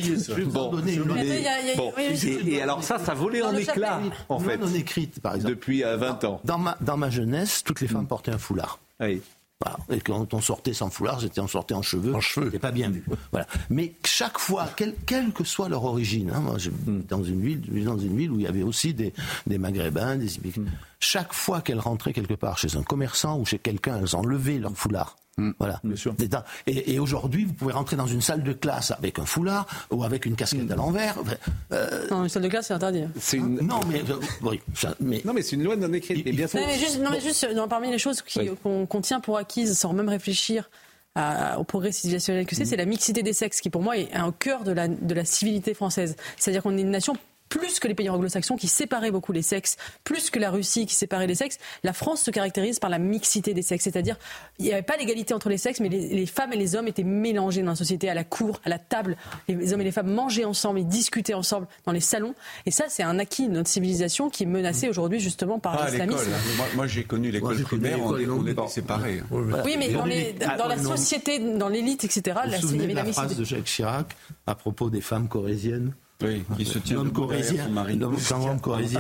[0.48, 0.72] Bon.
[2.48, 3.88] Et, alors ça, ça volait en chapelet.
[4.30, 5.56] en fait, non écrite, par exemple.
[5.56, 6.42] depuis euh, 20 ans.
[6.44, 8.80] Dans ma, dans ma jeunesse, toutes les femmes portaient un foulard.
[9.00, 9.22] Oui.
[9.64, 9.78] Voilà.
[9.90, 12.14] Et quand on sortait sans foulard, c'était on sortait en cheveux.
[12.14, 12.48] En cheveux.
[12.48, 13.04] C'était pas bien vu.
[13.32, 13.48] Voilà.
[13.70, 17.84] Mais chaque fois, quelle, quelle que soit leur origine, hein, moi, j'ai dans une ville,
[17.86, 19.14] dans une ville où il y avait aussi des,
[19.48, 20.62] des Maghrébins, des immigrés.
[21.00, 24.76] Chaque fois qu'elles rentraient quelque part chez un commerçant ou chez quelqu'un, elles enlevaient leur
[24.76, 25.16] foulard.
[25.60, 25.82] Voilà.
[25.96, 29.26] C'est un- Et, et aujourd'hui, vous pouvez rentrer dans une salle de classe avec un
[29.26, 31.18] foulard ou avec une casquette à l'envers.
[31.20, 31.34] Enfin,
[31.74, 33.04] euh, Non, une salle de classe, c'est interdit.
[33.20, 33.58] C'est une...
[33.62, 36.24] Non, mais, euh, oui, ça- mais Non, mais c'est une loi non écrite.
[36.26, 36.60] Bien sûr.
[36.60, 39.38] Non, mais juste, non, mais juste non, parmi les choses qui- qu'on qu'on tient pour
[39.38, 40.70] acquises sans même réfléchir
[41.16, 44.10] à- au progrès civilisationnel que c'est, c'est la mixité des sexes qui, pour moi, est
[44.22, 46.16] au cœur de la, de la civilité française.
[46.38, 47.16] C'est-à-dire qu'on est une nation
[47.50, 50.96] plus que les pays anglo-saxons qui séparaient beaucoup les sexes, plus que la Russie qui
[50.96, 53.84] séparait les sexes, la France se caractérise par la mixité des sexes.
[53.84, 54.18] C'est-à-dire,
[54.60, 56.88] il n'y avait pas l'égalité entre les sexes, mais les, les femmes et les hommes
[56.88, 59.16] étaient mélangés dans la société, à la cour, à la table.
[59.48, 62.34] Les hommes et les femmes mangeaient ensemble et discutaient ensemble dans les salons.
[62.66, 66.32] Et ça, c'est un acquis de notre civilisation qui est menacé aujourd'hui justement par l'islamisme.
[66.58, 69.22] Moi, moi, j'ai connu l'école primaire, on, l'école on était séparés.
[69.32, 72.82] Oui, mais dans, les- dans la société, dans l'élite, etc., Vous là, vous c'est- il
[72.82, 74.16] y avait de la la phrase de Jacques Chirac
[74.48, 75.94] à propos des femmes corésiennes?
[76.24, 78.16] Oui, qui se tient L'homme corésien, l'homme-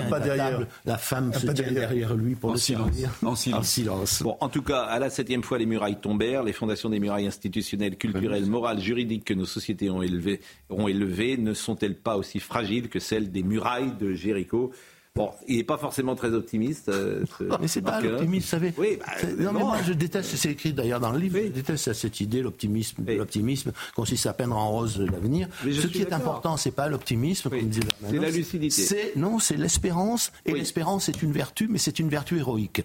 [0.09, 0.49] pas derrière.
[0.51, 2.13] table, la femme se tient derrière.
[2.13, 2.89] lui pour En le silence.
[3.23, 3.59] En silence.
[3.61, 4.21] En silence.
[4.23, 6.43] Bon, en tout cas, à la septième fois, les murailles tombèrent.
[6.43, 11.37] Les fondations des murailles institutionnelles, culturelles, morales, juridiques que nos sociétés ont élevées, ont élevées
[11.37, 14.71] ne sont-elles pas aussi fragiles que celles des murailles de Jéricho?
[15.15, 16.89] Bon, il n'est pas forcément très optimiste.
[16.89, 18.73] euh, ce Mais c'est pas l'optimisme, vous savez.
[18.77, 19.05] Oui, bah,
[19.39, 22.41] non, mais moi, je déteste, c'est écrit d'ailleurs dans le livre, je déteste cette idée,
[22.41, 23.01] l'optimisme.
[23.07, 23.15] Oui.
[23.15, 25.47] L'optimisme consiste à peindre en rose l'avenir.
[25.63, 27.59] Ce qui est important, c'est pas l'optimisme, Oui.
[27.61, 29.13] comme disait C'est la lucidité.
[29.15, 30.33] Non, c'est l'espérance.
[30.45, 32.83] Et l'espérance est une vertu, mais c'est une vertu héroïque.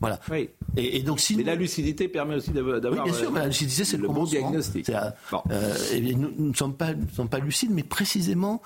[0.00, 0.20] Voilà.
[0.30, 0.48] Oui.
[0.76, 3.30] Et, et donc, si Mais nous- la lucidité permet aussi d'avoir Oui, bien sûr, euh,
[3.32, 4.88] mais la lucidité, c'est le, le bon diagnostic.
[4.88, 5.10] Euh,
[5.50, 8.60] euh, et nous nous ne sommes pas, nous ne sommes pas lucides, mais précisément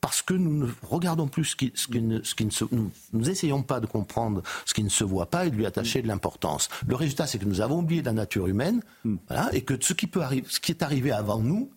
[0.00, 2.64] parce que nous ne regardons plus ce qui, ce qui ne, ce qui ne se,
[2.70, 5.66] nous, nous essayons pas de comprendre ce qui ne se voit pas et de lui
[5.66, 6.68] attacher de l'importance.
[6.86, 9.16] Le résultat, c'est que nous avons oublié la nature humaine, Hmm.
[9.28, 11.70] voilà, et que ce qui peut arriver, ce qui est arrivé avant nous,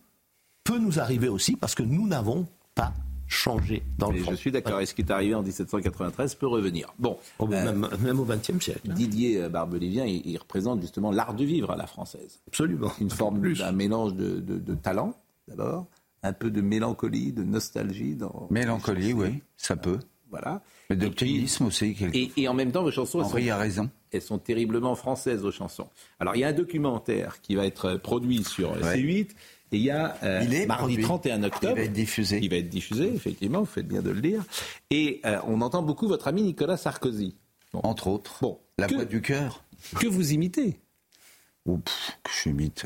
[0.64, 2.46] peut nous arriver aussi parce que nous n'avons
[2.76, 2.94] pas
[3.28, 4.32] changé dans le Mais fond.
[4.32, 4.80] je suis d'accord.
[4.82, 6.94] Et ce qui est arrivé en 1793 peut revenir.
[7.00, 8.82] Bon, euh, même, même au XXe siècle.
[8.90, 8.94] hein.
[8.94, 12.40] Didier Barbelivien, il, il représente justement l'art de vivre à la française.
[12.48, 12.92] Absolument.
[13.00, 15.16] Une forme d'un mélange de, de- de talent,
[15.48, 15.86] d'abord,
[16.24, 18.16] un peu de mélancolie, de nostalgie.
[18.16, 20.00] Dans Mélancolie, oui, ça peut.
[20.30, 20.62] Voilà.
[20.90, 21.96] Mais d'optimisme aussi.
[22.14, 23.90] Et, et en même temps, vos chansons, elles Henri sont, a raison.
[24.12, 25.90] elles sont terriblement françaises, vos chansons.
[26.20, 28.98] Alors, il y a un documentaire qui va être produit sur Ouais.
[28.98, 29.30] C8.
[29.74, 31.04] Et il y a euh, Il est mardi produit.
[31.04, 31.74] 31 octobre.
[31.74, 32.40] Il va être diffusé.
[32.42, 34.44] Il va être diffusé, effectivement, vous faites bien de le dire.
[34.90, 37.36] Et euh, on entend beaucoup votre ami Nicolas Sarkozy.
[37.74, 38.38] Entre autres.
[38.42, 38.60] Bon.
[38.78, 39.64] La que, voix du cœur.
[39.98, 40.80] que vous imitez?
[41.66, 42.86] Ou pff, que je imite.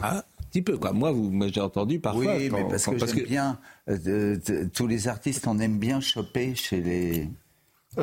[0.00, 0.92] Ah, petit peu, quoi.
[0.92, 2.36] Moi, vous, moi j'ai entendu parfois.
[2.36, 3.58] Oui, mais parce quand- que j'aime bien.
[3.88, 7.28] euh, de- de- tous les artistes, on aime bien choper chez les.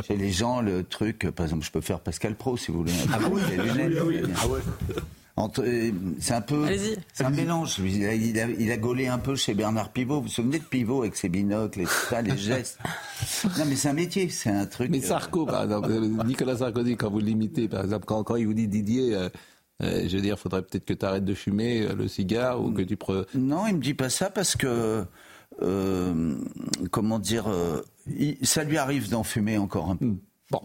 [0.07, 2.91] Chez les gens, le truc, par exemple, je peux faire Pascal Pro si vous voulez.
[3.13, 4.01] Ah oui, les lunettes.
[4.05, 4.31] oui, oui.
[4.41, 4.59] Ah ouais.
[5.37, 6.97] Entre- euh, c'est un peu, Allez-y.
[7.13, 7.79] c'est un mélange.
[7.79, 10.15] Il a, il, a, il a gaulé un peu chez Bernard Pivot.
[10.15, 12.79] Vous vous souvenez de Pivot avec ses binocles et tout ça, les gestes?
[13.57, 14.89] Non, mais c'est un métier, c'est un truc.
[14.89, 18.37] Mais euh, Sarko, par exemple, euh, Nicolas Sarkozy, quand vous l'imitez, par exemple, quand, quand
[18.37, 19.29] il vous dit Didier, euh, euh,
[19.81, 22.81] je veux dire, faudrait peut-être que tu arrêtes de fumer euh, le cigare ou que
[22.81, 23.25] tu pre...
[23.35, 25.03] Non, il me dit pas ça parce que,
[25.61, 26.35] euh,
[26.91, 30.13] comment dire, euh, il- ça lui arrive d'en fumer encore un peu.
[30.51, 30.61] Bon,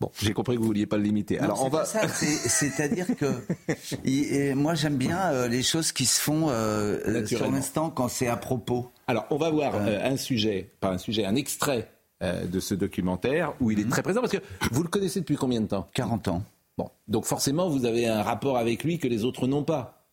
[0.00, 1.38] bon j'ai compris que vous vouliez pas le limiter.
[1.38, 1.84] Alors on va.
[1.84, 3.26] C'est-à-dire que
[4.04, 8.08] et moi j'aime bien euh, les choses qui se font euh, euh, sur l'instant quand
[8.08, 8.90] c'est à propos.
[9.06, 11.88] Alors on va voir euh, un sujet, pas un sujet, un extrait
[12.24, 14.42] euh, de ce documentaire où il est très présent parce que
[14.72, 15.88] vous le connaissez depuis combien de temps?
[15.94, 16.42] 40 ans.
[16.76, 20.04] Bon, donc forcément vous avez un rapport avec lui que les autres n'ont pas.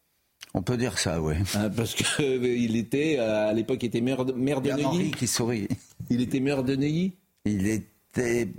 [0.53, 1.35] On peut dire ça, oui.
[1.75, 5.11] parce que euh, était euh, à l'époque il était maire de, maire Neuilly.
[5.11, 5.67] qui sourit.
[6.09, 7.13] Il était maire de Neuilly.
[7.45, 8.49] Il était,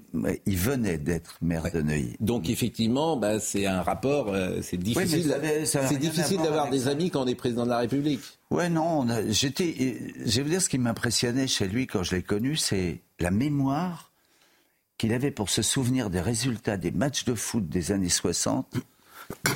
[0.46, 2.16] il venait d'être maire de Neuilly.
[2.20, 6.90] Donc effectivement, bah, c'est un rapport, euh, c'est difficile, c'est difficile voir d'avoir des ça.
[6.90, 8.22] amis quand on est président de la République.
[8.50, 9.98] Ouais, non, j'étais.
[10.24, 13.30] Je vais vous dire ce qui m'impressionnait chez lui quand je l'ai connu, c'est la
[13.30, 14.11] mémoire
[15.02, 18.76] qu'il avait pour se souvenir des résultats des matchs de foot des années 60.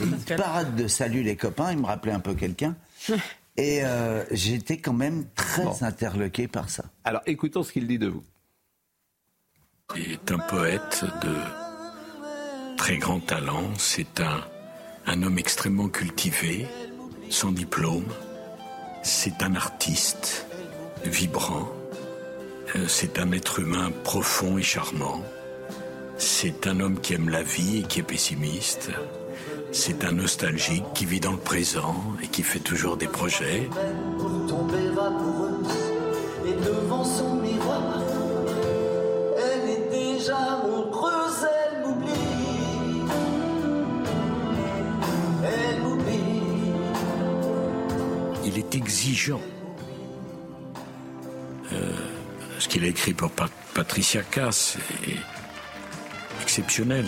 [0.02, 2.74] Une parade de salut les copains, il me rappelait un peu quelqu'un.
[3.56, 6.86] Et euh, j'étais quand même très interloqué par ça.
[7.04, 8.24] Alors écoutons ce qu'il dit de vous.
[9.94, 11.36] est un poète de
[12.76, 13.70] très grand talent.
[13.78, 14.40] C'est un,
[15.06, 16.66] un homme extrêmement cultivé,
[17.30, 18.08] sans diplôme.
[19.04, 20.44] C'est un artiste
[21.04, 21.68] vibrant.
[22.74, 25.22] Euh, C'est un être humain profond et charmant.
[26.18, 28.90] C'est un homme qui aime la vie et qui est pessimiste.
[29.72, 33.68] C'est un nostalgique qui vit dans le présent et qui fait toujours des projets.
[34.18, 35.76] pour tomber amoureuse
[36.46, 38.00] et devant son miroir
[39.36, 43.02] elle est déjà honteuse elle m'oublie
[45.44, 46.72] elle m'oublie
[48.46, 49.40] Il est exigeant.
[51.72, 51.92] Euh,
[52.60, 54.78] ce qu'il a écrit pour Pat- Patricia Cass
[56.60, 57.04] exceptionnel.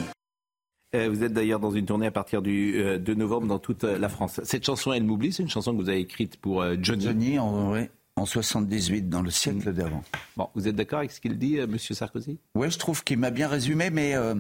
[0.95, 3.85] Euh, vous êtes d'ailleurs dans une tournée à partir du euh, 2 novembre dans toute
[3.85, 4.41] euh, la France.
[4.45, 7.05] Cette chanson, Elle m'oublie, c'est une chanson que vous avez écrite pour euh, Johnny.
[7.05, 9.31] Johnny, en, ouais, en 78, dans le Mm.
[9.31, 10.03] siècle d'avant.
[10.37, 12.39] Bon, vous êtes d'accord avec ce qu'il dit, euh, Monsieur Sarkozy?
[12.55, 14.35] Ouais, je trouve qu'il m'a bien résumé, mais euh,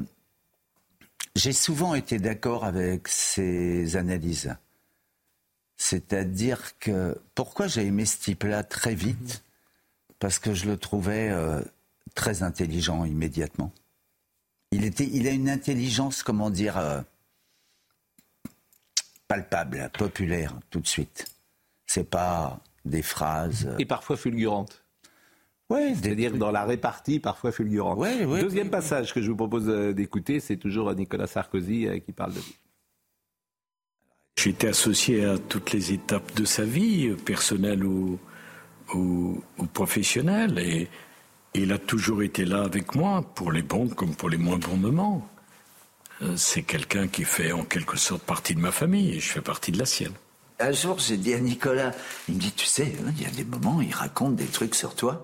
[1.36, 4.54] j'ai souvent été d'accord avec ses analyses.
[5.78, 9.42] C'est-à-dire que pourquoi j'ai aimé ce type-là très vite?
[10.18, 11.60] Parce que je le trouvais euh,
[12.14, 13.72] très intelligent immédiatement.
[14.70, 17.00] Il était, il a une intelligence, comment dire, euh,
[19.26, 21.26] palpable, populaire, tout de suite.
[21.86, 23.66] C'est pas des phrases.
[23.66, 24.84] euh, Et parfois fulgurante.
[25.70, 27.98] Ouais, c'est-à-dire dans la répartie parfois fulgurante.
[28.40, 32.38] Deuxième passage que je vous propose euh, d'écouter, c'est toujours Nicolas Sarkozy qui parle de
[32.38, 32.56] lui.
[34.38, 38.18] J'ai été associé à toutes les étapes de sa vie, personnelle ou,
[38.94, 40.88] ou, ou professionnelle, et
[41.54, 44.76] il a toujours été là avec moi, pour les bons comme pour les moins bons
[44.76, 45.28] moments.
[46.22, 49.40] Euh, C'est quelqu'un qui fait en quelque sorte partie de ma famille, et je fais
[49.40, 50.14] partie de la sienne.
[50.60, 51.92] Un jour, j'ai dit à Nicolas,
[52.28, 54.74] il me dit, tu sais, hein, il y a des moments, il raconte des trucs
[54.74, 55.22] sur toi.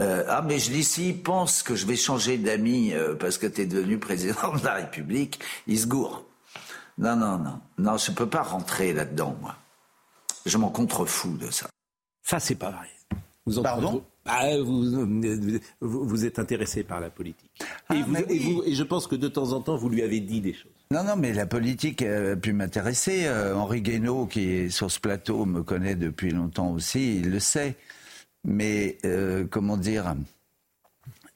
[0.00, 3.46] Euh, ah, mais je dis, s'il pense que je vais changer d'amis euh, parce que
[3.46, 6.24] tu es devenu président de la République, il se gourre.
[6.98, 7.60] Non, non, non.
[7.78, 9.56] Non, je peux pas rentrer là-dedans, moi.
[10.44, 11.66] Je m'en contrefous de ça.
[12.22, 12.90] Ça, c'est pas vrai.
[13.46, 14.04] Vous en Pardon?
[14.26, 15.08] Bah, vous,
[15.80, 17.50] vous, êtes intéressé par la politique.
[17.94, 20.20] et, vous- et vous- et je pense que de temps en temps, vous lui avez
[20.20, 20.72] dit des choses.
[20.90, 23.26] Non, non, mais la politique a pu m'intéresser.
[23.26, 27.40] Euh, Henri Guénaud, qui est sur ce plateau, me connaît depuis longtemps aussi, il le
[27.40, 27.76] sait.
[28.44, 30.14] Mais euh, comment dire,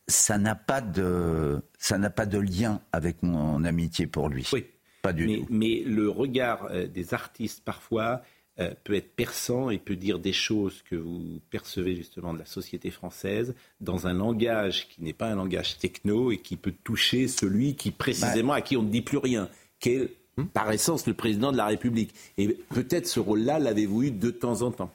[0.07, 4.49] ça n'a pas de, ça n'a pas de lien avec mon amitié pour lui.
[4.53, 4.65] Oui.
[5.03, 5.47] Pas du mais, tout.
[5.49, 8.21] mais le regard euh, des artistes, parfois,
[8.61, 12.47] euh, peut être perçant et peut dire des choses que vous percevez justement de la
[12.47, 17.27] société française dans un langage qui n'est pas un langage techno et qui peut toucher
[17.27, 20.15] celui qui, précisément, à qui on ne dit plus rien, qui est,
[20.53, 22.15] par essence, le président de la République.
[22.39, 24.93] Et peut-être ce rôle-là l'avez-vous eu de temps en temps?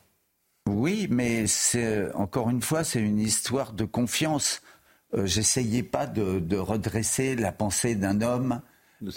[0.67, 4.61] Oui, mais c'est encore une fois, c'est une histoire de confiance.
[5.13, 8.61] Euh, J'essayais pas de, de redresser la pensée d'un homme,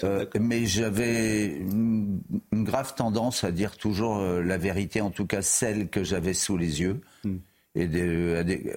[0.05, 2.21] euh, mais j'avais une,
[2.53, 6.35] une grave tendance à dire toujours euh, la vérité, en tout cas celle que j'avais
[6.35, 7.01] sous les yeux.
[7.75, 8.77] Et des- à des-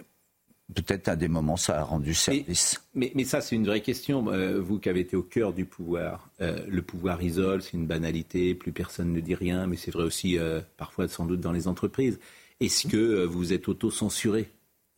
[0.73, 2.81] peut-être à des moments, ça a rendu service.
[2.93, 4.29] Mais, mais ça, c'est une vraie question.
[4.31, 7.87] Euh, vous qui avez été au cœur du pouvoir, euh, le pouvoir isole, c'est une
[7.87, 11.51] banalité, plus personne ne dit rien, mais c'est vrai aussi euh, parfois sans doute dans
[11.51, 12.19] les entreprises.
[12.61, 14.49] Est-ce que vous êtes auto-censuré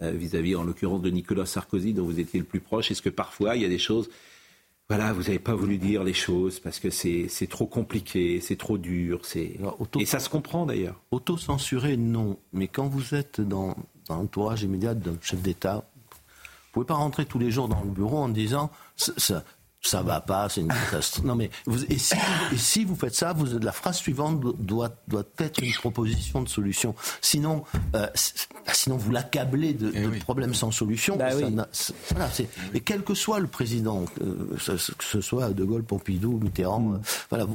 [0.02, 2.92] vis-à-vis, en l'occurrence, de Nicolas Sarkozy, dont vous étiez le plus proche?
[2.92, 4.10] Est-ce que parfois, il y a des choses,
[4.96, 8.78] voilà, vous n'avez pas voulu dire les choses parce que c'est trop compliqué, c'est trop
[8.78, 9.58] dur, c'est
[10.00, 11.02] et ça se comprend d'ailleurs.
[11.10, 12.38] Auto-censuré, non.
[12.52, 13.76] Mais quand vous êtes dans,
[14.08, 17.90] dans l'entourage immédiat d'un chef d'État, vous pouvez pas rentrer tous les jours dans le
[17.90, 19.44] bureau en disant ça,
[19.86, 21.26] ça, va pas, c'est une catastrophe.
[21.26, 22.16] Non mais vous- et, si,
[22.54, 26.50] et si vous faites ça, vous, la phrase suivante doit, doit être une proposition de
[26.50, 26.96] solution.
[27.22, 27.64] Sinon,
[27.96, 28.34] euh, c-
[28.72, 31.18] sinon vous l'accablez de, de problèmes sans solution.
[31.18, 31.44] Bah oui.
[32.12, 32.30] voilà,
[32.74, 34.56] et quel que soit le président, euh,
[34.98, 36.98] que ce soit De Gaulle, Pompidou, Mitterrand, euh,
[37.30, 37.46] voilà,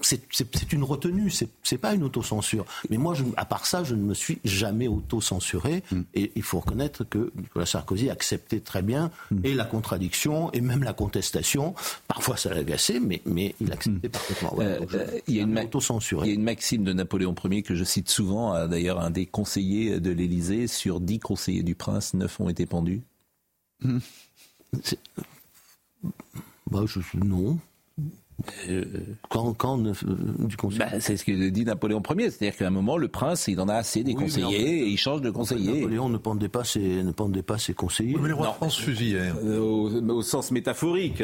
[0.00, 2.64] c'est une retenue, c'est c'est pas une autocensure.
[2.88, 5.82] Mais moi, je, à part ça, je ne me suis jamais auto-censuré.
[6.14, 9.10] Et il faut reconnaître que Nicolas Sarkozy acceptait très bien
[9.44, 11.49] et la contradiction et même la contestation.
[12.08, 14.52] Parfois, ça l'agaçait, mais, mais il acceptait parfaitement.
[14.54, 15.60] Voilà, donc je- Euh, il, y a une ma-
[16.26, 19.10] il y a une maxime de Napoléon Ier que je cite souvent, euh, d'ailleurs un
[19.10, 23.00] des conseillers de l'Élysée, sur dix conseillers du prince, neuf ont été pendus.
[26.70, 27.58] Bah, je, non.
[29.28, 29.92] Quand, quand euh,
[30.40, 33.46] du conseil Bah, c'est ce que dit Napoléon Ier, c'est-à-dire qu'à un moment, le prince,
[33.48, 35.80] il en a assez des Oui, conseillers en fait, et il change de conseiller.
[35.80, 38.16] Napoléon ne pendait pas ses, ne pendait pas ses conseillers.
[38.20, 39.36] mais les rois de France fusillèrent.
[39.44, 41.22] Euh, au, au sens métaphorique.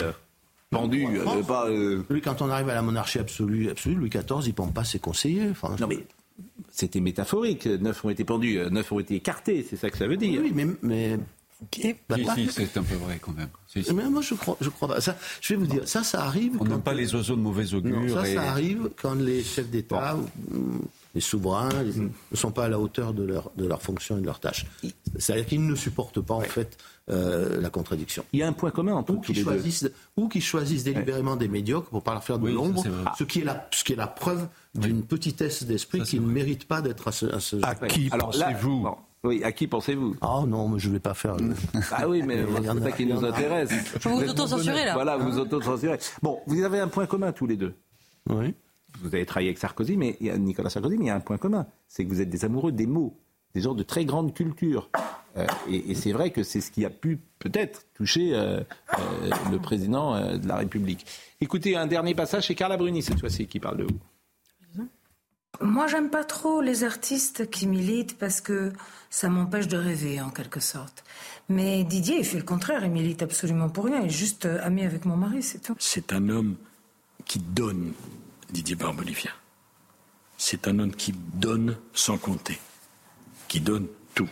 [0.70, 1.68] Pendu, euh, pas.
[1.68, 4.66] euh, Lui, quand on arrive à la monarchie absolue, absolue Louis XIV, il ne pend
[4.66, 5.48] pas ses conseillers.
[5.50, 6.04] Enfin, Non, mais
[6.70, 7.66] c'était métaphorique.
[7.66, 10.40] Neuf ont été pendus, euh, neuf ont été écartés, c'est ça que ça veut dire.
[10.42, 10.66] Oui, mais.
[10.82, 11.18] mais...
[12.08, 13.48] Bah, Si, si, c'est un peu vrai quand même.
[13.66, 13.92] Si, si.
[13.94, 15.00] Mais moi, je crois, je crois pas.
[15.00, 16.56] Ça, je vais vous dire, ça, ça arrive.
[16.60, 17.98] On n'aime pas les oiseaux de mauvais augure.
[18.00, 20.80] Non, ça, et- ça arrive quand les chefs d'État, ou,
[21.14, 24.20] les souverains, les- ne sont pas à la hauteur de leur, de leur fonction et
[24.20, 24.66] de leur tâche.
[25.18, 26.76] C'est-à-dire qu'ils ne supportent pas, en fait,
[27.08, 28.24] euh, la contradiction.
[28.34, 29.42] Il y a un point commun entre ou tous deux.
[29.42, 32.84] choisissent, ou qu'ils choisissent délibérément des médiocres pour pas leur faire de Oui, l'ombre,
[33.18, 36.66] ce, qui est la, ce qui est la preuve d'une petitesse d'esprit qui ne mérite
[36.66, 40.14] pas d'être à ce, à ce À qui pensez-vous bon, Oui, à qui pensez-vous?
[40.20, 41.36] Ah non, mais je vais pas faire.
[41.36, 41.54] le-
[41.92, 43.70] Ah oui, mais Il y en c'est a- ça qui nous intéresse.
[44.00, 44.94] Faut vous auto-censurer, là.
[44.94, 45.98] Voilà, vous auto-censurez.
[46.22, 47.74] Bon, vous avez un point commun tous les deux.
[48.28, 48.54] Oui.
[49.00, 51.16] Vous avez travaillé avec Sarkozy, mais il y a Nicolas Sarkozy, mais il y a
[51.16, 53.16] un point commun, c'est que vous êtes des amoureux des mots,
[53.54, 54.88] des gens de très grande culture.
[55.36, 58.60] Euh, et et c'est vrai que c'est ce qui a pu peut-être toucher euh,
[58.98, 61.04] euh, le président euh, de la République.
[61.42, 63.98] Écoutez, un dernier passage, c'est Carla Bruni cette fois-ci qui parle de vous.
[65.60, 68.72] Moi, j'aime pas trop les artistes qui militent parce que
[69.10, 71.04] ça m'empêche de rêver, en quelque sorte.
[71.48, 72.84] Mais Didier, il fait le contraire.
[72.84, 74.00] Il milite absolument pour rien.
[74.00, 75.76] Il est juste euh, ami avec mon mari, c'est tout.
[75.78, 76.56] C'est un homme
[77.24, 77.92] qui donne,
[78.50, 79.32] Didier Barbelivien.
[80.38, 82.58] C'est un homme qui donne sans compter,
[83.48, 84.28] qui donne tout.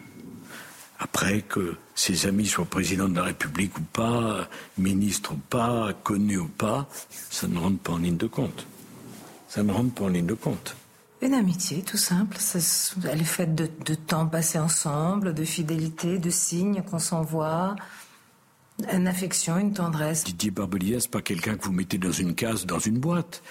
[0.98, 6.38] Après que ses amis soient président de la République ou pas, ministre ou pas, connu
[6.38, 6.88] ou pas,
[7.30, 8.66] ça ne rentre pas en ligne de compte.
[9.48, 10.76] Ça ne rentre pas en ligne de compte.
[11.24, 12.36] Une amitié, tout simple.
[12.38, 12.58] Ça
[13.10, 17.76] elle est faite de, temps passé ensemble, de fidélité, de signes qu'on s'envoie,
[18.92, 20.24] une affection, une tendresse.
[20.24, 23.42] Didier Barbelivien, c'est pas quelqu'un que vous mettez dans une case, dans une boîte.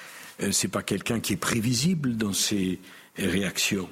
[0.41, 2.79] Euh, c'est pas quelqu'un qui est prévisible dans ses
[3.17, 3.89] réactions.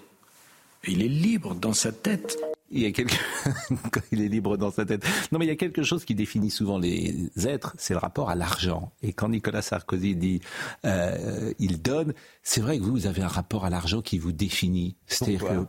[0.88, 2.38] Il est libre dans sa tête.
[2.74, 3.16] Il y a quelque...
[4.12, 5.04] Il est libre dans sa tête.
[5.32, 8.30] Non, mais il y a quelque chose qui définit souvent les êtres, c'est le rapport
[8.30, 8.94] à l'argent.
[9.02, 10.40] Et quand Nicolas Sarkozy dit
[10.86, 12.14] euh, il donne,
[12.44, 14.96] c'est vrai que vous, vous avez un rapport à l'argent qui vous définit.
[15.06, 15.66] C'est-à-dire que...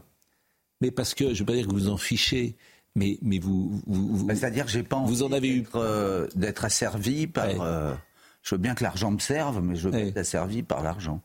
[0.81, 2.57] Mais parce que, je ne veux pas dire que vous en fichez,
[2.95, 3.83] mais, mais vous...
[3.87, 5.61] vous, vous- Bah, C'est-à-dire que j'ai pas envie Vous en avez eu...
[5.63, 6.27] d'être, euh,
[6.63, 7.47] asservi par.
[7.63, 7.95] euh,
[8.43, 11.21] je veux bien que l'argent me serve, mais je veux être asservi par l'argent.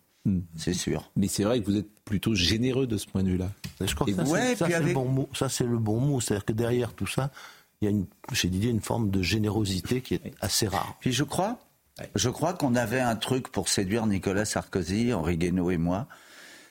[0.56, 1.10] C'est sûr.
[1.16, 3.49] Mais c'est vrai que vous êtes plutôt généreux de ce point de vue-là.
[3.82, 5.30] Je crois Et que ça, vous- c'est- le bon mot.
[5.34, 6.20] Ça, c'est le bon mot.
[6.22, 7.32] C'est-à-dire que derrière tout ça,
[7.82, 10.95] il y a une, chez Didier une forme de générosité qui est assez rare.
[10.99, 11.60] Puis je crois,
[12.16, 16.08] je crois qu'on avait un truc pour séduire Nicolas Sarkozy, Henri Guénaud et moi,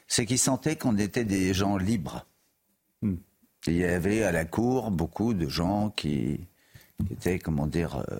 [0.09, 2.27] c'est qu'il sentait qu'on était des gens libres.
[3.03, 3.09] Et
[3.73, 6.41] Il y avait à la cour beaucoup de gens qui,
[7.07, 8.19] qui étaient, comment dire, euh,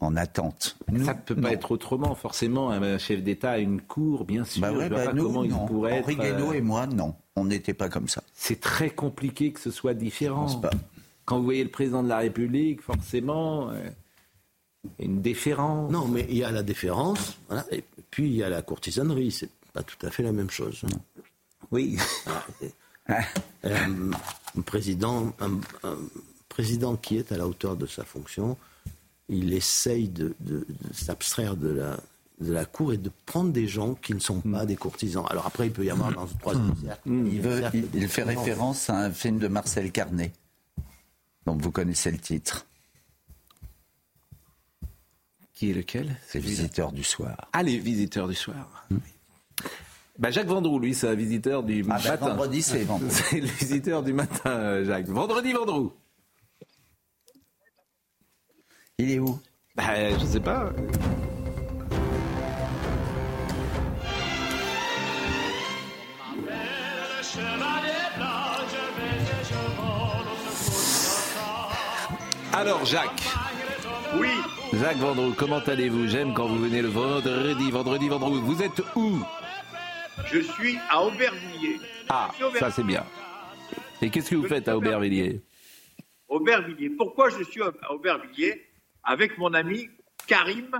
[0.00, 0.76] en attente.
[1.04, 2.70] ça ne peut pas être autrement, forcément.
[2.70, 4.60] Un chef d'État a une cour, bien sûr.
[4.60, 5.62] Bah Je ouais, bah pas nous, comment non.
[5.64, 6.40] il pourrait Henri être.
[6.40, 7.14] Euh, et moi, non.
[7.34, 8.22] On n'était pas comme ça.
[8.34, 10.48] C'est très compliqué que ce soit différent.
[10.48, 10.70] Je pense pas.
[11.24, 13.88] Quand vous voyez le président de la République, forcément, euh,
[14.98, 15.90] une déférence.
[15.90, 19.30] Non, mais il y a la déférence, voilà, et puis il y a la courtisanerie.
[19.32, 20.84] C'est pas tout à fait la même chose.
[21.70, 21.96] Oui.
[23.08, 23.20] un,
[23.64, 25.52] un président, un,
[25.82, 25.96] un
[26.48, 28.56] président qui est à la hauteur de sa fonction,
[29.28, 31.98] il essaye de, de- de s'abstraire de la,
[32.40, 35.24] de la cour et de prendre des gens qui ne sont pas des courtisans.
[35.30, 37.08] Alors après, il peut y avoir dans le troisième cercle.
[37.08, 40.32] Il, veut- cercle il- il fait référence à un film de Marcel Carnet,
[41.46, 42.66] dont vous connaissez le titre.
[45.54, 46.16] Qui est lequel?
[46.26, 47.48] C'est Visiteur du soir.
[47.52, 48.86] Ah, les visiteurs du soir.
[50.18, 52.28] Bah, Jacques Vendroux, lui, c'est un visiteur du Ah, bah, matin.
[52.28, 53.08] vendredi, c'est Vendroux.
[53.10, 55.08] C'est le visiteur du matin, euh, Jacques.
[55.08, 55.92] Vendredi, Vendroux.
[58.98, 59.38] Il est où?
[59.74, 59.82] Bah,
[60.18, 60.72] Je sais pas.
[72.54, 73.10] Alors, Jacques.
[74.18, 74.28] Oui.
[74.72, 76.06] Jacques Vendroux, comment allez-vous?
[76.06, 78.40] J'aime quand vous venez le vendredi, vendredi, vendredi.
[78.40, 79.18] Vous êtes où?
[80.24, 81.80] Je suis à Aubervilliers.
[82.08, 83.04] Ah, ça c'est bien.
[84.00, 85.42] Et qu'est-ce que vous faites à Aubervilliers?
[86.28, 86.88] Aubervilliers.
[86.96, 88.65] Pourquoi je suis à Aubervilliers?
[89.06, 89.88] Avec mon ami
[90.26, 90.78] Karim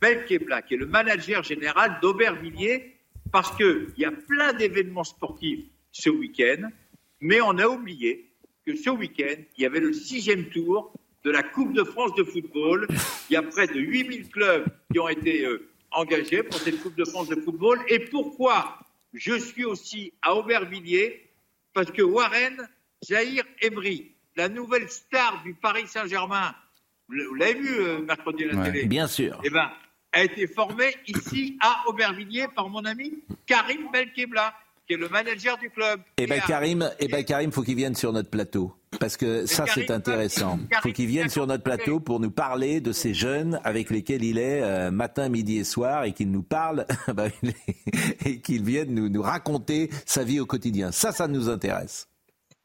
[0.00, 2.94] Belkebla, qui est le manager général d'Aubervilliers,
[3.32, 6.68] parce qu'il y a plein d'événements sportifs ce week-end,
[7.20, 8.30] mais on a oublié
[8.66, 10.92] que ce week-end, il y avait le sixième tour
[11.24, 12.86] de la Coupe de France de football.
[13.30, 16.96] Il y a près de 8000 clubs qui ont été euh, engagés pour cette Coupe
[16.96, 17.80] de France de football.
[17.88, 18.78] Et pourquoi
[19.12, 21.30] je suis aussi à Aubervilliers?
[21.72, 22.68] Parce que Warren
[23.04, 26.54] Zahir Emery, la nouvelle star du Paris Saint-Germain,
[27.08, 29.40] vous l'avez vu euh, mercredi à la Ouais, télé bien sûr.
[29.44, 29.70] Eh ben,
[30.12, 33.12] a été formé ici à Aubervilliers par mon ami
[33.46, 34.54] Karim Belkebla,
[34.86, 36.00] qui est le manager du club.
[36.18, 39.64] Eh à- Karim, eh ben Karim, faut qu'il vienne sur notre plateau parce que ça
[39.66, 40.58] c'est intéressant.
[40.70, 44.22] Karim Faut qu'il vienne sur notre plateau pour nous parler de ces jeunes avec lesquels
[44.22, 47.26] il est euh, matin, midi et soir et qu'il nous parle bah,
[48.24, 50.92] et qu'il vienne nous, nous raconter sa vie au quotidien.
[50.92, 52.08] Ça, ça nous intéresse.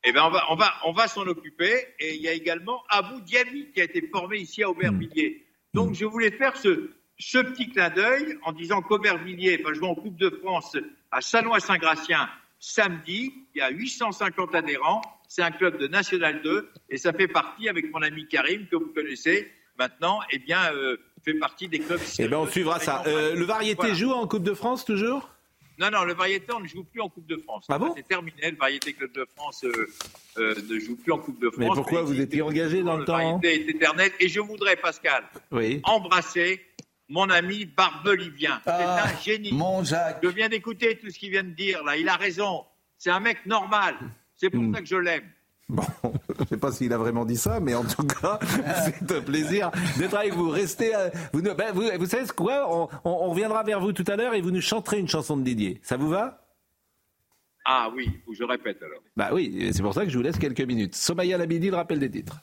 [0.04, 1.74] Eh ben, on va, on va, on va s'en occuper.
[2.00, 5.46] Et il y a également Abou Diaby qui a été formé ici à Aubervilliers.
[5.74, 9.96] Donc, je voulais faire ce, ce petit clin d'œil en disant qu'Aubervilliers va jouer en
[9.96, 10.78] Coupe de France
[11.12, 13.34] à Sanois-Saint-Gratien samedi.
[13.56, 15.02] Il y a 850 adhérents.
[15.28, 18.76] C'est un club de National 2 et ça fait partie, avec mon ami Karim, que
[18.78, 22.00] vous connaissez maintenant, eh bien, euh, fait partie des clubs.
[22.20, 23.04] Eh ben on suivra ça.
[23.08, 23.94] Euh, le variété Voilà.
[23.94, 25.30] joue en Coupe de France toujours?
[25.80, 27.66] Non, non, le variété, on ne joue plus en Coupe de France.
[27.70, 29.88] Ah bon C'est terminé, le variété Club de France euh,
[30.38, 31.60] euh, ne joue plus en Coupe de France.
[31.60, 34.12] Mais pourquoi vous étiez engagé dans le temps variété est éternel.
[34.20, 35.80] Et je voudrais, Pascal, Oui.
[35.86, 36.62] embrasser
[37.08, 38.62] mon ami Barbelivien.
[38.66, 39.54] Ah, c'est un génie.
[39.54, 40.20] Mon Jacques.
[40.22, 41.96] Je viens d'écouter tout ce qu'il vient de dire, là.
[41.98, 42.66] Il a raison.
[42.98, 43.96] C'est un mec normal.
[44.36, 44.66] C'est Hmm.
[44.68, 45.30] pour ça que je l'aime.
[45.70, 45.84] Bon,
[46.40, 48.40] je ne sais pas s'il a vraiment dit ça, mais en tout cas,
[48.86, 50.49] c'est un plaisir d'être avec vous.
[50.49, 53.80] Restez, euh, vous, ne- ben, vous, vous savez ce quoi on, on- on reviendra vers
[53.80, 55.80] vous tout à l'heure et vous nous chanterez une chanson de Didier.
[55.84, 56.45] Ça vous va?
[57.66, 59.02] Ah oui, je répète alors.
[59.16, 60.95] Bah oui, c'est pour ça que je vous laisse quelques minutes.
[60.95, 62.38] Somaya Labidi, le rappel des titres.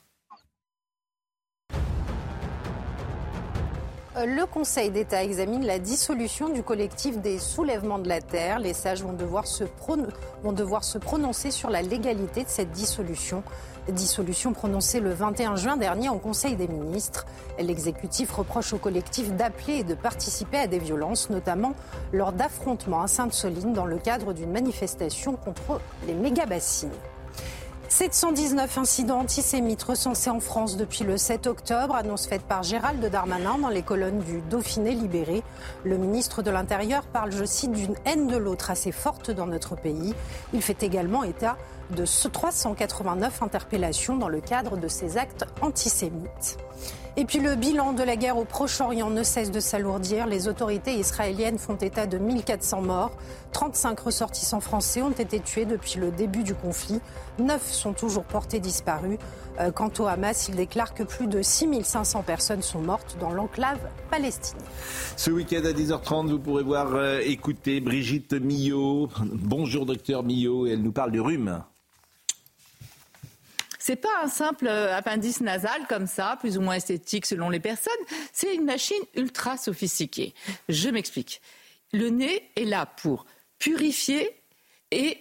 [4.17, 8.59] Euh, Le Conseil d'État examine la dissolution du collectif des soulèvements de la terre.
[8.59, 10.09] Les sages vont devoir se, prono-
[10.43, 13.43] vont devoir se prononcer sur la légalité de cette dissolution.
[13.89, 17.25] Dissolution prononcée le 21 juin dernier en Conseil des ministres.
[17.59, 21.75] L'exécutif reproche au collectif d'appeler et de participer à des violences, notamment
[22.13, 26.91] lors d'affrontements à Sainte-Soline dans le cadre d'une manifestation contre les méga-bassines.
[27.89, 33.59] 719 incidents antisémites recensés en France depuis le 7 octobre, annonce faite par Gérald Darmanin
[33.59, 35.43] dans les colonnes du Dauphiné libéré.
[35.85, 39.77] Le ministre de l'Intérieur parle, je cite, d'une haine de l'autre assez forte dans notre
[39.77, 40.15] pays.
[40.53, 41.57] Il fait également état
[41.91, 46.59] de ce 389 interpellations dans le cadre de ces actes antisémites.
[47.19, 50.27] Et puis le bilan de la guerre au Proche-Orient ne cesse de s'alourdir.
[50.27, 53.13] Les autorités israéliennes font état de 1400 morts.
[53.53, 57.01] 35 ressortissants français ont été tués depuis le début du conflit.
[57.39, 59.19] 9 sont toujours portés disparus.
[59.61, 63.81] Euh, quant au Hamas, il déclare que plus de 6500 personnes sont mortes dans l'enclave
[64.11, 64.67] palestinienne.
[65.17, 69.09] Ce week-end à 10h30, vous pourrez voir, euh, écouter Brigitte Millot.
[69.25, 71.63] Bonjour docteur Millot, elle nous parle du rhume.
[73.87, 77.61] C'est pas un simple euh, appendice nasal comme ça, plus ou moins esthétique selon les
[77.61, 77.93] personnes.
[78.33, 80.35] C'est une machine ultra sophistiquée.
[80.69, 81.41] Je m'explique.
[81.93, 83.27] Le nez est là pour
[83.61, 84.29] purifier
[84.91, 85.19] et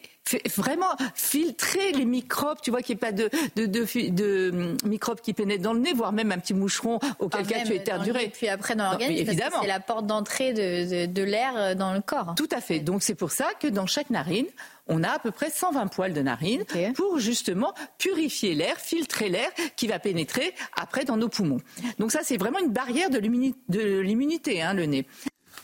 [0.55, 2.57] vraiment filtrer les microbes.
[2.63, 5.73] Tu vois qu'il n'y ait pas de, de, de, de, hum, microbes qui pénètrent dans
[5.73, 8.23] le nez, voire même un petit moucheron auquel cas tu le éternuerais.
[8.23, 9.31] nez, Puis après dans l'organisme,
[9.61, 12.33] c'est la porte d'entrée de, de- de l'air euh, dans le corps.
[12.35, 12.79] Tout à fait.
[12.79, 14.47] Donc c'est pour ça que dans chaque narine,
[14.87, 16.63] on a à peu près 120 poils de narine
[16.95, 21.61] pour justement purifier l'air, filtrer l'air qui va pénétrer après dans nos poumons.
[21.99, 25.05] Donc ça, c'est vraiment une barrière de l'immunité, de l'immunité, hein, le nez.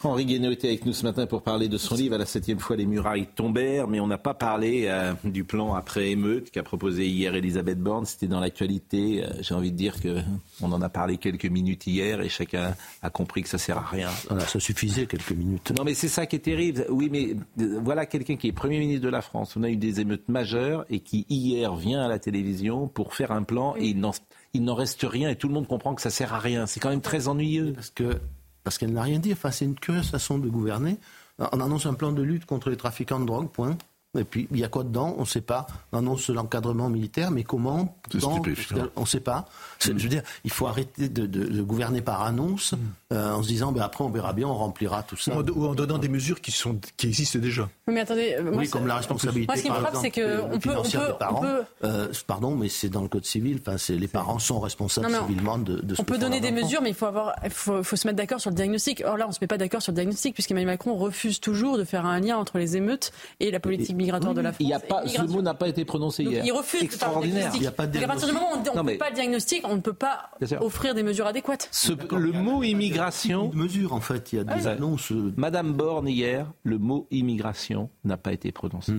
[0.04, 2.16] Henri Guénaud était avec nous ce matin pour parler de son livre.
[2.16, 5.74] À la septième fois, les murailles tombèrent, mais on n'a pas parlé euh, du plan
[5.76, 8.06] après émeute qu'a proposé hier Elisabeth Borne.
[8.06, 9.24] C'était dans l'actualité.
[9.24, 10.18] Euh, J'ai envie de dire que
[10.62, 13.86] on en a parlé quelques minutes hier et chacun a compris que ça sert à
[13.86, 14.10] rien.
[14.48, 15.72] ça suffisait quelques minutes.
[15.78, 16.86] Non, mais c'est ça qui est terrible.
[16.90, 19.56] Oui, mais euh, voilà quelqu'un qui est Premier ministre de la France.
[19.56, 23.32] On a eu des émeutes majeures et qui hier vient à la télévision pour faire
[23.32, 24.12] un plan et il n'en
[24.54, 26.66] il n'en reste rien et tout le monde comprend que ça sert à rien.
[26.66, 27.72] C'est quand même très ennuyeux.
[27.74, 28.20] Parce que
[28.64, 29.34] parce qu'elle n'a rien dit.
[29.34, 30.98] Enfin, c'est une curieuse façon de gouverner.
[31.40, 33.78] On annonce un plan de lutte contre les trafiquants de drogue, point.
[34.20, 35.16] Et puis, il y a quoi dedans?
[35.18, 35.68] On ne sait pas.
[35.94, 38.88] On annonce l'encadrement militaire, mais comment stupéfiant.
[38.98, 39.46] On ne sait pas.
[39.80, 42.74] C'est- Je veux dire, il faut arrêter de, de- de gouverner par annonce
[43.14, 45.32] euh, en se disant, ben après, on verra bien, on remplira tout ça.
[45.34, 47.70] Ou en, ou en donnant des mesures qui, sont, qui existent déjà.
[47.88, 49.48] Oui, mais attendez, euh, moi, Oui, comme la responsabilité.
[49.48, 51.18] Moi, ce qui me frappe, c'est que euh, on peut, on financière peut, des on
[51.18, 51.42] parents.
[51.42, 53.60] peut, Euh, pardon, mais c'est dans le code civil.
[53.66, 56.52] Enfin, c'est les parents sont responsables Non, civilement de, de ce On peut donner des
[56.52, 59.04] mesures, mais il faut, avoir, il faut, faut se mettre d'accord sur le diagnostic.
[59.06, 61.78] Or là, on ne se met pas d'accord sur le diagnostic, puisqu'Emmanuel Macron refuse toujours
[61.78, 64.62] de faire un lien entre les émeutes et la politique migratoire de la France.
[64.62, 66.44] Il y a pas, ce mot n'a pas été prononcé Donc, hier.
[66.46, 67.52] il refuse de faire le Extraordinaire.
[67.52, 67.92] diagnostic.
[67.94, 69.94] Donc, à partir du moment où on ne mais- pas le diagnostic, on ne peut
[69.94, 71.68] pas offrir des mesures adéquates.
[71.72, 73.52] Ce- le mot immigration.
[73.54, 74.34] mesure, en fait.
[74.34, 74.68] Il y a des Ouais.
[74.68, 75.12] annonces.
[75.12, 78.94] euh, Madame Borne, hier, le mot immigration n'a pas été prononcé.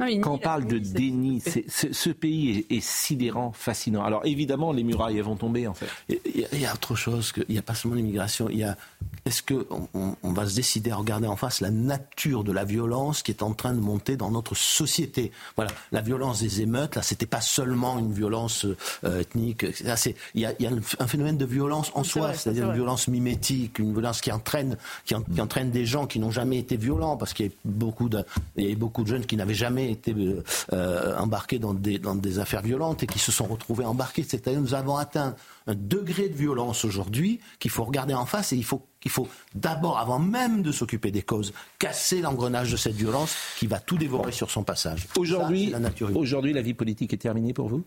[0.00, 4.04] Non, Quand on parle de déni, ce pays est, est sidérant, fascinant.
[4.04, 5.88] Alors évidemment, les murailles elles vont tomber en fait.
[6.08, 7.32] Il y, a- y a autre chose.
[7.48, 8.48] il n'y a pas seulement l'immigration.
[8.48, 8.76] Il y a.
[9.24, 12.52] Est-ce que on, on- on va se décider à regarder en face la nature de
[12.52, 15.32] la violence qui est en train de monter dans notre société?
[15.56, 16.94] Voilà, la violence des émeutes.
[16.94, 18.66] Là, c'était pas seulement une violence
[19.04, 19.66] euh, ethnique.
[19.82, 20.70] Là, c'est il y a, y a
[21.00, 24.76] un phénomène de violence en soi, c'est-à-dire c'est une violence mimétique, une violence qui entraîne,
[25.04, 27.52] qui, en- qui entraîne des gens qui n'ont jamais été violents, parce qu'il y a
[27.64, 28.24] beaucoup de,
[28.56, 30.42] il y avait beaucoup de jeunes qui n'avaient jamais été euh,
[30.72, 34.24] euh, embarqués dans des, dans des affaires violentes et qui se sont retrouvés embarqués.
[34.26, 35.34] C'est-à-dire nous avons atteint
[35.66, 38.88] un degré de violence aujourd'hui qu'il faut regarder en face et il faut
[39.54, 43.96] d'abord, avant même de s'occuper des causes, casser l'engrenage de cette violence qui va tout
[43.96, 45.06] dévorer sur son passage.
[45.16, 45.78] Aujourd'hui, la
[46.14, 47.84] aujourd'hui, la vie politique est terminée pour vous?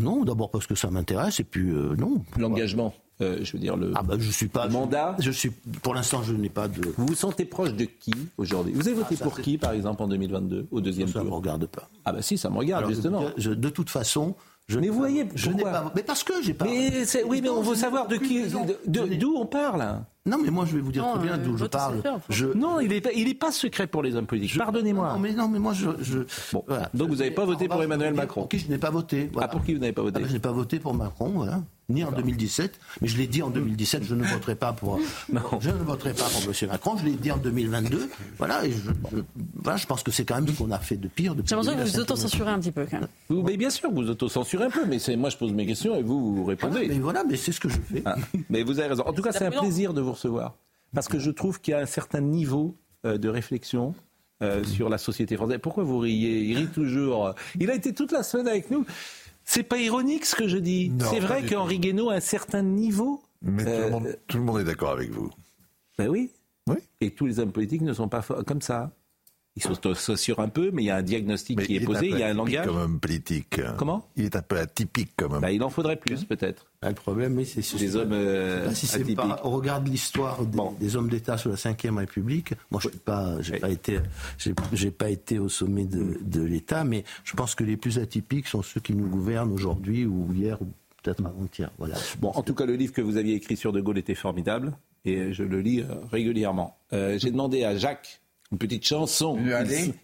[0.00, 2.22] Non, d'abord parce que ça m'intéresse et puis euh, non.
[2.38, 3.92] L'engagement, euh, je veux dire le.
[3.94, 4.66] Ah bah je suis pas.
[4.68, 5.16] mandat.
[5.18, 5.50] Je suis
[5.82, 6.80] pour l'instant je n'ai pas de.
[6.96, 8.72] Vous vous sentez proche de qui aujourd'hui?
[8.72, 11.24] Vous avez voté Ah, ça, pour qui, par exemple, en 2022, au deuxième Ça ne
[11.24, 11.38] me tour?
[11.38, 11.88] regarde pas.
[12.06, 13.24] Ah bah si, ça me regarde Alors, justement.
[13.36, 14.34] je- de toute façon,
[14.66, 15.92] je Mais n'ai vous pas- voyez, je n'ai pas.
[15.94, 16.64] Mais parce que j'ai pas.
[16.64, 18.44] Mais oui, mais on veut savoir de qui,
[18.86, 20.00] d'où on parle.
[20.24, 22.00] Non, mais moi je vais vous dire Non, très bien euh, d'où je parle.
[22.28, 22.46] Je...
[22.46, 24.56] Non, il n'est pas, il est pas secret pour les hommes politiques.
[24.56, 25.14] Pardonnez-moi.
[25.14, 25.90] Non, mais non, mais moi je.
[26.00, 26.18] je...
[26.52, 26.88] Bon, voilà.
[26.94, 28.42] donc vous n'avez pas voté pour Emmanuel Macron.
[28.42, 29.28] Pour qui je n'ai pas voté.
[29.32, 29.48] voilà.
[29.48, 31.30] Ah, pour qui vous n'avez pas voté Ah ben, Je n'ai pas voté pour Macron,
[31.30, 31.60] voilà.
[31.88, 34.98] Ni en 2017, mais je l'ai dit en 2017, je ne voterai pas pour.
[35.60, 36.68] Je ne voterai pas pour M.
[36.68, 36.96] Macron.
[36.96, 38.64] Je l'ai dit en 2022, voilà.
[38.64, 39.20] Et je, je,
[39.56, 41.48] voilà, je pense que c'est quand même ce qu'on a fait de pire depuis.
[41.48, 42.10] J'ai l'impression que vous vous 2007.
[42.10, 43.08] auto-censurez un petit peu quand même.
[43.28, 45.96] Vous, mais bien sûr, vous autocensurez un peu, mais c'est moi je pose mes questions
[45.96, 46.86] et vous vous répondez.
[46.88, 48.02] Mais voilà, mais c'est ce que je fais.
[48.04, 48.16] Ah,
[48.48, 49.02] mais vous avez raison.
[49.04, 50.54] En tout cas, C'est un plaisir de vous recevoir.
[50.94, 53.94] Parce que je trouve qu'il y a un certain niveau euh, de réflexion
[54.42, 55.58] euh, sur la société française.
[55.62, 56.42] Pourquoi vous riez?
[56.42, 57.34] Il rit toujours.
[57.58, 58.84] Il a été toute la semaine avec nous.
[59.44, 60.92] C'est pas ironique ce que je dis.
[61.10, 63.22] C'est vrai qu'Henri Guénaud a un certain niveau.
[63.42, 65.30] Mais tout, Euh, le monde, tout le monde est d'accord avec vous.
[65.98, 66.30] Ben oui.
[66.68, 66.76] Oui.
[67.00, 68.92] Et tous les hommes politiques ne sont pas comme ça.
[69.54, 72.18] Ils s'autocensurent un peu, mais il y a un diagnostic Mais qui est posé, il
[72.18, 72.66] y a un langage.
[72.66, 73.60] comme homme politique.
[73.76, 74.08] Comment?
[74.16, 75.42] Il est un peu atypique comme homme.
[75.42, 76.66] Ben, il en faudrait plus, peut-être.
[76.80, 79.16] Ah, le problème, oui, c'est Des hommes euh, Ah, si c'est atypiques.
[79.16, 82.54] pas, on regarde l'histoire des, des hommes d'État sous la Ve République.
[82.70, 83.98] Moi, je n'ai pas, j'ai pas été,
[84.72, 88.46] j'ai, pas été au sommet de, de l'État, mais je pense que les plus atypiques
[88.46, 90.68] sont ceux qui nous gouvernent aujourd'hui ou hier ou
[91.02, 91.70] peut-être avant-hier.
[91.76, 91.96] Voilà.
[92.20, 94.72] Bon, en tout cas, le livre que vous aviez écrit sur De Gaulle était formidable
[95.04, 96.78] et je le lis euh, régulièrement.
[96.94, 98.20] Euh, J'ai demandé à Jacques
[98.52, 99.38] une petite chanson.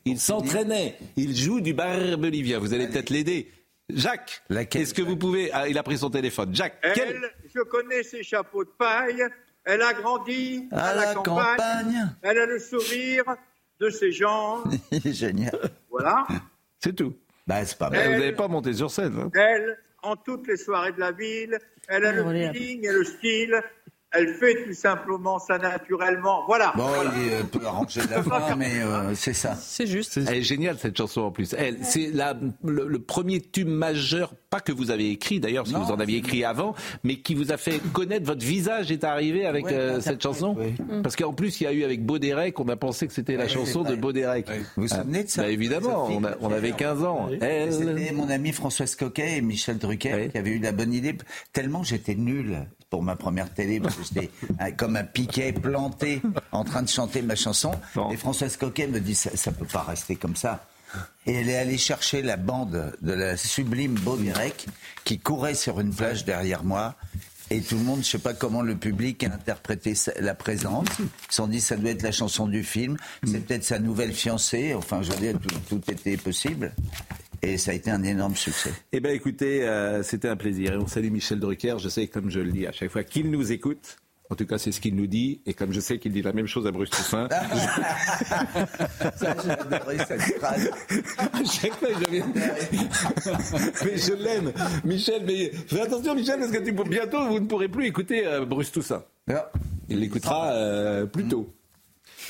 [0.05, 0.97] Il, s'entraînait.
[1.17, 2.59] Il joue du Barbelivia.
[2.59, 3.51] Vous allez peut-être l'aider.
[3.95, 4.43] Jacques,
[4.75, 6.55] est-ce que vous pouvez Ah, Il a pris son téléphone.
[6.55, 9.23] Jacques, quel- Elle, je connais ses chapeaux de paille.
[9.65, 11.35] Elle a grandi À à, la la campagne.
[11.57, 12.09] campagne.
[12.23, 13.25] Elle a le sourire
[13.81, 14.65] de ses gens.
[15.05, 15.59] Génial.
[15.91, 16.27] Voilà.
[16.81, 17.15] C'est tout.
[17.47, 18.03] Bah, c'est pas Vous mal.
[18.07, 19.15] Elle- n'avez pas monté sur scène.
[19.19, 21.59] hein Elle, en toutes les soirées de la ville.
[21.89, 23.63] Elle a Ouais, le feeling et le style.
[24.11, 26.45] Elle fait tout simplement ça naturellement.
[26.47, 26.73] Voilà.
[26.77, 27.11] Bon, Voilà.
[27.17, 29.55] il est un peu arrangé de la fin, mais euh, c'est ça.
[29.55, 30.17] C'est juste.
[30.17, 31.55] Elle est géniale cette chanson en plus.
[31.59, 35.75] Elle, c'est la- le, le premier tube majeur, pas que vous avez écrit d'ailleurs, parce
[35.75, 38.91] que Non, vous en aviez écrit avant, mais qui vous a fait connaître votre visage
[38.91, 40.57] est arrivé avec Ouais, euh, cette chanson.
[40.59, 40.75] oui.
[41.03, 43.47] Parce qu'en plus il y a eu avec Bauderec, on a pensé que c'était la
[43.49, 43.97] chanson de vrai.
[43.97, 44.47] Bauderec.
[44.77, 47.29] Vous vous souvenez de ça Bah, Évidemment, on, a- on avait 15 ans.
[47.41, 51.17] Elle- C'était mon ami Françoise Coquet et Michel Drucker qui avaient eu la bonne idée.
[51.53, 52.59] Tellement j'étais nul
[52.91, 54.31] pour ma première télé, parce que j'étais
[54.79, 56.23] comme un piquet planté
[56.53, 57.71] en train de chanter ma chanson.
[58.11, 60.65] Et Françoise Coquet me dit ça, ça peut pas rester comme ça.
[61.27, 64.67] Et elle est allée chercher la bande de la sublime Baudirec
[65.05, 66.95] qui courait sur une plage derrière moi.
[67.51, 70.87] Et tout le monde, je sais pas comment le public a interprété la présence.
[70.99, 72.99] Ils se sont dit, ça doit être la chanson du film.
[73.25, 74.75] C'est peut-être sa nouvelle fiancée.
[74.75, 76.75] Enfin, je veux dire, tout, tout était possible.
[77.41, 78.73] Et ça a été un énorme succès.
[78.93, 80.75] Eh bien, écoutez, euh, c'était un plaisir.
[80.75, 81.77] Et on salue Michel Drucker.
[81.79, 83.97] Je sais, comme je le dis à chaque fois, qu'il nous écoute.
[84.31, 85.41] En tout cas, c'est ce qu'il nous dit.
[85.47, 87.29] Et comme je sais qu'il dit la même chose à Bruce Toussaint.
[89.17, 90.71] Ça, j'ai adoré cette phrase.
[91.33, 92.27] à chaque fois, je viens.
[93.85, 94.53] mais je l'aime.
[94.85, 98.45] Michel, mais fais attention, Michel, parce que tu- bientôt, vous ne pourrez plus écouter euh,
[98.45, 99.03] Bruce Toussaint.
[99.89, 101.53] Il l'écoutera euh, plus tôt.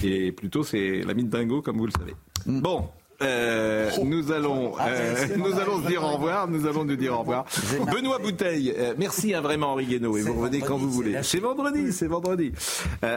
[0.05, 2.15] Et plus tôt, c'est la mine dingo, comme vous le savez.
[2.47, 2.89] Bon.
[3.21, 6.47] Euh, nous allons, euh, nous allons se dire au revoir.
[6.47, 7.47] Nous allons nous dire au revoir.
[7.93, 11.19] Benoît Bouteille, euh, merci hein, vraiment Henri Guénaud et vous revenez quand vous voulez.
[11.23, 12.53] C'est vendredi, c'est vendredi.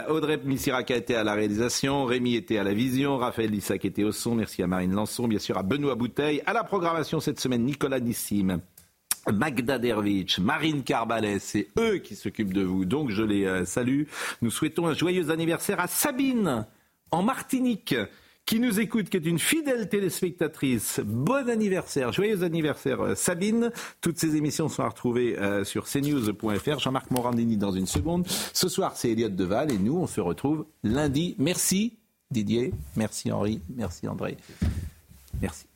[0.09, 4.03] Audrey Missirac a été à la réalisation, Rémi était à la vision, Raphaël Lissac était
[4.03, 4.35] au son.
[4.35, 7.99] Merci à Marine Lançon, bien sûr à Benoît Bouteille, à la programmation cette semaine Nicolas
[7.99, 8.59] Nissim.
[9.31, 14.05] Magda Dervich, Marine Carbalès, c'est eux qui s'occupent de vous, donc je les salue.
[14.41, 16.65] Nous souhaitons un joyeux anniversaire à Sabine,
[17.11, 17.93] en Martinique,
[18.51, 20.99] qui nous écoute, qui est une fidèle téléspectatrice.
[21.05, 23.71] Bon anniversaire, joyeux anniversaire euh, Sabine.
[24.01, 26.79] Toutes ces émissions sont à retrouver euh, sur cnews.fr.
[26.79, 28.27] Jean-Marc Morandini dans une seconde.
[28.27, 31.33] Ce soir, c'est Elliot Deval et nous, on se retrouve lundi.
[31.39, 31.97] Merci
[32.29, 34.35] Didier, merci Henri, merci André.
[35.41, 35.70] Merci.